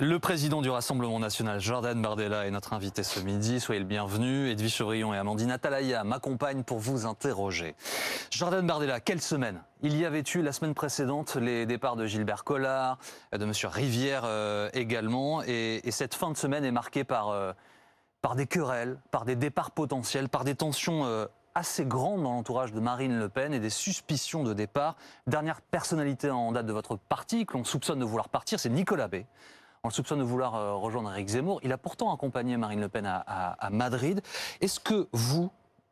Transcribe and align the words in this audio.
Le 0.00 0.18
président 0.18 0.60
du 0.60 0.70
Rassemblement 0.70 1.20
national, 1.20 1.60
Jordan 1.60 2.02
Bardella, 2.02 2.46
est 2.46 2.50
notre 2.50 2.72
invité 2.72 3.04
ce 3.04 3.20
midi. 3.20 3.60
Soyez 3.60 3.78
le 3.78 3.86
bienvenu. 3.86 4.50
Edwige 4.50 4.74
Chevrillon 4.74 5.14
et 5.14 5.18
Amandine 5.18 5.52
Atalaya 5.52 6.02
m'accompagnent 6.02 6.64
pour 6.64 6.80
vous 6.80 7.06
interroger. 7.06 7.76
Jordan 8.28 8.66
Bardella, 8.66 8.98
quelle 8.98 9.20
semaine? 9.22 9.62
Il 9.82 9.96
y 9.96 10.04
avait 10.04 10.24
eu 10.34 10.42
la 10.42 10.50
semaine 10.50 10.74
précédente 10.74 11.36
les 11.36 11.64
départs 11.64 11.94
de 11.94 12.06
Gilbert 12.06 12.42
Collard, 12.42 12.98
de 13.32 13.44
M. 13.44 13.52
Rivière 13.70 14.22
euh, 14.24 14.68
également. 14.72 15.42
Et, 15.46 15.80
cette 15.92 16.16
fin 16.16 16.32
de 16.32 16.36
semaine 16.36 16.64
est 16.64 16.72
marquée 16.72 17.04
par, 17.04 17.28
euh, 17.28 17.52
par 18.20 18.34
des 18.34 18.48
querelles, 18.48 18.98
par 19.12 19.24
des 19.24 19.36
départs 19.36 19.70
potentiels, 19.70 20.28
par 20.28 20.42
des 20.42 20.56
tensions 20.56 21.04
euh, 21.04 21.26
assez 21.54 21.84
grandes 21.84 22.24
dans 22.24 22.32
l'entourage 22.32 22.72
de 22.72 22.80
Marine 22.80 23.16
Le 23.16 23.28
Pen 23.28 23.54
et 23.54 23.60
des 23.60 23.70
suspicions 23.70 24.42
de 24.42 24.54
départ. 24.54 24.96
Dernière 25.28 25.60
personnalité 25.60 26.30
en 26.30 26.50
date 26.50 26.66
de 26.66 26.72
votre 26.72 26.96
parti 26.96 27.46
que 27.46 27.52
l'on 27.52 27.62
soupçonne 27.62 28.00
de 28.00 28.04
vouloir 28.04 28.28
partir, 28.28 28.58
c'est 28.58 28.70
Nicolas 28.70 29.06
Bay. 29.06 29.24
On 29.84 29.88
le 29.88 29.92
soupçonne 29.92 30.18
de 30.18 30.24
vouloir 30.24 30.54
euh, 30.54 30.74
rejoindre 30.74 31.12
Eric 31.12 31.28
Zemmour. 31.28 31.60
Il 31.62 31.70
a 31.70 31.76
pourtant 31.76 32.12
accompagné 32.12 32.56
Marine 32.56 32.80
Le 32.80 32.88
Pen 32.88 33.04
à, 33.06 33.68
Madrid. 33.70 34.22
Est-ce 34.62 34.80
que 34.80 35.08
vous, 35.12 35.50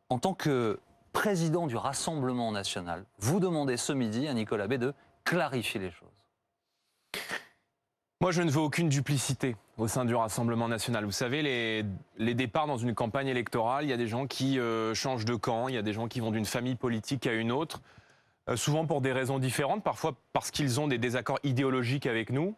en 0.09 0.17
tant 0.17 0.33
que 0.33 0.79
président 1.13 1.67
du 1.67 1.77
Rassemblement 1.77 2.51
national, 2.51 3.05
vous 3.19 3.39
demandez 3.39 3.77
ce 3.77 3.93
midi 3.93 4.27
à 4.27 4.33
Nicolas 4.33 4.67
Bay 4.67 4.79
de 4.79 4.95
clarifier 5.23 5.79
les 5.79 5.91
choses? 5.91 6.09
Moi, 8.19 8.31
je 8.31 8.41
ne 8.41 8.49
veux 8.49 8.61
aucune 8.61 8.89
duplicité 8.89 9.55
au 9.77 9.87
sein 9.87 10.05
du 10.05 10.15
Rassemblement 10.15 10.67
national. 10.67 11.05
Vous 11.05 11.11
savez, 11.11 11.43
les, 12.17 12.33
départs 12.33 12.65
dans 12.65 12.77
une 12.77 12.95
campagne 12.95 13.27
électorale, 13.27 13.85
il 13.85 13.89
y 13.89 13.93
a 13.93 13.97
des 13.97 14.07
gens 14.07 14.25
qui 14.25 14.57
euh, 14.57 14.95
changent 14.95 15.25
de 15.25 15.35
camp, 15.35 15.67
il 15.67 15.75
y 15.75 15.77
a 15.77 15.83
des 15.83 15.93
gens 15.93 16.07
qui 16.07 16.19
vont 16.19 16.31
d'une 16.31 16.45
famille 16.45 16.75
politique 16.75 17.27
à 17.27 17.33
une 17.33 17.51
autre, 17.51 17.81
euh, 18.49 18.55
souvent 18.55 18.87
pour 18.87 19.01
des 19.01 19.11
raisons 19.11 19.37
différentes, 19.37 19.83
parfois 19.83 20.15
parce 20.31 20.49
qu'ils 20.49 20.79
ont 20.79 20.87
des 20.87 20.97
désaccords 20.97 21.39
idéologiques 21.43 22.07
avec 22.07 22.31
nous. 22.31 22.55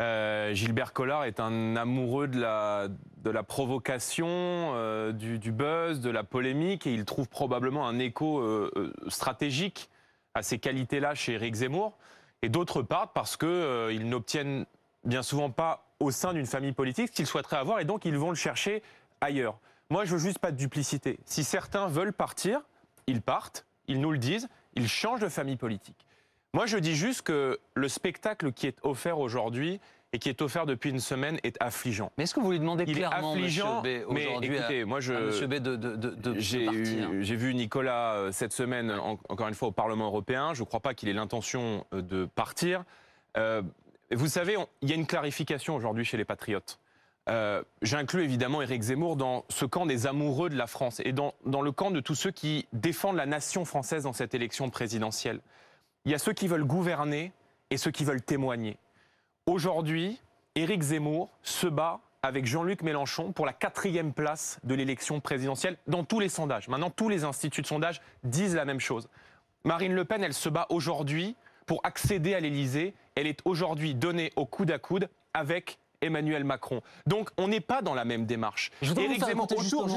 Euh, 0.00 0.52
Gilbert 0.54 0.92
Collard 0.92 1.24
est 1.24 1.38
un 1.38 1.76
amoureux 1.76 2.26
de 2.26 2.40
la, 2.40 3.42
provocation, 3.42 4.26
euh, 4.28 5.12
du, 5.12 5.52
buzz, 5.52 6.00
de 6.00 6.10
la 6.10 6.24
polémique, 6.24 6.86
et 6.86 6.92
il 6.92 7.04
trouve 7.04 7.28
probablement 7.28 7.86
un 7.86 7.98
écho 7.98 8.40
euh, 8.40 8.92
stratégique 9.08 9.90
à 10.34 10.42
ces 10.42 10.58
qualités-là 10.58 11.14
chez 11.14 11.34
Éric 11.34 11.54
Zemmour. 11.54 11.96
Et 12.42 12.48
d'autre 12.48 12.82
part, 12.82 13.12
parce 13.12 13.36
qu'ils 13.36 14.08
n'obtiennent 14.08 14.66
bien 15.04 15.22
souvent 15.22 15.50
pas 15.50 15.86
au 16.00 16.10
sein 16.10 16.32
d'une 16.32 16.46
famille 16.46 16.72
politique 16.72 17.08
ce 17.08 17.12
qu'ils 17.12 17.26
souhaiteraient 17.26 17.56
avoir, 17.56 17.80
et 17.80 17.84
donc 17.84 18.04
ils 18.04 18.16
vont 18.16 18.30
le 18.30 18.36
chercher 18.36 18.82
ailleurs. 19.20 19.58
Moi, 19.90 20.04
je 20.04 20.12
veux 20.12 20.18
juste 20.18 20.38
pas 20.38 20.50
de 20.50 20.56
duplicité. 20.56 21.18
Si 21.24 21.44
certains 21.44 21.86
veulent 21.86 22.12
partir, 22.12 22.60
ils 23.06 23.22
partent, 23.22 23.64
ils 23.86 24.00
nous 24.00 24.10
le 24.10 24.18
disent, 24.18 24.48
ils 24.74 24.88
changent 24.88 25.20
de 25.20 25.28
famille 25.28 25.56
politique. 25.56 26.06
Moi, 26.54 26.66
je 26.66 26.78
dis 26.78 26.94
juste 26.94 27.22
que 27.22 27.58
le 27.74 27.88
spectacle 27.88 28.52
qui 28.52 28.68
est 28.68 28.78
offert 28.84 29.18
aujourd'hui 29.18 29.80
et 30.12 30.20
qui 30.20 30.28
est 30.28 30.40
offert 30.40 30.66
depuis 30.66 30.90
une 30.90 31.00
semaine 31.00 31.40
est 31.42 31.60
affligeant. 31.60 32.12
Mais 32.16 32.22
est-ce 32.22 32.34
que 32.34 32.38
vous 32.38 32.52
lui 32.52 32.60
demandez 32.60 32.84
clairement, 32.84 33.32
affligeant, 33.32 33.82
B, 33.82 33.88
aujourd'hui, 34.06 34.54
écoutez, 34.54 34.84
moi 34.84 35.00
je, 35.00 35.46
B 35.46 35.54
de, 35.54 35.74
de, 35.74 35.96
de, 35.96 36.38
J'ai 36.38 37.36
vu 37.36 37.56
Nicolas 37.56 38.14
euh, 38.14 38.30
cette 38.30 38.52
semaine, 38.52 38.92
encore 39.28 39.48
une 39.48 39.54
fois, 39.54 39.66
au 39.66 39.72
Parlement 39.72 40.06
européen. 40.06 40.54
Je 40.54 40.60
ne 40.60 40.66
crois 40.66 40.78
pas 40.78 40.94
qu'il 40.94 41.08
ait 41.08 41.12
l'intention 41.12 41.84
euh, 41.92 42.02
de 42.02 42.24
partir. 42.24 42.84
Euh, 43.36 43.60
vous 44.12 44.28
savez, 44.28 44.56
il 44.80 44.88
y 44.88 44.92
a 44.92 44.94
une 44.94 45.08
clarification 45.08 45.74
aujourd'hui 45.74 46.04
chez 46.04 46.16
les 46.16 46.24
Patriotes. 46.24 46.78
J'inclus 47.82 48.22
évidemment 48.22 48.62
Éric 48.62 48.82
Zemmour 48.82 49.16
dans 49.16 49.44
ce 49.48 49.64
camp 49.64 49.86
des 49.86 50.06
amoureux 50.06 50.50
de 50.50 50.56
la 50.56 50.68
France 50.68 51.00
et 51.04 51.12
dans, 51.12 51.34
dans 51.46 51.62
le 51.62 51.72
camp 51.72 51.90
de 51.90 51.98
tous 51.98 52.14
ceux 52.14 52.30
qui 52.30 52.68
défendent 52.72 53.16
la 53.16 53.26
nation 53.26 53.64
française 53.64 54.04
dans 54.04 54.12
cette 54.12 54.34
élection 54.34 54.70
présidentielle. 54.70 55.40
Il 56.04 56.12
y 56.12 56.14
a 56.14 56.18
ceux 56.18 56.32
qui 56.32 56.48
veulent 56.48 56.64
gouverner 56.64 57.32
et 57.70 57.78
ceux 57.78 57.90
qui 57.90 58.04
veulent 58.04 58.22
témoigner. 58.22 58.76
Aujourd'hui, 59.46 60.20
Éric 60.54 60.82
Zemmour 60.82 61.30
se 61.42 61.66
bat 61.66 62.00
avec 62.22 62.46
Jean-Luc 62.46 62.82
Mélenchon 62.82 63.32
pour 63.32 63.46
la 63.46 63.52
quatrième 63.52 64.12
place 64.12 64.58
de 64.64 64.74
l'élection 64.74 65.20
présidentielle 65.20 65.76
dans 65.86 66.04
tous 66.04 66.20
les 66.20 66.28
sondages. 66.28 66.68
Maintenant, 66.68 66.90
tous 66.90 67.08
les 67.08 67.24
instituts 67.24 67.62
de 67.62 67.66
sondage 67.66 68.00
disent 68.22 68.54
la 68.54 68.64
même 68.64 68.80
chose. 68.80 69.08
Marine 69.64 69.94
Le 69.94 70.04
Pen, 70.04 70.22
elle 70.22 70.34
se 70.34 70.48
bat 70.48 70.66
aujourd'hui 70.68 71.36
pour 71.66 71.80
accéder 71.84 72.34
à 72.34 72.40
l'Élysée. 72.40 72.94
Elle 73.14 73.26
est 73.26 73.40
aujourd'hui 73.46 73.94
donnée 73.94 74.30
au 74.36 74.44
coude 74.44 74.70
à 74.70 74.78
coude 74.78 75.08
avec 75.32 75.78
Emmanuel 76.02 76.44
Macron. 76.44 76.82
Donc 77.06 77.30
on 77.38 77.48
n'est 77.48 77.60
pas 77.60 77.80
dans 77.80 77.94
la 77.94 78.04
même 78.04 78.26
démarche. 78.26 78.70
Éric 78.82 79.24
Zemmour, 79.24 79.48
autour, 79.50 79.88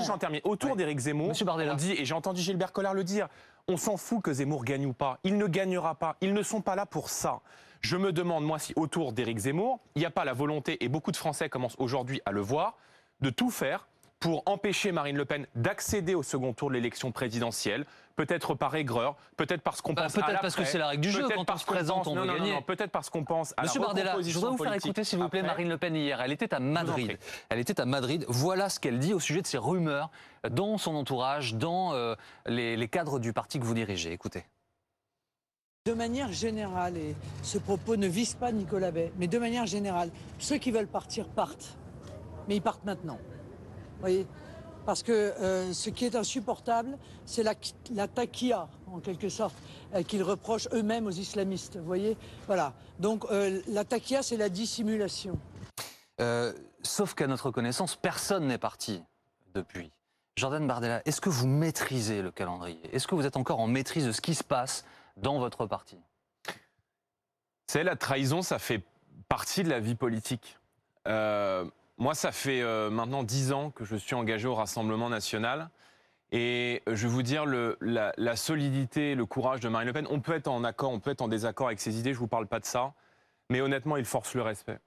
autour 0.43 0.75
d'Éric 0.77 0.99
Zemmour, 0.99 1.33
on 1.45 1.75
dit, 1.75 1.91
et 1.93 2.05
j'ai 2.05 2.13
entendu 2.13 2.41
Gilbert 2.41 2.71
Collard 2.71 2.93
le 2.93 3.03
dire, 3.03 3.27
on 3.67 3.77
s'en 3.77 3.97
fout 3.97 4.21
que 4.21 4.31
Zemmour 4.31 4.63
gagne 4.63 4.85
ou 4.85 4.93
pas. 4.93 5.19
Il 5.23 5.37
ne 5.37 5.45
gagnera 5.45 5.95
pas. 5.95 6.15
Ils 6.21 6.33
ne 6.33 6.41
sont 6.41 6.61
pas 6.61 6.75
là 6.75 6.85
pour 6.85 7.09
ça. 7.09 7.41
Je 7.81 7.97
me 7.97 8.11
demande, 8.11 8.45
moi, 8.45 8.59
si 8.59 8.73
autour 8.75 9.11
d'Éric 9.11 9.39
Zemmour, 9.39 9.79
il 9.95 9.99
n'y 9.99 10.05
a 10.05 10.09
pas 10.11 10.25
la 10.25 10.33
volonté, 10.33 10.83
et 10.83 10.89
beaucoup 10.89 11.11
de 11.11 11.17
Français 11.17 11.49
commencent 11.49 11.75
aujourd'hui 11.77 12.21
à 12.25 12.31
le 12.31 12.41
voir, 12.41 12.77
de 13.21 13.29
tout 13.29 13.51
faire 13.51 13.87
pour 14.19 14.43
empêcher 14.45 14.91
Marine 14.91 15.17
Le 15.17 15.25
Pen 15.25 15.47
d'accéder 15.55 16.15
au 16.15 16.23
second 16.23 16.53
tour 16.53 16.69
de 16.69 16.75
l'élection 16.75 17.11
présidentielle, 17.11 17.85
peut-être 18.15 18.55
par 18.55 18.75
aigreur, 18.75 19.15
peut-être 19.37 19.61
parce 19.61 19.81
qu'on 19.81 19.93
bah, 19.93 20.03
pense 20.03 20.13
peut-être 20.13 20.41
parce 20.41 20.55
que 20.55 20.65
c'est 20.65 20.79
la 20.79 20.87
règle 20.87 21.03
du 21.03 21.11
jeu 21.11 21.27
quand 21.27 21.49
on 21.49 21.57
se 21.57 21.65
présente, 21.65 22.07
on 22.07 22.15
non, 22.15 22.25
non, 22.25 22.39
Non, 22.39 22.61
peut-être 22.61 22.91
parce 22.91 23.09
qu'on 23.09 23.23
pense 23.23 23.53
à 23.57 23.63
Monsieur 23.63 23.79
Bardella, 23.79 24.17
je 24.21 24.33
voudrais 24.33 24.51
vous 24.51 24.63
faire 24.63 24.73
écouter 24.73 25.03
s'il 25.03 25.19
vous 25.19 25.29
plaît 25.29 25.43
Marine 25.43 25.69
Le 25.69 25.77
Pen 25.77 25.95
hier. 25.95 26.19
Elle 26.21 26.31
était 26.31 26.53
à 26.53 26.59
Madrid. 26.59 27.17
Elle 27.49 27.59
était 27.59 27.79
à 27.79 27.85
Madrid. 27.85 28.25
Voilà 28.27 28.69
ce 28.69 28.79
qu'elle 28.79 28.99
dit 28.99 29.13
au 29.13 29.19
sujet 29.19 29.41
de 29.41 29.47
ces 29.47 29.59
rumeurs 29.59 30.09
dans 30.49 30.77
son 30.77 30.95
entourage, 30.95 31.55
dans 31.55 31.93
euh, 31.93 32.15
les, 32.47 32.75
les 32.75 32.87
cadres 32.87 33.19
du 33.19 33.33
parti 33.33 33.59
que 33.59 33.65
vous 33.65 33.73
dirigez. 33.73 34.11
Écoutez. 34.11 34.45
De 35.85 35.93
manière 35.93 36.33
générale, 36.33 36.97
et 36.97 37.15
ce 37.43 37.57
propos 37.59 37.95
ne 37.95 38.07
vise 38.07 38.33
pas 38.33 38.51
Nicolas 38.51 38.91
Bay, 38.91 39.11
mais 39.17 39.27
de 39.27 39.37
manière 39.37 39.65
générale, 39.65 40.09
ceux 40.37 40.57
qui 40.57 40.71
veulent 40.71 40.87
partir 40.87 41.29
partent. 41.29 41.77
Mais 42.49 42.57
ils 42.57 42.61
partent 42.61 42.83
maintenant. 42.83 43.19
Voyez 43.99 44.27
Parce 44.85 45.03
que 45.03 45.11
euh, 45.11 45.73
ce 45.73 45.89
qui 45.89 46.05
est 46.05 46.15
insupportable, 46.15 46.97
c'est 47.25 47.43
la, 47.43 47.53
la 47.93 48.07
taquilla, 48.07 48.69
en 48.91 48.99
quelque 48.99 49.29
sorte, 49.29 49.55
euh, 49.93 50.03
qu'ils 50.03 50.23
reprochent 50.23 50.67
eux-mêmes 50.73 51.07
aux 51.07 51.11
islamistes. 51.11 51.77
Vous 51.77 51.85
voyez 51.85 52.17
Voilà. 52.45 52.73
Donc 52.99 53.25
euh, 53.31 53.61
la 53.67 53.83
taquilla, 53.83 54.23
c'est 54.23 54.37
la 54.37 54.49
dissimulation. 54.49 55.37
sauf 56.81 57.13
qu'à 57.13 57.27
notre 57.27 57.51
connaissance, 57.51 57.95
personne 57.95 58.47
n'est 58.47 58.57
parti 58.57 59.03
depuis. 59.53 59.91
Jordan 60.37 60.67
Bardella, 60.67 61.01
est-ce 61.05 61.19
que 61.19 61.29
vous 61.29 61.47
maîtrisez 61.47 62.21
le 62.21 62.31
calendrier? 62.31 62.79
Est-ce 62.93 63.07
que 63.07 63.15
vous 63.15 63.25
êtes 63.25 63.37
encore 63.37 63.59
en 63.59 63.67
maîtrise 63.67 64.05
de 64.05 64.11
ce 64.11 64.21
qui 64.21 64.35
se 64.35 64.43
passe 64.43 64.85
dans 65.17 65.39
votre 65.39 65.65
parti? 65.65 65.97
C'est 67.65 67.83
la 67.83 67.95
trahison, 67.95 68.43
ça 68.43 68.59
fait 68.59 68.83
partie 69.27 69.63
de 69.63 69.69
la 69.69 69.79
vie 69.79 69.95
politique. 69.95 70.57
Euh, 71.07 71.65
moi, 71.97 72.13
ça 72.13 72.31
fait 72.31 72.61
euh, 72.61 72.89
maintenant 72.89 73.23
dix 73.23 73.51
ans 73.51 73.71
que 73.71 73.83
je 73.83 73.95
suis 73.95 74.15
engagé 74.15 74.47
au 74.47 74.55
Rassemblement 74.55 75.09
national. 75.09 75.69
Et 76.31 76.83
je 76.87 77.07
vais 77.07 77.13
vous 77.13 77.23
dire, 77.23 77.45
le, 77.45 77.77
la, 77.81 78.35
solidité, 78.35 79.15
le 79.15 79.25
courage 79.25 79.61
de 79.61 79.69
Marine 79.69 79.87
Le 79.87 79.93
Pen, 79.93 80.07
on 80.09 80.19
peut 80.19 80.35
être 80.35 80.47
en 80.47 80.63
accord, 80.63 80.91
on 80.91 80.99
peut 80.99 81.11
être 81.11 81.21
en 81.21 81.29
désaccord 81.29 81.67
avec 81.67 81.79
ses 81.79 81.97
idées, 81.97 82.11
je 82.11 82.17
ne 82.17 82.21
vous 82.21 82.27
parle 82.27 82.47
pas 82.47 82.59
de 82.59 82.65
ça. 82.65 82.93
Mais 83.49 83.61
honnêtement, 83.61 83.95
il 83.95 84.03
force 84.05 84.33
le 84.33 84.41
respect. 84.41 84.77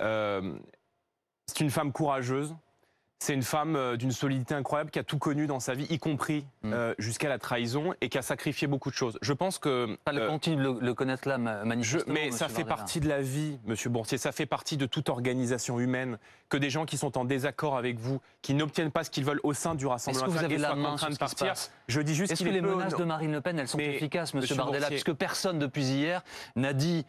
Euh, 0.00 0.58
c'est 1.46 1.60
une 1.60 1.70
femme 1.70 1.92
courageuse, 1.92 2.56
c'est 3.18 3.34
une 3.34 3.42
femme 3.42 3.74
euh, 3.74 3.96
d'une 3.96 4.12
solidité 4.12 4.54
incroyable 4.54 4.90
qui 4.90 4.98
a 4.98 5.02
tout 5.02 5.18
connu 5.18 5.46
dans 5.46 5.58
sa 5.60 5.74
vie, 5.74 5.86
y 5.90 5.98
compris 5.98 6.46
mm. 6.62 6.72
euh, 6.72 6.94
jusqu'à 6.98 7.28
la 7.28 7.38
trahison, 7.38 7.94
et 8.00 8.08
qui 8.08 8.16
a 8.16 8.22
sacrifié 8.22 8.68
beaucoup 8.68 8.90
de 8.90 8.94
choses. 8.94 9.18
Je 9.22 9.32
pense 9.32 9.58
que... 9.58 9.98
Ça 10.06 10.12
le 10.12 10.22
euh, 10.22 10.28
continue 10.28 10.56
de 10.56 10.78
le, 10.80 10.94
connaître 10.94 11.28
là, 11.28 11.36
manifestement. 11.38 12.14
mais 12.14 12.30
ça 12.30 12.48
fait 12.48 12.64
partie 12.64 13.00
de 13.00 13.08
la 13.08 13.20
vie, 13.20 13.58
Monsieur 13.66 13.90
Bourtier, 13.90 14.18
ça 14.18 14.30
fait 14.30 14.46
partie 14.46 14.76
de 14.76 14.86
toute 14.86 15.08
organisation 15.08 15.80
humaine, 15.80 16.18
que 16.48 16.56
des 16.56 16.70
gens 16.70 16.86
qui 16.86 16.96
sont 16.96 17.18
en 17.18 17.24
désaccord 17.24 17.76
avec 17.76 17.98
vous, 17.98 18.20
qui 18.40 18.54
n'obtiennent 18.54 18.92
pas 18.92 19.02
ce 19.02 19.10
qu'ils 19.10 19.24
veulent 19.24 19.40
au 19.42 19.52
sein 19.52 19.74
du 19.74 19.86
Rassemblement 19.86 20.26
Est-ce 20.26 20.34
que 20.34 20.38
vous 20.38 20.44
avez 20.44 20.58
la 20.58 20.76
main 20.76 20.96
sur 20.96 21.10
de 21.10 21.16
partir. 21.16 21.54
Je 21.88 22.00
dis 22.00 22.14
juste 22.14 22.32
Est-ce 22.32 22.44
que 22.44 22.48
les 22.48 22.60
menaces 22.60 22.94
de 22.94 23.04
Marine 23.04 23.32
Le 23.32 23.40
Pen, 23.40 23.58
elles 23.58 23.68
sont 23.68 23.78
efficaces, 23.78 24.32
Monsieur, 24.34 24.54
Bardella, 24.54 24.88
puisque 24.88 25.12
personne 25.12 25.58
depuis 25.58 25.82
hier 25.82 26.22
n'a 26.54 26.72
dit 26.72 27.04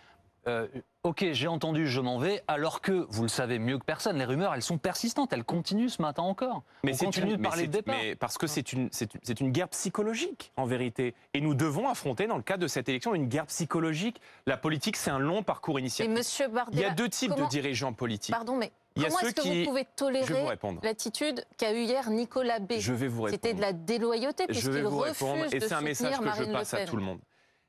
euh, 0.47 0.67
ok, 1.03 1.25
j'ai 1.31 1.47
entendu, 1.47 1.87
je 1.87 2.01
m'en 2.01 2.17
vais, 2.17 2.43
alors 2.47 2.81
que, 2.81 3.05
vous 3.09 3.23
le 3.23 3.29
savez 3.29 3.59
mieux 3.59 3.77
que 3.77 3.85
personne, 3.85 4.17
les 4.17 4.25
rumeurs, 4.25 4.53
elles 4.53 4.61
sont 4.61 4.77
persistantes, 4.77 5.31
elles 5.33 5.43
continuent 5.43 5.87
ce 5.87 6.01
matin 6.01 6.23
encore. 6.23 6.63
Mais 6.83 6.93
c'est 6.93 7.05
continue 7.05 7.37
de 7.37 7.41
parler 7.41 7.67
de 7.67 7.71
départ. 7.71 7.95
Mais 7.95 8.15
parce 8.15 8.37
que 8.37 8.47
c'est 8.47 8.73
une, 8.73 8.89
c'est 8.91 9.39
une 9.39 9.51
guerre 9.51 9.69
psychologique, 9.69 10.51
en 10.57 10.65
vérité. 10.65 11.15
Et 11.33 11.41
nous 11.41 11.53
devons 11.53 11.87
affronter, 11.87 12.27
dans 12.27 12.37
le 12.37 12.43
cadre 12.43 12.63
de 12.63 12.67
cette 12.67 12.89
élection, 12.89 13.15
une 13.15 13.27
guerre 13.27 13.47
psychologique. 13.47 14.21
La 14.45 14.57
politique, 14.57 14.97
c'est 14.97 15.11
un 15.11 15.19
long 15.19 15.43
parcours 15.43 15.79
initiatique. 15.79 16.15
Monsieur 16.15 16.47
Il 16.71 16.79
y 16.79 16.85
a 16.85 16.91
deux 16.91 17.09
types 17.09 17.35
de 17.35 17.45
dirigeants 17.45 17.93
politiques. 17.93 18.35
Pardon, 18.35 18.55
mais 18.55 18.71
Comment 18.95 19.19
est-ce 19.19 19.33
que 19.33 19.41
vous 19.41 19.65
pouvez 19.65 19.85
tolérer 19.95 20.45
l'attitude 20.83 21.45
qu'a 21.57 21.73
eu 21.73 21.83
hier 21.83 22.09
Nicolas 22.09 22.59
B 22.59 22.73
Je 22.79 22.91
vais 22.91 23.07
vous 23.07 23.21
répondre. 23.21 23.41
C'était 23.41 23.53
de 23.53 23.61
la 23.61 23.71
déloyauté 23.71 24.45
puisqu'il 24.45 24.85
refuse 24.85 25.51
de 25.51 25.55
Et 25.55 25.59
c'est 25.61 25.73
un 25.73 25.81
message 25.81 26.19
que 26.19 26.43
je 26.43 26.51
passe 26.51 26.73
à 26.73 26.85
tout 26.85 26.97
le 26.97 27.03
monde. 27.03 27.19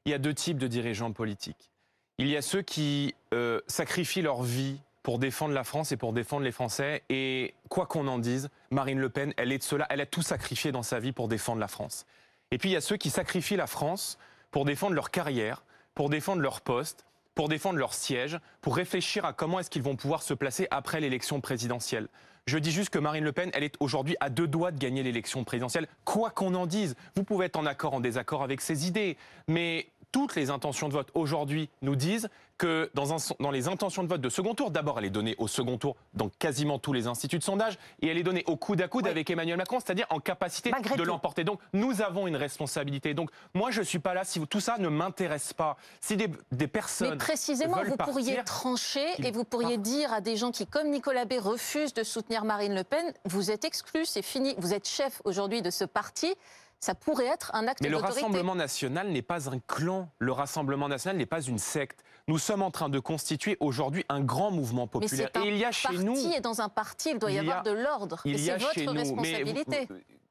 Il 0.07 0.13
y 0.13 0.15
a 0.15 0.19
deux 0.19 0.35
types 0.35 0.59
de 0.59 0.67
dirigeants 0.67 1.13
politiques. 1.13 1.71
Il 2.21 2.29
y 2.29 2.37
a 2.37 2.43
ceux 2.43 2.61
qui 2.61 3.15
euh, 3.33 3.63
sacrifient 3.67 4.21
leur 4.21 4.43
vie 4.43 4.79
pour 5.03 5.19
défendre 5.19 5.55
la 5.55 5.65
France 5.65 5.91
et 5.91 5.97
pour 5.97 6.13
défendre 6.13 6.45
les 6.45 6.53
Français. 6.53 7.03
Et 7.09 7.55
quoi 7.71 7.87
qu'on 7.87 8.07
en 8.09 8.19
dise, 8.19 8.51
Marine 8.71 8.99
Le 8.99 9.09
Pen, 9.09 9.33
elle 9.39 9.53
est 9.53 9.57
de 9.57 9.63
cela. 9.63 9.87
Elle 9.89 10.03
a 10.03 10.07
tout 10.07 10.21
sacrifié 10.21 10.71
dans 10.71 10.83
sa 10.83 11.01
vie 11.01 11.13
pour 11.13 11.29
défendre 11.29 11.61
la 11.61 11.67
France. 11.67 12.05
Et 12.51 12.59
puis 12.59 12.69
il 12.69 12.73
y 12.73 12.77
a 12.77 12.83
ceux 12.83 12.99
qui 12.99 13.09
sacrifient 13.09 13.57
la 13.57 13.67
France 13.67 14.19
pour 14.51 14.67
défendre 14.67 14.93
leur 14.93 15.11
carrière, 15.11 15.65
pour 15.95 16.11
défendre 16.11 16.43
leur 16.43 16.61
poste, 16.61 17.07
pour 17.35 17.49
défendre 17.49 17.79
leur 17.79 17.95
siège, 17.95 18.39
pour 18.61 18.77
réfléchir 18.77 19.25
à 19.25 19.33
comment 19.33 19.59
est-ce 19.59 19.71
qu'ils 19.71 19.83
vont 19.83 19.97
pouvoir 19.97 20.23
se 20.23 20.35
placer 20.35 20.69
après 20.71 21.01
l'élection 21.01 21.41
présidentielle. 21.41 22.09
Je 22.45 22.59
dis 22.59 22.71
juste 22.71 22.91
que 22.91 22.99
Marine 22.99 23.25
Le 23.25 23.33
Pen, 23.33 23.51
elle 23.55 23.65
est 23.65 23.77
aujourd'hui 23.81 24.17
à 24.21 24.29
deux 24.29 24.47
doigts 24.47 24.73
de 24.73 24.79
gagner 24.79 25.03
l'élection 25.03 25.43
présidentielle, 25.45 25.87
quoi 26.05 26.29
qu'on 26.29 26.55
en 26.55 26.67
dise. 26.67 26.97
Vous 27.17 27.25
pouvez 27.25 27.47
être 27.47 27.57
en 27.57 27.65
accord, 27.65 27.95
en 27.95 28.01
désaccord 28.01 28.43
avec 28.43 28.61
ses 28.61 28.87
idées, 28.87 29.17
mais 29.49 29.89
toutes 30.13 30.35
les 30.37 30.51
intentions 30.51 30.89
de 30.89 30.95
vote 30.95 31.09
aujourd'hui 31.15 31.69
nous 31.83 31.97
disent 31.97 32.29
que 32.59 32.91
dans, 32.93 33.17
dans, 33.39 33.51
les 33.51 33.69
intentions 33.69 34.03
de 34.03 34.09
vote 34.09 34.21
de 34.21 34.29
second 34.29 34.55
tour, 34.55 34.71
d'abord 34.71 34.99
elle 34.99 35.07
est 35.07 35.11
donnée 35.11 35.35
au 35.39 35.49
second 35.49 35.79
tour 35.79 35.97
dans 36.13 36.29
quasiment 36.29 36.79
tous 36.79 36.93
les 36.93 37.07
instituts 37.07 37.39
de 37.39 37.43
sondage 37.43 37.79
et 38.03 38.09
elle 38.09 38.19
est 38.19 38.23
donnée 38.23 38.45
au 38.47 38.57
coude 38.57 38.83
à 38.83 38.89
coude 38.89 39.07
avec 39.07 39.31
Emmanuel 39.31 39.57
Macron, 39.57 39.79
c'est-à-dire 39.81 40.07
en 40.11 40.21
capacité 40.21 40.71
de 40.71 41.03
l'emporter. 41.03 41.43
Donc 41.43 41.61
nous 41.73 42.03
avons 42.03 42.27
une 42.27 42.37
responsabilité. 42.37 43.15
Donc 43.15 43.31
moi 43.55 43.71
je 43.71 43.81
ne 43.81 43.85
suis 43.85 43.99
pas 43.99 44.13
là 44.13 44.25
si 44.25 44.41
tout 44.47 44.61
ça 44.61 44.77
ne 44.79 44.89
m'intéresse 44.89 45.55
pas. 45.55 45.79
Si 46.01 46.19
des, 46.19 46.29
des 46.53 46.69
personnes. 46.69 47.11
Mais 47.11 47.17
précisément, 47.17 47.83
vous 47.83 47.97
pourriez 47.97 48.43
trancher 48.45 49.07
et 49.19 49.31
vous 49.31 49.45
pourriez 49.45 49.79
dire 49.79 50.13
à 50.13 50.21
des 50.21 50.37
gens 50.37 50.51
qui, 50.51 50.67
comme 50.67 50.91
Nicolas 50.91 51.25
B, 51.25 51.35
refusent 51.41 51.95
de 51.95 52.03
soutenir 52.03 52.45
Marine 52.45 52.75
Le 52.75 52.85
Pen, 52.85 53.15
vous 53.25 53.51
êtes 53.51 53.65
exclus, 53.65 54.05
c'est 54.05 54.23
fini. 54.23 54.55
Vous 54.59 54.75
êtes 54.75 54.87
chef 54.87 55.23
aujourd'hui 55.25 55.63
de 55.63 55.71
ce 55.71 55.85
parti 55.85 56.35
ça 56.81 56.95
pourrait 56.95 57.27
être 57.27 57.55
un 57.55 57.69
acte 57.69 57.83
Mais 57.83 57.91
le 57.91 57.99
Rassemblement 57.99 58.55
national 58.55 59.09
n'est 59.11 59.23
pas 59.23 59.51
un 59.51 59.59
clan. 59.59 60.09
Le 60.19 60.33
Rassemblement 60.33 60.89
national 60.89 61.19
n'est 61.19 61.27
pas 61.27 61.43
une 61.43 61.59
secte. 61.59 62.03
Nous 62.27 62.39
sommes 62.39 62.63
en 62.63 62.71
train 62.71 62.89
de 62.89 62.99
constituer 62.99 63.57
aujourd'hui 63.61 64.05
un 64.09 64.21
grand 64.21 64.51
mouvement 64.51 64.87
populaire. 64.87 65.31
Mais 65.35 65.47
et 65.47 65.49
il 65.49 65.59
y 65.59 65.65
a 65.65 65.73
chez 65.73 65.99
nous. 65.99 66.17
Et 66.35 66.41
dans 66.41 66.63
un 66.63 66.71
parti, 66.71 67.11
il 67.11 67.19
doit 67.19 67.31
y, 67.31 67.39
avoir 67.39 67.63
de 67.63 67.71
l'ordre. 67.71 68.23
Et 68.25 68.39
c'est 68.39 68.57
votre 68.57 68.93
responsabilité. 68.93 69.89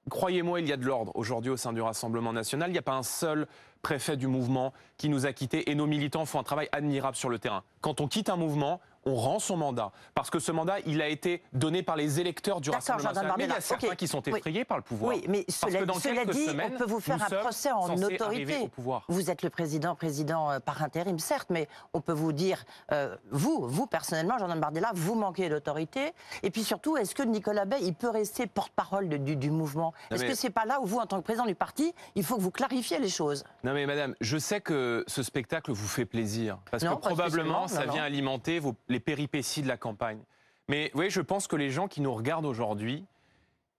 Croyez-moi, 0.10 0.60
il 0.60 0.68
y 0.68 0.74
a 0.74 0.78
de 0.78 0.86
l'ordre 0.86 1.12
aujourd'hui 1.16 1.52
au 1.52 1.58
sein 1.58 1.72
du 1.72 1.82
Rassemblement 1.82 2.34
national. 2.34 2.70
Il 2.70 2.74
n'y 2.74 2.80
a 2.80 2.84
pas 2.84 2.94
un 2.94 3.04
seul 3.04 3.48
préfet 3.84 4.18
du 4.18 4.26
mouvement 4.26 4.74
qui 4.98 5.08
nous 5.08 5.28
a 5.28 5.34
quittés 5.34 5.70
et 5.70 5.76
nos 5.76 5.86
militants 5.86 6.26
font 6.26 6.40
un 6.40 6.44
travail 6.44 6.68
admirable 6.72 7.16
sur 7.16 7.30
le 7.30 7.38
terrain. 7.38 7.64
Quand 7.82 8.02
on 8.02 8.08
quitte 8.08 8.30
un 8.30 8.36
mouvement, 8.36 8.82
on 9.06 9.16
rend 9.16 9.40
son 9.40 9.58
mandat. 9.58 9.92
Parce 10.14 10.30
que 10.30 10.40
ce 10.40 10.52
mandat, 10.52 10.80
il 10.86 11.02
a 11.02 11.08
été 11.08 11.42
donné 11.54 11.84
par 11.84 11.96
les 11.96 12.20
électeurs 12.20 12.62
du 12.62 12.70
Rassemblement 12.70 13.10
national. 13.10 13.36
Mais 13.38 13.46
il 13.46 13.50
y 13.50 13.54
a 13.54 13.62
certains 13.62 13.96
qui 13.96 14.08
sont 14.08 14.22
effrayés 14.24 14.66
par 14.66 14.78
le 14.78 14.84
pouvoir. 14.84 15.16
Oui, 15.16 15.24
mais 15.28 15.46
cela, 15.48 15.86
dit, 16.26 16.48
on 16.64 16.78
peut 16.78 16.86
vous 16.86 17.00
faire 17.00 17.22
un 17.22 17.36
procès 17.38 17.72
en 17.72 17.96
autorité. 18.02 18.70
Vous 19.08 19.30
êtes 19.30 19.44
le 19.44 19.50
président, 19.50 19.96
président 19.96 20.52
euh, 20.52 20.60
par 20.60 20.84
intérim, 20.84 21.20
certes, 21.20 21.50
mais 21.50 21.68
on 21.94 22.02
peut 22.02 22.14
vous 22.14 22.34
dire, 22.34 22.64
euh, 22.92 23.16
vous, 23.32 23.68
vous 23.68 23.88
personnellement, 23.88 24.38
Jordan 24.38 24.60
Bardella, 24.60 24.92
vous 24.94 25.16
manquez 25.16 25.50
d'autorité. 25.50 26.14
Et 26.44 26.52
puis 26.52 26.64
surtout, 26.64 26.98
est-ce 26.98 27.16
que 27.16 27.24
Nicolas 27.24 27.66
Bay, 27.66 27.80
il 27.82 27.94
peut 27.94 28.10
rester 28.10 28.48
porte-parole 28.48 29.10
du, 29.10 29.52
mouvement? 29.52 29.94
Est-ce 30.12 30.26
que 30.26 30.36
c'est 30.36 30.50
pas 30.50 30.66
là 30.66 30.80
où 30.82 30.86
vous, 30.86 30.98
en 30.98 31.06
tant 31.06 31.18
que 31.18 31.24
président 31.24 31.46
du 31.46 31.56
parti, 31.56 31.94
il 32.16 32.24
faut 32.24 32.38
que 32.38 32.42
vous 32.42 32.52
clarifiez 32.52 33.00
les 33.00 33.10
choses? 33.10 33.44
Non 33.64 33.74
mais 33.74 33.86
madame, 33.86 34.16
je 34.22 34.38
sais 34.38 34.62
que 34.62 35.04
ce 35.08 35.24
spectacle 35.24 35.72
vous 35.72 35.88
fait 35.88 36.06
plaisir. 36.06 36.58
Parce 36.72 36.84
que 36.84 36.94
probablement, 36.94 37.68
ça 37.68 37.86
vient 37.86 38.04
alimenter 38.04 38.60
vos, 38.60 38.76
les 38.90 39.00
péripéties 39.00 39.62
de 39.62 39.68
la 39.68 39.78
campagne. 39.78 40.20
Mais 40.68 40.86
vous 40.94 40.98
voyez, 40.98 41.10
je 41.10 41.22
pense 41.22 41.48
que 41.48 41.56
les 41.56 41.72
gens 41.72 41.88
qui 41.88 42.02
nous 42.02 42.14
regardent 42.14 42.46
aujourd'hui, 42.46 43.06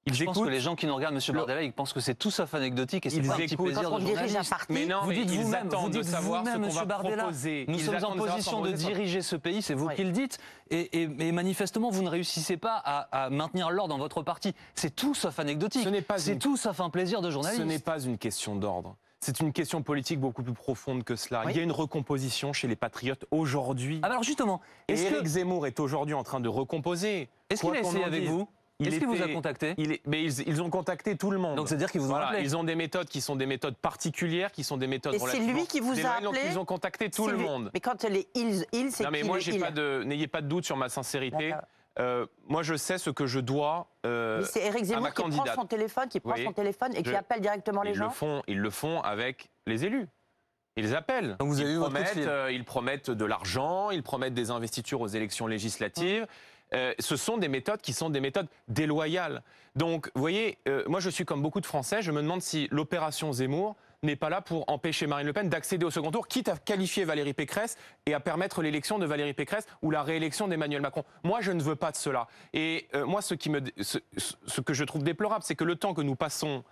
ils 0.06 0.14
je 0.14 0.24
pense 0.24 0.38
que 0.38 0.48
les 0.48 0.60
gens 0.60 0.76
qui 0.76 0.86
nous 0.86 0.94
regardent, 0.94 1.16
M. 1.16 1.36
Bardella, 1.36 1.62
ils 1.62 1.72
pensent 1.72 1.92
que 1.92 2.00
c'est 2.00 2.14
tout 2.14 2.30
sauf 2.30 2.54
anecdotique 2.54 3.04
et 3.04 3.10
c'est 3.10 3.20
pas 3.20 3.34
un 3.34 3.36
petit 3.36 3.56
plaisir 3.56 3.82
de 3.82 4.06
journaliste. 4.06 4.54
Mais 4.70 4.86
non, 4.86 5.02
vous 5.04 5.12
dites 5.12 5.30
ils 5.30 5.54
attendent 5.54 5.92
de 5.92 6.02
savoir 6.02 6.44
ce 6.46 6.56
qu'on 6.56 6.68
va 6.68 6.84
Bardella, 6.86 7.16
proposer. 7.24 7.66
Nous 7.68 7.78
sommes 7.78 8.04
en 8.04 8.16
position 8.16 8.62
de 8.62 8.72
diriger 8.72 9.20
ce 9.20 9.36
pays, 9.36 9.60
c'est 9.62 9.74
vous 9.74 9.88
qui 9.88 10.04
le 10.04 10.12
dites, 10.12 10.38
et, 10.70 11.32
manifestement, 11.32 11.90
vous 11.90 12.02
ne 12.02 12.08
réussissez 12.08 12.56
pas 12.56 12.76
à, 12.76 13.28
maintenir 13.30 13.70
l'ordre 13.70 13.94
dans 13.94 13.98
votre 13.98 14.22
parti. 14.22 14.54
C'est 14.74 14.94
tout 14.94 15.14
sauf 15.14 15.38
anecdotique. 15.38 15.86
C'est 16.16 16.38
tout 16.38 16.56
sauf 16.56 16.80
un 16.80 16.90
plaisir 16.90 17.20
de 17.20 17.30
journaliste. 17.30 17.60
Ce 17.60 17.66
n'est 17.66 17.78
pas 17.78 18.00
une 18.00 18.18
question 18.18 18.56
d'ordre. 18.56 18.96
C'est 19.20 19.40
une 19.40 19.52
question 19.52 19.82
politique 19.82 20.19
beaucoup 20.19 20.43
plus 20.43 20.55
profonde 20.55 21.05
que 21.05 21.14
cela. 21.14 21.44
Il 21.50 21.56
y 21.56 21.61
a 21.61 21.62
une 21.62 21.72
recomposition 21.72 22.55
chez 22.55 22.69
les 22.69 22.76
patriotes 22.76 23.26
aujourd'hui. 23.31 24.00
Alors 24.02 24.22
justement, 24.22 24.62
est-ce 24.88 25.11
que 25.11 25.25
Zemmour 25.26 25.67
est 25.67 25.78
aujourd'hui 25.78 26.14
en 26.14 26.22
train 26.22 26.40
de 26.40 26.49
recomposer 26.49 27.28
Est-ce 27.50 27.61
qu'il 27.61 27.75
a 27.75 27.81
essayé 27.81 28.05
avec 28.05 28.25
vous 28.25 28.49
est-ce 28.82 28.96
qu'il 28.96 29.08
vous 29.08 29.22
a 29.22 29.28
contacté 29.28 29.75
Mais 30.06 30.25
ils, 30.25 30.62
ont 30.62 30.70
contacté 30.70 31.14
tout 31.14 31.31
le 31.31 31.37
monde. 31.37 31.56
Donc 31.56 31.69
c'est-à-dire 31.69 31.90
qu'ils 31.90 32.00
vous 32.00 32.12
ont 32.12 32.17
appelé 32.17 32.43
Ils 32.43 32.56
ont 32.56 32.64
des 32.64 32.75
méthodes 32.75 33.08
qui 33.08 33.20
sont 33.20 33.37
des 33.37 33.44
méthodes 33.44 33.76
particulières, 33.76 34.50
qui 34.52 34.64
sont 34.64 34.78
des 34.78 34.87
méthodes. 34.87 35.14
Et 35.14 35.19
c'est 35.19 35.38
lui 35.38 35.67
qui 35.67 35.81
vous 35.81 36.00
a 36.00 36.12
appelé. 36.12 36.25
Donc 36.25 36.38
ils 36.50 36.58
ont 36.58 36.64
contacté 36.64 37.11
tout 37.11 37.26
le 37.26 37.37
monde. 37.37 37.70
Mais 37.75 37.81
quand 37.81 38.02
les 38.05 38.26
ils, 38.34 38.64
ils 38.72 38.90
c'est 38.90 39.05
Non 39.05 39.11
mais 39.11 39.22
moi 39.22 39.38
j'ai 39.38 39.58
pas 39.58 39.70
de, 39.70 40.02
n'ayez 40.05 40.28
pas 40.28 40.40
de 40.40 40.49
doute 40.49 40.64
sur 40.64 40.78
ma 40.78 40.88
sincérité. 40.88 41.52
Euh, 41.98 42.26
moi, 42.46 42.62
je 42.62 42.76
sais 42.76 42.98
ce 42.98 43.10
que 43.10 43.26
je 43.26 43.40
dois 43.40 43.90
euh, 44.06 44.42
c'est 44.44 44.64
Eric 44.64 44.84
Zemmour 44.84 45.12
qui 45.12 45.22
prend 45.22 45.46
son 45.54 45.66
téléphone, 45.66 46.08
qui 46.08 46.20
prend 46.20 46.37
son 46.37 46.52
téléphone 46.52 46.94
et 46.94 47.02
qui 47.02 47.14
appelle 47.14 47.40
directement 47.40 47.82
les 47.82 47.90
ils 47.90 47.96
gens. 47.96 48.04
Le 48.06 48.10
font, 48.10 48.42
ils 48.46 48.58
le 48.58 48.70
font 48.70 49.00
avec 49.00 49.50
les 49.66 49.84
élus. 49.84 50.06
Ils 50.76 50.94
appellent. 50.94 51.37
Donc 51.38 51.48
vous 51.48 51.60
avez 51.60 51.70
ils, 51.70 51.76
eu 51.76 51.81
promettent, 51.81 52.16
euh, 52.16 52.52
ils 52.52 52.64
promettent 52.64 53.10
de 53.10 53.25
l'argent, 53.25 53.90
ils 53.90 54.02
promettent 54.02 54.34
des 54.34 54.50
investitures 54.50 55.00
aux 55.00 55.08
élections 55.08 55.46
législatives. 55.46 56.26
Euh, 56.72 56.94
ce 57.00 57.16
sont 57.16 57.37
des 57.37 57.48
méthodes 57.48 57.81
qui 57.81 57.93
sont 57.93 58.08
des 58.08 58.20
méthodes 58.20 58.46
déloyales. 58.69 59.43
Donc, 59.75 60.10
vous 60.14 60.20
voyez, 60.20 60.58
moi 60.86 61.00
je 61.00 61.10
suis 61.10 61.25
comme 61.25 61.43
beaucoup 61.43 61.60
de 61.60 61.66
Français, 61.66 62.02
je 62.02 62.12
me 62.12 62.22
demande 62.22 62.40
si 62.40 62.69
l'opération 62.70 63.32
Zemmour 63.32 63.76
n'est 64.02 64.17
pas 64.17 64.31
là 64.31 64.41
pour 64.41 64.64
empêcher 64.69 65.06
Marine 65.06 65.26
Le 65.26 65.32
Pen 65.32 65.49
d'accéder 65.49 65.85
au 65.85 65.91
second 65.91 66.11
tour, 66.11 66.26
quitte 66.29 66.49
à 66.49 66.56
qualifier 66.56 67.05
Valérie 67.05 67.35
Pécresse 67.35 67.76
et 68.06 68.14
à 68.14 68.20
permettre 68.20 68.62
l'élection 68.62 68.99
de 68.99 69.06
Valérie 69.06 69.35
Pécresse 69.35 69.67
ou 69.82 69.91
la 69.91 70.02
réélection 70.02 70.49
d'Emmanuel 70.49 70.81
Macron. 70.81 71.05
Moi, 71.23 71.41
je 71.41 71.52
ne 71.52 71.62
veux 71.62 71.76
pas 71.76 71.91
de 71.91 71.97
cela. 71.97 72.26
Et 72.52 72.88
euh, 72.94 73.05
moi, 73.05 73.23
ce, 73.23 73.35
qui 73.35 73.50
me, 73.50 73.61
ce, 73.81 74.61
que 74.61 74.73
je 74.73 74.85
trouve 74.85 75.02
déplorable, 75.02 75.44
c'est 75.44 75.55
que 75.55 75.64
le 75.64 75.76
temps 75.76 75.93
que 75.93 76.00
nous 76.00 76.17
passons 76.17 76.64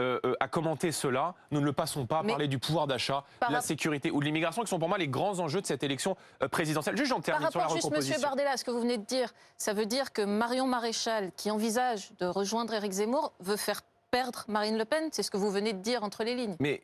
euh, 0.00 0.18
euh, 0.24 0.34
à 0.40 0.48
commenter 0.48 0.90
cela, 0.90 1.34
nous 1.50 1.60
ne 1.60 1.66
le 1.66 1.72
passons 1.72 2.06
pas 2.06 2.20
à 2.20 2.24
parler 2.24 2.48
du 2.48 2.58
pouvoir 2.58 2.86
d'achat, 2.86 3.24
de 3.46 3.52
la 3.52 3.60
sécurité 3.60 4.10
ou 4.10 4.18
de 4.20 4.24
l'immigration, 4.24 4.62
qui 4.62 4.68
sont 4.68 4.78
pour 4.78 4.88
moi 4.88 4.98
les 4.98 5.08
grands 5.08 5.38
enjeux 5.38 5.60
de 5.60 5.66
cette 5.66 5.82
élection 5.84 6.16
présidentielle. 6.50 6.96
Juste, 6.96 7.10
j'en 7.10 7.20
termine 7.20 7.48
Par 7.48 7.52
rapport 7.52 7.78
sur 7.78 7.90
la 7.90 7.96
juste, 7.96 8.10
Monsieur 8.10 8.20
Bardella, 8.20 8.56
ce 8.56 8.64
que 8.64 8.70
vous 8.70 8.80
venez 8.80 8.98
de 8.98 9.04
dire, 9.04 9.32
ça 9.56 9.72
veut 9.74 9.86
dire 9.86 10.12
que 10.12 10.22
Marion 10.22 10.66
Maréchal, 10.66 11.30
qui 11.36 11.50
envisage 11.50 12.10
de 12.18 12.26
rejoindre 12.26 12.72
Éric 12.74 12.92
Zemmour, 12.92 13.34
veut 13.40 13.56
faire 13.56 13.82
perdre 14.12 14.44
Marine 14.46 14.78
Le 14.78 14.84
Pen 14.84 15.08
C'est 15.10 15.24
ce 15.24 15.30
que 15.32 15.36
vous 15.36 15.50
venez 15.50 15.72
de 15.72 15.80
dire 15.80 16.04
entre 16.04 16.22
les 16.22 16.36
lignes. 16.36 16.54
Mais 16.60 16.82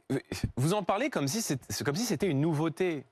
vous 0.57 0.75
en 0.75 0.83
parlez 0.83 1.11
comme 1.11 1.29
si 1.29 1.43
c'était 1.43 2.27
une 2.27 2.41
nouveauté. 2.41 3.05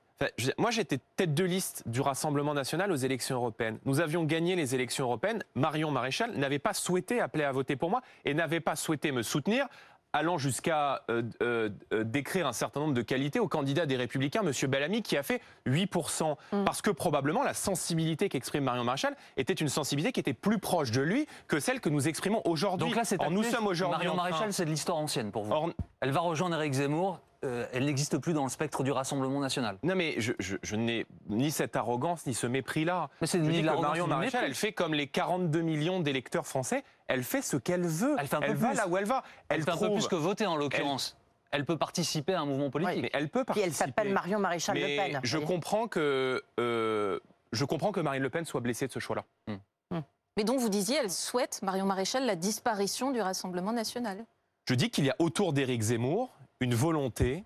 moi, 0.59 0.73
j'étais 0.73 0.99
tête 1.17 1.35
de 1.35 1.45
liste 1.45 1.85
du 1.87 2.01
Rassemblement 2.01 2.55
national 2.55 2.91
aux 2.91 2.97
élections 2.97 3.37
européennes. 3.37 3.79
Nous 3.85 4.01
avions 4.01 4.25
gagné 4.25 4.57
les 4.57 4.75
élections 4.75 5.05
européennes. 5.05 5.45
Marion 5.55 5.91
Maréchal 5.91 6.37
n'avait 6.37 6.59
pas 6.59 6.73
souhaité 6.73 7.21
appeler 7.21 7.45
à 7.45 7.53
voter 7.53 7.77
pour 7.77 7.91
moi 7.91 8.01
et 8.25 8.35
n'avait 8.35 8.61
pas 8.61 8.75
souhaité 8.75 9.13
me 9.13 9.23
soutenir 9.23 9.69
allant 10.12 10.38
jusqu'à 10.38 11.03
euh, 11.11 11.23
euh, 11.43 11.69
euh, 11.93 12.05
décrire 12.05 12.47
un 12.47 12.53
certain 12.53 12.81
nombre 12.81 12.94
de 12.94 13.03
qualités 13.03 13.38
au 13.38 13.49
candidat 13.49 13.86
des 13.86 13.96
Républicains, 13.96 14.43
M. 14.43 14.70
Bellamy, 14.70 15.03
qui 15.03 15.17
a 15.17 15.22
fait 15.22 15.41
8%. 15.67 16.36
Mm. 16.53 16.65
Parce 16.65 16.82
que 16.82 16.91
probablement 16.91 17.43
la 17.43 17.55
sensibilité 17.55 18.29
qu'exprime 18.29 18.65
Marion 18.65 18.84
Maréchal 18.84 19.17
était 19.36 19.53
une 19.53 19.69
sensibilité 19.69 20.13
qui 20.13 20.20
était 20.20 20.34
plus 20.34 20.58
proche 20.58 20.91
de 20.91 21.03
lui 21.03 21.27
que 21.48 21.60
celle 21.60 21.81
que 21.81 21.89
nous 21.89 22.08
exprimons 22.08 22.41
aujourd'hui. 22.44 22.89
Donc 22.89 22.96
là, 22.96 23.05
c'est 23.05 23.20
nous 23.31 23.43
sommes 23.43 23.67
aujourd'hui. 23.67 24.06
Marion 24.06 24.15
Maréchal, 24.15 24.53
c'est 24.53 24.65
de 24.65 24.70
l'histoire 24.70 24.98
ancienne 24.98 25.31
pour 25.31 25.44
vous. 25.44 25.72
Elle 26.01 26.10
va 26.10 26.20
rejoindre 26.20 26.56
Éric 26.56 26.75
Zemmour. 26.75 27.20
elle 27.43 27.84
n'existe 27.84 28.19
plus 28.19 28.32
dans 28.32 28.44
le 28.44 28.51
spectre 28.51 28.82
du 28.82 28.93
Rassemblement 28.93 29.41
national. 29.41 29.79
Non, 29.82 29.94
mais 29.94 30.17
je, 30.19 30.77
n'ai 30.77 31.06
ni 31.29 31.51
cette 31.51 31.77
arrogance 31.77 32.27
ni 32.27 32.34
ce 32.34 32.46
mépris-là. 32.46 33.10
Mais 33.20 33.27
c'est 33.27 33.39
Marion 33.39 34.06
Maréchal, 34.06 34.44
elle 34.46 34.55
fait 34.55 34.72
comme 34.72 34.94
les 34.94 35.06
42 35.06 35.60
millions 35.60 36.01
d'électeurs 36.01 36.46
français 36.46 36.84
elle 37.08 37.22
fait 37.22 37.43
ce 37.43 37.56
qu'elle 37.56 37.86
veut. 37.86 38.17
Elle, 38.19 38.27
fait 38.27 38.36
un 38.36 38.41
peu 38.41 38.53
va 38.53 38.75
là 38.75 38.89
où 38.89 38.96
elle 38.96 39.05
va. 39.05 39.22
Elle, 39.48 39.63
fait 39.63 39.70
un 39.70 39.77
peu 39.77 39.93
plus 39.93 40.08
que 40.08 40.17
voter 40.17 40.46
en 40.46 40.56
l'occurrence. 40.56 41.17
Elle... 41.51 41.65
peut 41.65 41.79
participer 41.79 42.34
à 42.34 42.41
un 42.41 42.46
mouvement 42.46 42.70
politique. 42.70 43.03
mais 43.03 43.10
elle 43.13 43.29
peut 43.29 43.44
participer. 43.44 43.69
elle 43.69 43.75
s'appelle 43.75 44.13
Marion 44.13 44.39
Maréchal 44.39 44.77
Le 44.77 44.96
Pen. 44.96 45.20
Je 45.22 45.39
comprends 45.39 45.89
que 45.89 46.43
euh, 46.60 47.19
je 47.53 47.65
comprends 47.65 47.93
que 47.93 48.01
Marine 48.01 48.22
Le 48.22 48.31
Pen 48.31 48.44
soit 48.44 48.60
blessée 48.60 48.86
de 48.86 48.93
ce 48.93 48.98
choix-là. 48.98 49.25
Hmm. 49.46 49.96
Hmm. 49.96 50.03
Mais 50.36 50.44
donc 50.44 50.60
vous 50.60 50.69
disiez, 50.69 50.96
elle 50.96 51.10
souhaite 51.10 51.60
Marion 51.63 51.86
Maréchal 51.86 52.27
la 52.27 52.36
disparition 52.36 53.10
du 53.10 53.20
Rassemblement 53.20 53.72
national. 53.72 54.25
Je 54.69 54.75
dis 54.75 54.91
qu'il 54.91 55.05
y 55.05 55.10
a 55.10 55.17
autour 55.19 55.53
d'Éric 55.53 55.81
Zemmour 55.81 56.36
une 56.60 56.75
volonté 56.75 57.44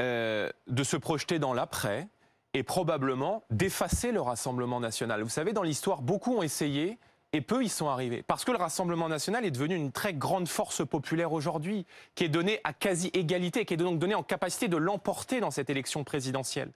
euh, 0.00 0.48
de 0.68 0.84
se 0.84 0.96
projeter 0.96 1.38
dans 1.38 1.52
l'après 1.52 2.08
et 2.54 2.62
probablement 2.62 3.42
d'effacer 3.50 4.12
le 4.12 4.20
Rassemblement 4.20 4.80
national. 4.80 5.22
Vous 5.22 5.28
savez, 5.28 5.52
dans 5.52 5.62
l'histoire, 5.62 6.02
beaucoup 6.02 6.36
ont 6.36 6.42
essayé 6.42 6.98
et 7.32 7.40
peu 7.40 7.64
y 7.64 7.68
sont 7.68 7.88
arrivés. 7.88 8.22
Parce 8.22 8.44
que 8.44 8.52
le 8.52 8.58
Rassemblement 8.58 9.08
national 9.08 9.44
est 9.44 9.50
devenu 9.50 9.74
une 9.74 9.92
très 9.92 10.14
grande 10.14 10.48
force 10.48 10.86
populaire 10.86 11.32
aujourd'hui, 11.32 11.86
qui 12.14 12.24
est 12.24 12.28
donnée 12.28 12.60
à 12.64 12.72
quasi-égalité, 12.72 13.64
qui 13.64 13.74
est 13.74 13.78
donc 13.78 13.98
donnée 13.98 14.14
en 14.14 14.22
capacité 14.22 14.68
de 14.68 14.76
l'emporter 14.76 15.40
dans 15.40 15.50
cette 15.50 15.70
élection 15.70 16.04
présidentielle. 16.04 16.72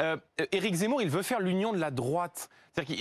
Euh, 0.00 0.16
Éric 0.52 0.76
Zemmour, 0.76 1.02
il 1.02 1.10
veut 1.10 1.22
faire 1.22 1.40
l'union 1.40 1.72
de 1.72 1.78
la 1.78 1.90
droite. 1.90 2.48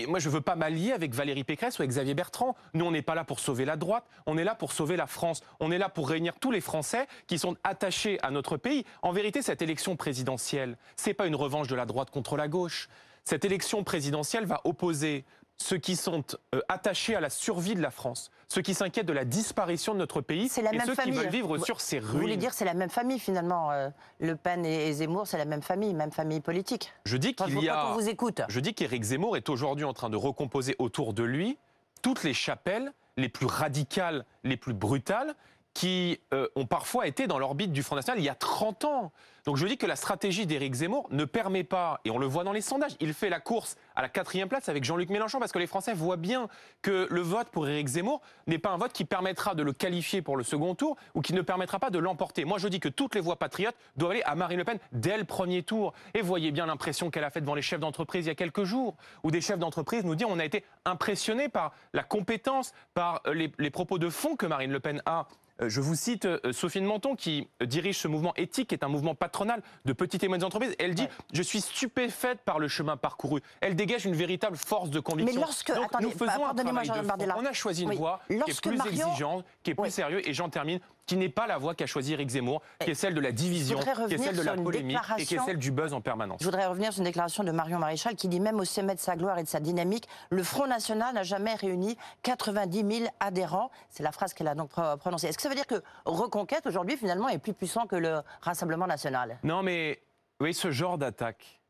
moi, 0.07 0.19
je 0.19 0.29
ne 0.29 0.33
veux 0.33 0.41
pas 0.41 0.55
m'allier 0.55 0.91
avec 0.91 1.13
Valérie 1.13 1.43
Pécresse 1.43 1.77
ou 1.77 1.83
avec 1.83 1.91
Xavier 1.91 2.15
Bertrand. 2.15 2.55
Nous, 2.73 2.83
on 2.83 2.91
n'est 2.91 3.03
pas 3.03 3.13
là 3.13 3.23
pour 3.23 3.39
sauver 3.39 3.65
la 3.65 3.77
droite, 3.77 4.05
on 4.25 4.37
est 4.37 4.43
là 4.43 4.55
pour 4.55 4.71
sauver 4.71 4.97
la 4.97 5.05
France. 5.05 5.41
On 5.59 5.71
est 5.71 5.77
là 5.77 5.89
pour 5.89 6.09
réunir 6.09 6.33
tous 6.39 6.51
les 6.51 6.61
Français 6.61 7.07
qui 7.27 7.37
sont 7.37 7.55
attachés 7.63 8.17
à 8.23 8.31
notre 8.31 8.57
pays. 8.57 8.83
En 9.03 9.11
vérité, 9.11 9.43
cette 9.43 9.61
élection 9.61 9.95
présidentielle, 9.95 10.75
ce 10.97 11.09
n'est 11.09 11.13
pas 11.13 11.27
une 11.27 11.35
revanche 11.35 11.67
de 11.67 11.75
la 11.75 11.85
droite 11.85 12.09
contre 12.09 12.35
la 12.35 12.47
gauche. 12.47 12.89
Cette 13.23 13.45
élection 13.45 13.83
présidentielle 13.83 14.45
va 14.45 14.61
opposer 14.63 15.23
ceux 15.57 15.77
qui 15.77 15.95
sont 15.95 16.23
euh, 16.55 16.61
attachés 16.69 17.15
à 17.15 17.19
la 17.19 17.29
survie 17.29 17.75
de 17.75 17.81
la 17.81 17.91
France, 17.91 18.31
ceux 18.47 18.61
qui 18.61 18.73
s'inquiètent 18.73 19.07
de 19.07 19.13
la 19.13 19.25
disparition 19.25 19.93
de 19.93 19.99
notre 19.99 20.21
pays, 20.21 20.51
la 20.61 20.73
et 20.73 20.79
ceux 20.79 20.95
qui 20.95 21.11
veulent 21.11 21.29
vivre 21.29 21.57
sur 21.57 21.81
ces 21.81 21.99
ruines. 21.99 22.11
Vous 22.11 22.19
voulez 22.19 22.37
dire 22.37 22.53
c'est 22.53 22.65
la 22.65 22.73
même 22.73 22.89
famille 22.89 23.19
finalement 23.19 23.71
euh, 23.71 23.89
Le 24.19 24.35
Pen 24.35 24.65
et, 24.65 24.93
Zemmour, 24.93 25.27
c'est 25.27 25.37
la 25.37 25.45
même 25.45 25.63
famille, 25.63 25.93
même 25.93 26.11
famille 26.11 26.41
politique. 26.41 26.93
Je 27.05 27.17
dis 27.17 27.33
qu'il 27.33 27.59
y 27.59 27.69
a. 27.69 27.91
on 27.91 27.93
vous 27.95 28.07
écoute. 28.07 28.41
Je 28.47 28.59
dis 28.59 28.73
qu'Éric 28.73 29.03
Zemmour 29.03 29.35
est 29.35 29.49
aujourd'hui 29.49 29.85
en 29.85 29.93
train 29.93 30.09
de 30.09 30.17
recomposer 30.17 30.75
autour 30.79 31.13
de 31.13 31.23
lui 31.23 31.57
toutes 32.01 32.23
les 32.23 32.33
chapelles 32.33 32.93
les 33.17 33.29
plus 33.29 33.47
radicales, 33.47 34.25
les 34.43 34.57
plus 34.57 34.73
brutales, 34.73 35.33
qui 35.77 36.19
euh, 36.33 36.47
ont 36.55 36.65
parfois 36.65 37.05
été 37.05 37.27
dans 37.27 37.37
l'orbite 37.37 37.71
du 37.71 37.83
Front 37.83 37.95
National 37.95 38.19
il 38.19 38.25
y 38.25 38.29
a 38.29 38.33
30 38.33 38.85
ans. 38.85 39.11
Donc 39.45 39.57
je 39.57 39.67
dis 39.67 39.77
que 39.77 39.85
la 39.85 39.95
stratégie 39.95 40.47
d'Éric 40.47 40.73
Zemmour 40.73 41.07
ne 41.11 41.23
permet 41.23 41.63
pas, 41.63 42.01
et 42.03 42.09
on 42.09 42.17
le 42.17 42.25
voit 42.25 42.43
dans 42.43 42.51
les 42.51 42.61
sondages, 42.61 42.97
il 42.99 43.13
fait 43.13 43.29
la 43.29 43.39
course 43.39 43.75
à 43.95 44.01
la 44.01 44.09
quatrième 44.09 44.49
place 44.49 44.69
avec 44.69 44.83
Jean-Luc 44.83 45.11
Mélenchon 45.11 45.37
parce 45.37 45.51
que 45.51 45.59
les 45.59 45.67
Français 45.67 45.93
voient 45.93 46.17
bien 46.17 46.49
que 46.81 47.07
le 47.11 47.21
vote 47.21 47.49
pour 47.49 47.67
Éric 47.67 47.89
Zemmour 47.89 48.21
n'est 48.47 48.57
pas 48.57 48.71
un 48.71 48.77
vote 48.77 48.91
qui 48.91 49.05
permettra 49.05 49.53
de 49.53 49.61
le 49.61 49.71
qualifier 49.71 50.23
pour 50.23 50.35
le 50.35 50.43
second 50.43 50.73
tour 50.73 50.97
ou 51.13 51.21
qui 51.21 51.33
ne 51.33 51.43
permettra 51.43 51.77
pas 51.77 51.91
de 51.91 51.99
l'emporter. 51.99 52.43
Moi 52.43 52.57
je 52.57 52.67
dis 52.69 52.79
que 52.79 52.89
toutes 52.89 53.13
les 53.13 53.21
voix 53.21 53.35
patriotes 53.35 53.75
doivent 53.97 54.13
aller 54.13 54.23
à 54.23 54.33
Marine 54.33 54.57
Le 54.57 54.65
Pen 54.65 54.79
dès 54.93 55.19
le 55.19 55.25
premier 55.25 55.61
tour. 55.61 55.93
Et 56.15 56.23
voyez 56.23 56.49
bien 56.49 56.65
l'impression 56.65 57.11
qu'elle 57.11 57.23
a 57.23 57.29
faite 57.29 57.43
devant 57.43 57.55
les 57.55 57.61
chefs 57.61 57.79
d'entreprise 57.79 58.25
il 58.25 58.29
y 58.29 58.31
a 58.31 58.35
quelques 58.35 58.63
jours, 58.63 58.97
où 59.23 59.29
des 59.29 59.41
chefs 59.41 59.59
d'entreprise 59.59 60.03
nous 60.03 60.15
disent 60.15 60.27
on 60.27 60.39
a 60.39 60.45
été 60.45 60.65
impressionnés 60.85 61.49
par 61.49 61.75
la 61.93 62.01
compétence, 62.01 62.73
par 62.95 63.21
les, 63.31 63.51
les 63.59 63.69
propos 63.69 63.99
de 63.99 64.09
fond 64.09 64.35
que 64.35 64.47
Marine 64.47 64.71
Le 64.71 64.79
Pen 64.79 65.03
a 65.05 65.19
euh, 65.19 65.23
je 65.61 65.81
vous 65.81 65.95
cite 65.95 66.25
euh, 66.25 66.39
Sophie 66.51 66.81
de 66.81 66.85
Menton 66.85 67.15
qui 67.15 67.47
euh, 67.61 67.65
dirige 67.65 67.97
ce 67.97 68.07
mouvement 68.07 68.33
éthique, 68.35 68.69
qui 68.69 68.75
est 68.75 68.83
un 68.83 68.87
mouvement 68.87 69.15
patronal 69.15 69.61
de 69.85 69.93
petites 69.93 70.23
et 70.23 70.27
moyennes 70.27 70.43
entreprises. 70.45 70.75
Elle 70.79 70.93
dit 70.93 71.07
Je 71.33 71.41
suis 71.41 71.61
stupéfaite 71.61 72.39
par 72.45 72.59
le 72.59 72.67
chemin 72.67 72.97
parcouru. 72.97 73.41
Elle 73.61 73.75
dégage 73.75 74.05
une 74.05 74.15
véritable 74.15 74.57
force 74.57 74.89
de 74.89 74.99
conviction. 74.99 75.33
Mais 75.33 75.41
lorsque. 75.41 75.69
attendez, 75.69 76.05
nous 76.05 76.11
faisons 76.11 76.45
un 76.45 76.53
travail 76.53 76.89
de 76.89 77.31
On 77.37 77.45
a 77.45 77.53
choisi 77.53 77.83
une 77.83 77.93
voie 77.93 78.21
qui 78.27 78.35
est 78.35 78.61
plus 78.61 78.79
exigeante, 78.87 79.45
qui 79.63 79.71
est 79.71 79.75
plus 79.75 79.91
sérieuse. 79.91 80.23
Et 80.25 80.33
j'en 80.33 80.49
termine 80.49 80.79
qui 81.07 81.15
n'est 81.15 81.29
pas 81.29 81.47
la 81.47 81.57
voie 81.57 81.73
qu'a 81.73 81.87
choisi 81.87 82.13
Eric 82.13 82.29
Zemmour, 82.29 82.61
qui 82.79 82.91
est 82.91 82.93
celle 82.93 83.15
de 83.15 83.21
la 83.21 83.31
division, 83.31 83.79
qui 83.79 84.13
est 84.13 84.17
celle 84.17 84.35
de 84.35 84.41
la 84.41 84.55
polémique 84.55 84.99
et 85.17 85.25
qui 85.25 85.35
est 85.35 85.39
celle 85.39 85.57
du 85.57 85.71
buzz 85.71 85.93
en 85.93 86.01
permanence. 86.01 86.39
Je 86.41 86.45
voudrais 86.45 86.67
revenir 86.67 86.91
sur 86.91 86.99
une 86.99 87.05
déclaration 87.05 87.43
de 87.43 87.51
Marion 87.51 87.79
Maréchal 87.79 88.15
qui 88.15 88.27
dit 88.27 88.41
même 88.41 88.59
au 88.59 88.65
sommet 88.65 88.93
de 88.93 88.99
sa 88.99 89.15
gloire 89.15 89.39
et 89.39 89.43
de 89.43 89.47
sa 89.47 89.61
dynamique, 89.61 90.07
le 90.29 90.43
Front 90.43 90.67
National 90.67 91.15
n'a 91.15 91.23
jamais 91.23 91.55
réuni 91.55 91.97
90 92.23 92.99
000 92.99 93.09
adhérents. 93.21 93.71
C'est 93.89 94.03
la 94.03 94.11
phrase 94.11 94.33
qu'elle 94.33 94.49
a 94.49 94.55
donc 94.55 94.71
prononcée. 94.99 95.27
Est-ce 95.27 95.37
que 95.37 95.43
ça 95.43 95.49
veut 95.49 95.55
dire 95.55 95.65
que 95.65 95.81
Reconquête 96.05 96.67
aujourd'hui 96.67 96.97
finalement 96.97 97.29
est 97.29 97.37
plus 97.37 97.53
puissant 97.53 97.87
que 97.87 97.95
le 97.95 98.19
Rassemblement 98.41 98.87
National? 98.87 99.39
Non, 99.43 99.63
mais 99.63 100.01
oui, 100.41 100.53
ce 100.53 100.71
genre 100.71 100.97
d'attaque 100.97 101.61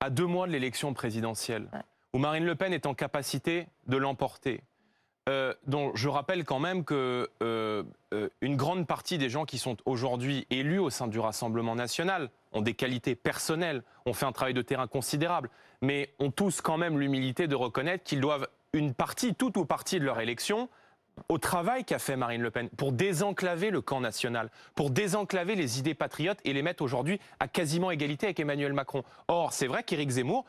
à 0.00 0.08
deux 0.08 0.26
mois 0.26 0.46
de 0.46 0.52
l'élection 0.52 0.94
présidentielle, 0.94 1.68
où 2.14 2.18
Marine 2.18 2.46
Le 2.46 2.54
Pen 2.54 2.72
est 2.72 2.86
en 2.86 2.94
capacité 2.94 3.68
de 3.86 3.98
l'emporter, 3.98 4.62
euh, 5.30 5.54
dont 5.68 5.92
je 5.94 6.08
rappelle 6.08 6.44
quand 6.44 6.58
même 6.58 6.84
que 6.84 7.30
euh, 7.40 7.84
euh, 8.12 8.28
une 8.40 8.56
grande 8.56 8.88
partie 8.88 9.16
des 9.16 9.28
gens 9.28 9.44
qui 9.44 9.58
sont 9.58 9.76
aujourd'hui 9.84 10.44
élus 10.50 10.80
au 10.80 10.90
sein 10.90 11.06
du 11.06 11.20
Rassemblement 11.20 11.76
national 11.76 12.30
ont 12.50 12.62
des 12.62 12.74
qualités 12.74 13.14
personnelles, 13.14 13.84
ont 14.06 14.12
fait 14.12 14.26
un 14.26 14.32
travail 14.32 14.54
de 14.54 14.62
terrain 14.62 14.88
considérable, 14.88 15.48
mais 15.82 16.12
ont 16.18 16.32
tous 16.32 16.60
quand 16.60 16.78
même 16.78 16.98
l'humilité 16.98 17.46
de 17.46 17.54
reconnaître 17.54 18.02
qu'ils 18.02 18.20
doivent 18.20 18.48
une 18.72 18.92
partie, 18.92 19.36
toute 19.36 19.56
ou 19.56 19.64
partie 19.64 20.00
de 20.00 20.04
leur 20.04 20.18
élection, 20.18 20.68
au 21.28 21.38
travail 21.38 21.84
qu'a 21.84 22.00
fait 22.00 22.16
Marine 22.16 22.42
Le 22.42 22.50
Pen 22.50 22.68
pour 22.70 22.90
désenclaver 22.90 23.70
le 23.70 23.82
camp 23.82 24.00
national, 24.00 24.50
pour 24.74 24.90
désenclaver 24.90 25.54
les 25.54 25.78
idées 25.78 25.94
patriotes 25.94 26.40
et 26.44 26.52
les 26.52 26.62
mettre 26.62 26.82
aujourd'hui 26.82 27.20
à 27.38 27.46
quasiment 27.46 27.92
égalité 27.92 28.26
avec 28.26 28.40
Emmanuel 28.40 28.72
Macron. 28.72 29.04
Or, 29.28 29.52
c'est 29.52 29.68
vrai 29.68 29.84
qu'Éric 29.84 30.10
Zemmour 30.10 30.44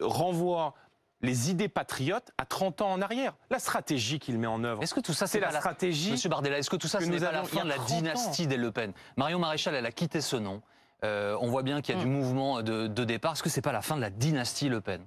renvoie 0.00 0.74
les 1.22 1.50
idées 1.50 1.68
patriotes 1.68 2.32
à 2.38 2.46
30 2.46 2.80
ans 2.82 2.92
en 2.92 3.02
arrière. 3.02 3.36
La 3.50 3.58
stratégie 3.58 4.18
qu'il 4.18 4.38
met 4.38 4.46
en 4.46 4.64
œuvre. 4.64 4.82
Est-ce 4.82 4.94
que 4.94 5.00
tout 5.00 5.12
ça, 5.12 5.26
c'est 5.26 5.40
la, 5.40 5.50
stratégie 5.50 6.12
Monsieur 6.12 6.28
Bardella, 6.28 6.58
est-ce 6.58 6.70
que 6.70 6.76
tout 6.76 6.88
ça, 6.88 7.00
ce 7.00 7.06
n'est 7.06 7.20
pas 7.20 7.32
la 7.32 7.44
fin 7.44 7.64
de 7.64 7.68
la 7.68 7.78
dynastie 7.78 8.46
des 8.46 8.56
Le 8.56 8.72
Pen? 8.72 8.92
Marion 9.16 9.38
Maréchal, 9.38 9.74
elle 9.74 9.86
a 9.86 9.92
quitté 9.92 10.20
ce 10.20 10.36
nom. 10.36 10.62
Euh, 11.04 11.36
on 11.40 11.48
voit 11.48 11.62
bien 11.62 11.80
qu'il 11.80 11.94
y 11.94 11.98
a 11.98 12.00
du 12.00 12.08
mm. 12.08 12.12
mouvement 12.12 12.62
de, 12.62 12.86
départ. 12.86 13.32
Est-ce 13.32 13.42
que 13.42 13.48
c'est 13.48 13.62
pas 13.62 13.72
la 13.72 13.82
fin 13.82 13.96
de 13.96 14.00
la 14.00 14.10
dynastie 14.10 14.68
Le 14.68 14.80
Pen? 14.80 15.04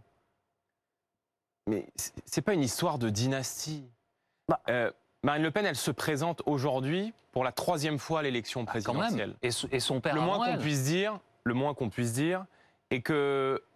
Mais 1.67 1.87
c'est 2.25 2.41
pas 2.41 2.53
une 2.53 2.63
histoire 2.63 2.97
de 2.99 3.09
dynastie. 3.09 3.85
Bah. 4.47 4.61
Euh, 4.69 4.91
Marine 5.23 5.43
Le 5.43 5.51
Pen, 5.51 5.65
elle 5.65 5.77
se 5.77 5.91
présente 5.91 6.41
aujourd'hui 6.45 7.13
pour 7.31 7.43
la 7.43 7.51
troisième 7.51 7.97
fois 7.97 8.19
à 8.19 8.23
l'élection 8.23 8.63
ah, 8.67 8.69
présidentielle. 8.69 9.35
Et, 9.41 9.49
et, 9.71 9.79
son 9.79 10.01
père. 10.01 10.15
Le 10.15 10.21
moins 10.21 10.45
qu'on 10.45 10.57
puisse 10.57 10.83
dire, 10.83 11.19
le 11.45 11.53
moins 11.53 11.73
qu'on 11.73 11.89
puisse 11.89 12.13
dire, 12.13 12.45
et 12.93 13.01
qu'elle 13.01 13.15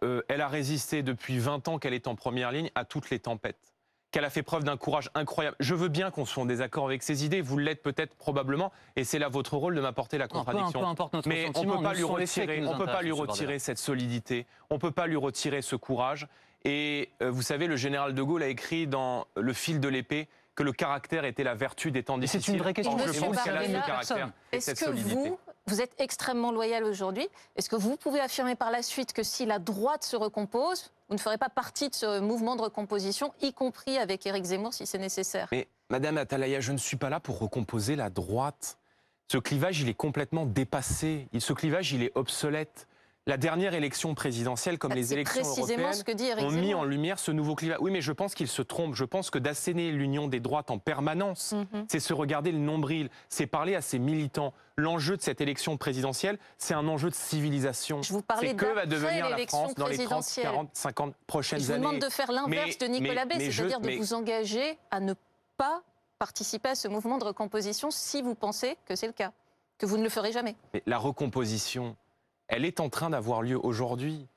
euh, 0.04 0.22
a 0.30 0.48
résisté 0.48 1.02
depuis 1.02 1.40
20 1.40 1.68
ans 1.68 1.80
qu'elle 1.80 1.96
est 1.96 2.08
en 2.08 2.16
première 2.16 2.52
ligne 2.52 2.70
à 2.76 2.86
toutes 2.86 3.10
les 3.10 3.20
tempêtes 3.20 3.74
qu'elle 4.12 4.24
a 4.24 4.30
fait 4.30 4.42
preuve 4.42 4.64
d'un 4.64 4.78
courage 4.78 5.10
incroyable. 5.16 5.58
Je 5.60 5.76
veux 5.76 5.90
bien 5.90 6.12
qu'on 6.12 6.24
soit 6.24 6.42
en 6.42 6.46
désaccord 6.46 6.86
avec 6.86 7.04
ses 7.04 7.26
idées, 7.26 7.42
vous 7.42 7.58
l'êtes 7.58 7.84
peut-être 7.84 8.16
probablement, 8.16 8.72
et 8.96 9.04
c'est 9.04 9.20
là 9.20 9.28
votre 9.28 9.58
rôle 9.58 9.76
de 9.76 9.82
m'apporter 9.82 10.18
la 10.18 10.30
contradiction. 10.30 10.96
Mais 11.26 11.50
on 11.56 11.66
ne 11.66 11.76
peut 11.76 11.84
pas 11.84 11.94
lui 11.94 12.04
retirer, 12.04 12.66
on 12.66 12.78
peut 12.78 12.86
pas 12.86 13.02
lui 13.02 13.12
retirer 13.12 13.60
cette 13.60 13.78
solidité, 13.78 14.46
on 14.70 14.76
ne 14.76 14.80
peut 14.80 14.92
pas 14.92 15.08
lui 15.08 15.18
retirer 15.18 15.62
ce 15.62 15.76
courage. 15.76 16.28
Et 16.64 17.10
euh, 17.22 17.30
vous 17.30 17.42
savez, 17.42 17.68
le 17.68 17.76
général 17.76 18.14
de 18.14 18.22
Gaulle 18.22 18.44
a 18.44 18.48
écrit 18.48 18.88
dans 18.88 19.28
Le 19.36 19.52
fil 19.52 19.82
de 19.82 19.90
l'épée 19.90 20.30
que 20.56 20.64
le 20.64 20.72
caractère 20.72 21.26
était 21.26 21.44
la 21.44 21.54
vertu 21.54 21.92
des 21.92 22.04
temps 22.04 22.18
difficiles. 22.18 22.42
C'est 22.44 22.52
une 22.54 22.60
vraie 22.60 22.74
question. 22.74 22.98
Je 22.98 23.20
pense 23.20 23.44
qu'elle 23.44 23.58
a 23.58 23.66
ce 23.66 23.86
caractère 23.86 24.32
Est-ce 24.54 24.86
que 24.86 24.90
vous, 24.90 25.38
vous 25.68 25.82
êtes 25.82 25.94
extrêmement 26.00 26.52
loyal 26.52 26.84
aujourd'hui 26.84 27.28
Est-ce 27.56 27.70
que 27.70 27.76
vous 27.76 27.98
pouvez 27.98 28.20
affirmer 28.20 28.56
par 28.56 28.72
la 28.72 28.82
suite 28.82 29.14
que 29.14 29.24
si 29.24 29.46
la 29.46 29.60
droite 29.60 30.04
se 30.04 30.16
recompose, 30.16 30.92
vous 31.10 31.16
ne 31.16 31.20
ferez 31.20 31.38
pas 31.38 31.50
partie 31.50 31.90
de 31.90 31.96
ce 31.96 32.20
mouvement 32.20 32.56
de 32.56 32.62
recomposition, 32.62 33.34
y 33.42 33.54
compris 33.54 33.98
avec 33.98 34.26
Éric 34.26 34.46
Zemmour 34.46 34.74
si 34.74 34.86
c'est 34.86 34.98
nécessaire? 34.98 35.48
Mais 35.52 35.68
Madame 35.90 36.18
Atalaya, 36.18 36.60
je 36.62 36.72
ne 36.72 36.78
suis 36.78 36.98
pas 36.98 37.10
là 37.10 37.20
pour 37.20 37.40
recomposer 37.40 37.96
la 37.96 38.10
droite. 38.10 38.78
Ce 39.30 39.38
clivage, 39.38 39.82
il 39.82 39.90
est 39.90 39.94
complètement 39.94 40.46
dépassé. 40.46 41.28
Ce 41.38 41.54
clivage, 41.54 41.92
il 41.92 42.02
est 42.02 42.12
obsolète. 42.16 42.88
La 43.28 43.36
dernière 43.36 43.74
élection 43.74 44.16
présidentielle, 44.16 44.80
comme 44.80 44.92
bah, 44.92 44.96
les 44.96 45.14
élections 45.14 45.44
européennes, 45.44 46.40
ont 46.40 46.50
mis 46.50 46.74
en 46.74 46.86
lumière 46.86 47.20
ce 47.20 47.32
nouveau 47.32 47.56
climat. 47.56 47.76
Oui, 47.82 47.92
mais 47.92 48.00
je 48.00 48.14
pense 48.14 48.34
qu'il 48.34 48.48
se 48.48 48.62
trompe. 48.62 48.96
Je 48.96 49.04
pense 49.04 49.30
que 49.30 49.38
d'asséner 49.38 49.92
l'union 49.92 50.30
des 50.30 50.40
droites 50.40 50.72
en 50.72 50.80
permanence, 50.80 51.52
mhm. 51.52 51.86
c'est 51.90 52.00
se 52.00 52.14
regarder 52.14 52.54
le 52.54 52.58
nombril, 52.58 53.10
c'est 53.28 53.46
parler 53.46 53.76
à 53.76 53.82
ses 53.82 54.00
militants. 54.00 54.54
L'enjeu 54.78 55.18
de 55.18 55.22
cette 55.22 55.42
élection 55.42 55.76
présidentielle, 55.76 56.40
c'est 56.58 56.74
un 56.74 56.88
enjeu 56.88 57.10
de 57.10 57.16
civilisation. 57.16 58.02
Je 58.02 58.14
vous 58.14 58.22
parlais 58.22 58.56
que 58.56 58.66
va 58.66 58.86
devenir 58.86 59.30
la 59.30 59.46
France 59.46 59.76
dans 59.76 59.88
les 59.88 59.98
30, 59.98 60.26
40, 60.42 60.70
50 60.72 61.16
prochaines 61.28 61.60
années. 61.60 61.68
Je 61.68 61.74
vous 61.74 61.80
demande 61.80 62.00
de 62.02 62.10
faire 62.10 62.32
l'inverse 62.32 62.78
de 62.78 62.88
Nicolas 62.88 63.26
Bay, 63.26 63.52
c'est-à-dire 63.52 63.82
de 63.82 63.92
vous 63.92 64.14
engager 64.14 64.78
à 64.90 65.02
ne 65.02 65.14
pas 65.58 65.82
participer 66.18 66.70
à 66.70 66.76
ce 66.76 66.88
mouvement 66.88 67.18
de 67.18 67.26
recomposition 67.26 67.92
si 67.92 68.22
vous 68.22 68.36
pensez 68.36 68.78
que 68.86 68.96
c'est 68.96 69.08
le 69.08 69.14
cas, 69.14 69.34
que 69.78 69.86
vous 69.86 69.98
ne 69.98 70.04
le 70.04 70.10
ferez 70.10 70.32
jamais. 70.32 70.56
Mais 70.74 70.82
la 70.86 70.98
recomposition, 70.98 71.96
elle 72.48 72.66
est 72.66 72.80
en 72.80 72.90
train 72.90 73.10
d'avoir 73.10 73.42
lieu 73.42 73.60
aujourd'hui. 73.62 74.28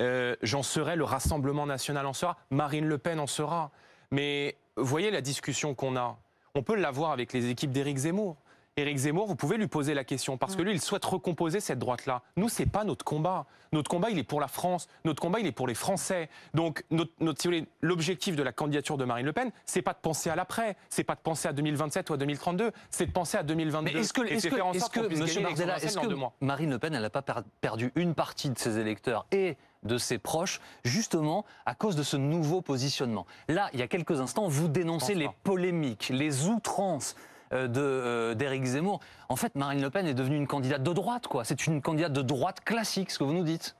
Euh, 0.00 0.34
j'en 0.42 0.62
serai, 0.62 0.96
le 0.96 1.04
Rassemblement 1.04 1.66
national 1.66 2.06
en 2.06 2.12
sera, 2.12 2.36
Marine 2.50 2.86
Le 2.86 2.98
Pen 2.98 3.20
en 3.20 3.26
sera. 3.26 3.70
Mais 4.10 4.56
voyez 4.76 5.10
la 5.10 5.20
discussion 5.20 5.74
qu'on 5.74 5.96
a. 5.96 6.18
On 6.54 6.62
peut 6.62 6.74
l'avoir 6.74 7.12
avec 7.12 7.32
les 7.32 7.48
équipes 7.48 7.70
d'Éric 7.70 7.98
Zemmour. 7.98 8.36
Éric 8.80 8.96
Zemmour, 8.96 9.26
vous 9.26 9.36
pouvez 9.36 9.56
lui 9.56 9.66
poser 9.66 9.94
la 9.94 10.04
question 10.04 10.36
parce 10.36 10.56
que 10.56 10.62
lui, 10.62 10.72
il 10.72 10.80
souhaite 10.80 11.04
recomposer 11.04 11.60
cette 11.60 11.78
droite-là. 11.78 12.22
Nous, 12.36 12.48
c'est 12.48 12.66
pas 12.66 12.84
notre 12.84 13.04
combat. 13.04 13.46
Notre 13.72 13.90
combat, 13.90 14.10
il 14.10 14.18
est 14.18 14.24
pour 14.24 14.40
la 14.40 14.48
France. 14.48 14.88
Notre 15.04 15.22
combat, 15.22 15.38
il 15.40 15.46
est 15.46 15.52
pour 15.52 15.68
les 15.68 15.74
Français. 15.74 16.28
Donc, 16.54 16.84
notre, 16.90 17.48
l'objectif 17.82 18.36
de 18.36 18.42
la 18.42 18.52
candidature 18.52 18.96
de 18.96 19.04
Marine 19.04 19.26
Le 19.26 19.32
Pen, 19.32 19.50
c'est 19.64 19.82
pas 19.82 19.92
de 19.92 19.98
penser 19.98 20.30
à 20.30 20.36
l'après, 20.36 20.76
c'est 20.88 21.04
pas 21.04 21.14
de 21.14 21.20
penser 21.20 21.46
à 21.48 21.52
2027 21.52 22.10
ou 22.10 22.14
à 22.14 22.16
2032, 22.16 22.72
c'est 22.90 23.06
de 23.06 23.12
penser 23.12 23.36
à 23.36 23.42
2022. 23.42 23.92
Mais 23.92 24.00
est-ce 24.00 24.12
que, 24.12 24.22
est-ce 24.22 24.48
que, 24.48 24.76
est-ce 24.76 24.90
que, 24.90 25.14
Monsieur 25.14 25.42
Bardella, 25.42 25.76
est-ce 25.76 25.98
que 25.98 26.06
Marine 26.40 26.70
Le 26.70 26.78
Pen, 26.78 26.94
elle 26.94 27.02
n'a 27.02 27.10
pas 27.10 27.24
perdu 27.60 27.92
une 27.94 28.14
partie 28.14 28.50
de 28.50 28.58
ses 28.58 28.78
électeurs 28.78 29.26
et 29.30 29.56
de 29.82 29.96
ses 29.98 30.18
proches, 30.18 30.60
justement 30.84 31.44
à 31.64 31.74
cause 31.74 31.96
de 31.96 32.02
ce 32.02 32.16
nouveau 32.16 32.60
positionnement? 32.60 33.26
Là, 33.48 33.70
il 33.72 33.78
y 33.78 33.82
a 33.82 33.88
quelques 33.88 34.20
instants, 34.20 34.48
vous 34.48 34.68
dénoncez 34.68 35.14
les 35.14 35.30
polémiques, 35.44 36.10
les 36.12 36.48
outrances 36.48 37.14
d'Éric 37.50 38.64
Zemmour. 38.64 39.00
En 39.28 39.36
fait, 39.36 39.54
Marine 39.54 39.82
Le 39.82 39.90
Pen 39.90 40.06
est 40.06 40.14
devenue 40.14 40.36
une 40.36 40.46
candidate 40.46 40.82
de 40.82 40.92
droite, 40.92 41.26
quoi. 41.26 41.44
C'est 41.44 41.66
une 41.66 41.82
candidate 41.82 42.12
de 42.12 42.22
droite 42.22 42.60
classique, 42.60 43.10
ce 43.10 43.18
que 43.18 43.24
vous 43.24 43.32
nous 43.32 43.44
dites. 43.44 43.76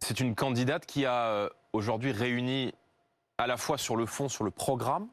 C'est 0.00 0.20
une 0.20 0.34
candidate 0.34 0.84
qui 0.86 1.06
a 1.06 1.28
euh, 1.28 1.48
aujourd'hui 1.72 2.12
réuni 2.12 2.74
à 3.38 3.46
la 3.46 3.56
fois 3.56 3.78
sur 3.78 3.96
le 3.96 4.06
fond, 4.06 4.28
sur 4.28 4.44
le 4.44 4.50
programme, 4.50 5.08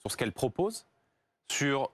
sur 0.00 0.10
ce 0.10 0.16
qu'elle 0.16 0.32
propose, 0.32 0.86
sur 1.50 1.90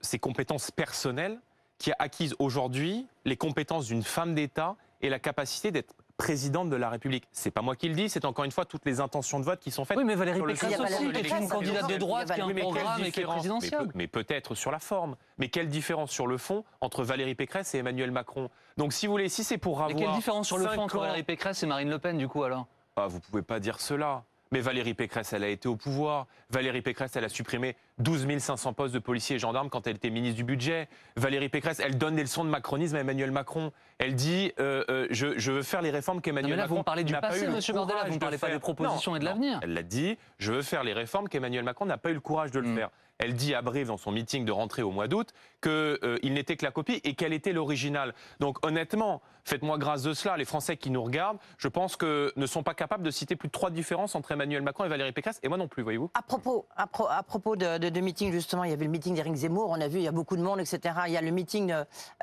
ses 0.00 0.18
compétences 0.18 0.70
personnelles, 0.70 1.38
qui 1.76 1.90
a 1.90 1.96
acquise 1.98 2.34
aujourd'hui 2.38 3.06
les 3.24 3.36
compétences 3.36 3.86
d'une 3.86 4.04
femme 4.04 4.34
d'État 4.34 4.76
et 5.00 5.08
la 5.08 5.18
capacité 5.18 5.72
d'être 5.72 5.94
présidente 6.22 6.70
de 6.70 6.76
la 6.76 6.88
République. 6.88 7.24
C'est 7.32 7.50
pas 7.50 7.62
moi 7.62 7.74
qui 7.74 7.88
le 7.88 7.96
dis, 7.96 8.08
c'est 8.08 8.24
encore 8.24 8.44
une 8.44 8.52
fois 8.52 8.64
toutes 8.64 8.84
les 8.86 9.00
intentions 9.00 9.40
de 9.40 9.44
vote 9.44 9.58
qui 9.58 9.72
sont 9.72 9.84
faites. 9.84 9.96
Oui, 9.96 10.04
mais 10.04 10.14
Valérie 10.14 10.40
Pécresse 10.40 10.78
aussi 10.78 11.04
est 11.06 11.38
une 11.40 11.48
candidate 11.48 11.90
de 11.90 11.96
droite 11.96 12.32
qui 12.32 12.40
a 12.40 12.44
un 12.44 12.54
programme 12.54 13.02
et 13.02 13.10
qui 13.10 13.20
est 13.20 13.24
présidentielle. 13.24 13.88
Mais, 13.96 14.06
peut-être 14.06 14.54
sur 14.54 14.70
la 14.70 14.78
forme. 14.78 15.16
Mais 15.38 15.48
quelle 15.48 15.68
différence 15.68 16.12
sur 16.12 16.28
le 16.28 16.38
fond 16.38 16.64
entre 16.80 17.02
Valérie 17.02 17.34
Pécresse 17.34 17.74
et 17.74 17.78
Emmanuel 17.78 18.12
Macron? 18.12 18.50
Donc 18.76 18.92
si 18.92 19.06
vous 19.06 19.12
voulez, 19.12 19.28
si 19.28 19.42
c'est 19.42 19.58
pour 19.58 19.82
avoir... 19.82 19.88
Mais 19.98 20.04
quelle 20.04 20.14
différence 20.14 20.46
sur 20.46 20.58
le 20.58 20.68
fond 20.68 20.82
entre 20.82 21.00
Valérie 21.00 21.24
Pécresse 21.24 21.60
et 21.64 21.66
Marine 21.66 21.90
Le 21.90 21.98
Pen 21.98 22.16
du 22.16 22.28
coup 22.28 22.44
alors? 22.44 22.66
Ah, 22.94 23.08
Vous 23.08 23.18
pouvez 23.18 23.42
pas 23.42 23.58
dire 23.58 23.80
cela. 23.80 24.22
Mais 24.52 24.60
Valérie 24.60 24.94
Pécresse, 24.94 25.32
elle 25.32 25.44
a 25.44 25.48
été 25.48 25.66
au 25.66 25.76
pouvoir. 25.76 26.26
Valérie 26.50 26.82
Pécresse, 26.82 27.16
elle 27.16 27.24
a 27.24 27.30
supprimé 27.30 27.74
12 28.02 28.38
500 28.38 28.72
postes 28.72 28.94
de 28.94 28.98
policiers 28.98 29.36
et 29.36 29.38
gendarmes 29.38 29.70
quand 29.70 29.86
elle 29.86 29.96
était 29.96 30.10
ministre 30.10 30.36
du 30.36 30.44
Budget. 30.44 30.88
Valérie 31.16 31.48
Pécresse, 31.48 31.80
elle 31.80 31.98
donne 31.98 32.16
des 32.16 32.22
leçons 32.22 32.44
de 32.44 32.50
macronisme 32.50 32.96
à 32.96 33.00
Emmanuel 33.00 33.30
Macron. 33.30 33.72
Elle 33.98 34.14
dit 34.14 34.52
euh, 34.58 34.84
euh, 34.90 35.06
je, 35.10 35.52
veux 35.52 35.62
faire 35.62 35.82
les 35.82 35.90
réformes 35.90 36.20
qu'Emmanuel 36.20 36.56
Macron 36.56 36.76
vous 36.76 36.82
parlez 36.82 37.04
du 37.04 37.12
passé, 37.14 37.46
Monsieur 37.48 37.72
Bordella, 37.72 38.04
vous 38.04 38.14
ne 38.14 38.18
parlez 38.18 38.38
pas 38.38 38.50
des 38.50 38.58
propositions 38.58 39.16
et 39.16 39.18
de 39.18 39.24
l'avenir. 39.24 39.60
Elle 39.62 39.74
l'a 39.74 39.82
dit 39.82 40.18
je 40.38 40.52
veux 40.52 40.62
faire 40.62 40.84
les 40.84 40.92
réformes 40.92 41.28
qu'Emmanuel 41.28 41.64
Macron 41.64 41.86
n'a 41.86 41.98
pas 41.98 42.10
eu 42.10 42.14
le 42.14 42.20
courage 42.20 42.50
de 42.50 42.60
le 42.60 42.68
mm. 42.68 42.76
faire. 42.76 42.90
Elle 43.22 43.34
dit 43.34 43.54
à 43.54 43.62
Brive 43.62 43.86
dans 43.86 43.98
son 43.98 44.10
meeting 44.10 44.44
de 44.44 44.50
rentrée 44.50 44.82
au 44.82 44.90
mois 44.90 45.06
d'août 45.06 45.32
qu'il 45.62 45.70
euh, 45.70 46.18
n'était 46.24 46.56
que 46.56 46.64
la 46.64 46.72
copie 46.72 47.00
et 47.04 47.14
qu'elle 47.14 47.32
était 47.32 47.52
l'original. 47.52 48.14
Donc 48.40 48.58
honnêtement, 48.66 49.22
faites-moi 49.44 49.78
grâce 49.78 50.02
de 50.02 50.12
cela. 50.12 50.36
Les 50.36 50.44
Français 50.44 50.76
qui 50.76 50.90
nous 50.90 51.04
regardent, 51.04 51.38
je 51.56 51.68
pense 51.68 51.94
que 51.94 52.32
ne 52.34 52.46
sont 52.46 52.64
pas 52.64 52.74
capables 52.74 53.04
de 53.04 53.12
citer 53.12 53.36
plus 53.36 53.46
de 53.46 53.52
trois 53.52 53.70
différences 53.70 54.16
entre 54.16 54.32
Emmanuel 54.32 54.62
Macron 54.62 54.84
et 54.86 54.88
Valérie 54.88 55.12
Pécresse, 55.12 55.38
et 55.44 55.48
moi 55.48 55.56
non 55.56 55.68
plus, 55.68 55.84
voyez-vous. 55.84 56.10
À 56.14 56.22
propos, 56.22 56.66
à, 56.74 56.88
propos 57.22 57.54
de, 57.54 57.78
de, 57.78 58.00
meeting, 58.00 58.32
justement, 58.32 58.64
il 58.64 58.70
y 58.70 58.72
avait 58.72 58.86
le 58.86 58.90
meeting 58.90 59.14
d'Éric 59.14 59.36
Zemmour, 59.36 59.70
on 59.70 59.80
a 59.80 59.86
vu, 59.86 59.98
il 59.98 60.04
y 60.04 60.08
a 60.08 60.12
beaucoup 60.12 60.36
de 60.36 60.42
monde, 60.42 60.58
etc. 60.58 60.92
Il 61.06 61.12
y 61.12 61.16
a 61.16 61.22
le 61.22 61.30
meeting 61.30 61.72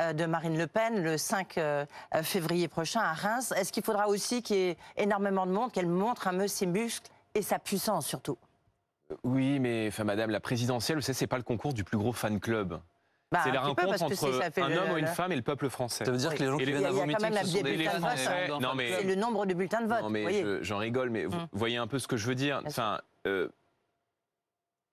euh, 0.01 0.11
de, 0.11 0.25
Marine 0.25 0.57
Le 0.57 0.67
Pen 0.67 1.01
le 1.01 1.17
5 1.17 1.57
euh, 1.57 1.85
février 2.23 2.67
prochain 2.67 2.99
à 2.99 3.13
Reims. 3.13 3.53
Est-ce 3.55 3.71
qu'il 3.71 3.83
faudra 3.83 4.09
aussi 4.09 4.43
qu'il 4.43 4.57
y 4.57 4.69
ait 4.71 4.77
énormément 4.97 5.45
de 5.45 5.51
monde, 5.53 5.71
qu'elle 5.71 5.87
montre 5.87 6.27
un 6.27 6.37
peu 6.37 6.49
ses 6.49 6.65
muscles 6.65 7.09
et 7.35 7.41
sa 7.41 7.57
puissance 7.57 8.05
surtout? 8.05 8.37
Oui, 9.23 9.59
mais 9.59 9.87
enfin, 9.87 10.03
madame, 10.03 10.29
la 10.29 10.39
présidentielle, 10.39 10.97
vous 10.97 11.01
savez, 11.01 11.13
c'est 11.13 11.27
pas 11.27 11.37
le 11.37 11.43
concours 11.43 11.73
du 11.73 11.83
plus 11.83 11.97
gros 11.97 12.13
fan 12.13 12.39
club. 12.39 12.79
Bah, 13.31 13.41
c'est 13.43 13.51
la 13.51 13.61
rencontre 13.61 14.01
entre 14.01 14.59
un 14.59 14.71
homme 14.75 14.91
ou 14.91 14.97
une 14.97 15.05
femme 15.05 15.31
et 15.31 15.35
le 15.35 15.43
peuple 15.43 15.69
français. 15.69 16.03
Ça 16.03 16.11
veut 16.11 16.17
dire 16.17 16.33
que 16.33 16.39
les 16.39 16.47
gens 16.47 16.57
qui 16.57 16.65
viennent 16.65 16.85
à 16.85 16.91
vos 16.91 17.05
meetings, 17.05 17.35
ce 17.43 17.57
sont 17.57 17.63
des 17.63 17.85
Français. 17.85 18.47
Non, 18.59 18.73
mais 18.75 18.91
c'est 18.91 19.03
le 19.03 19.15
nombre 19.15 19.45
de 19.45 19.53
bulletins 19.53 19.81
de 19.81 19.87
vote. 19.87 20.01
Non, 20.01 20.09
mais 20.09 20.63
j'en 20.63 20.77
rigole, 20.77 21.09
mais 21.09 21.25
vous 21.25 21.37
hum. 21.37 21.47
voyez 21.51 21.77
un 21.77 21.87
peu 21.87 21.99
ce 21.99 22.07
que 22.07 22.17
je 22.17 22.25
veux 22.27 22.35
dire. 22.35 22.61
Enfin, 22.65 22.99
euh, 23.27 23.49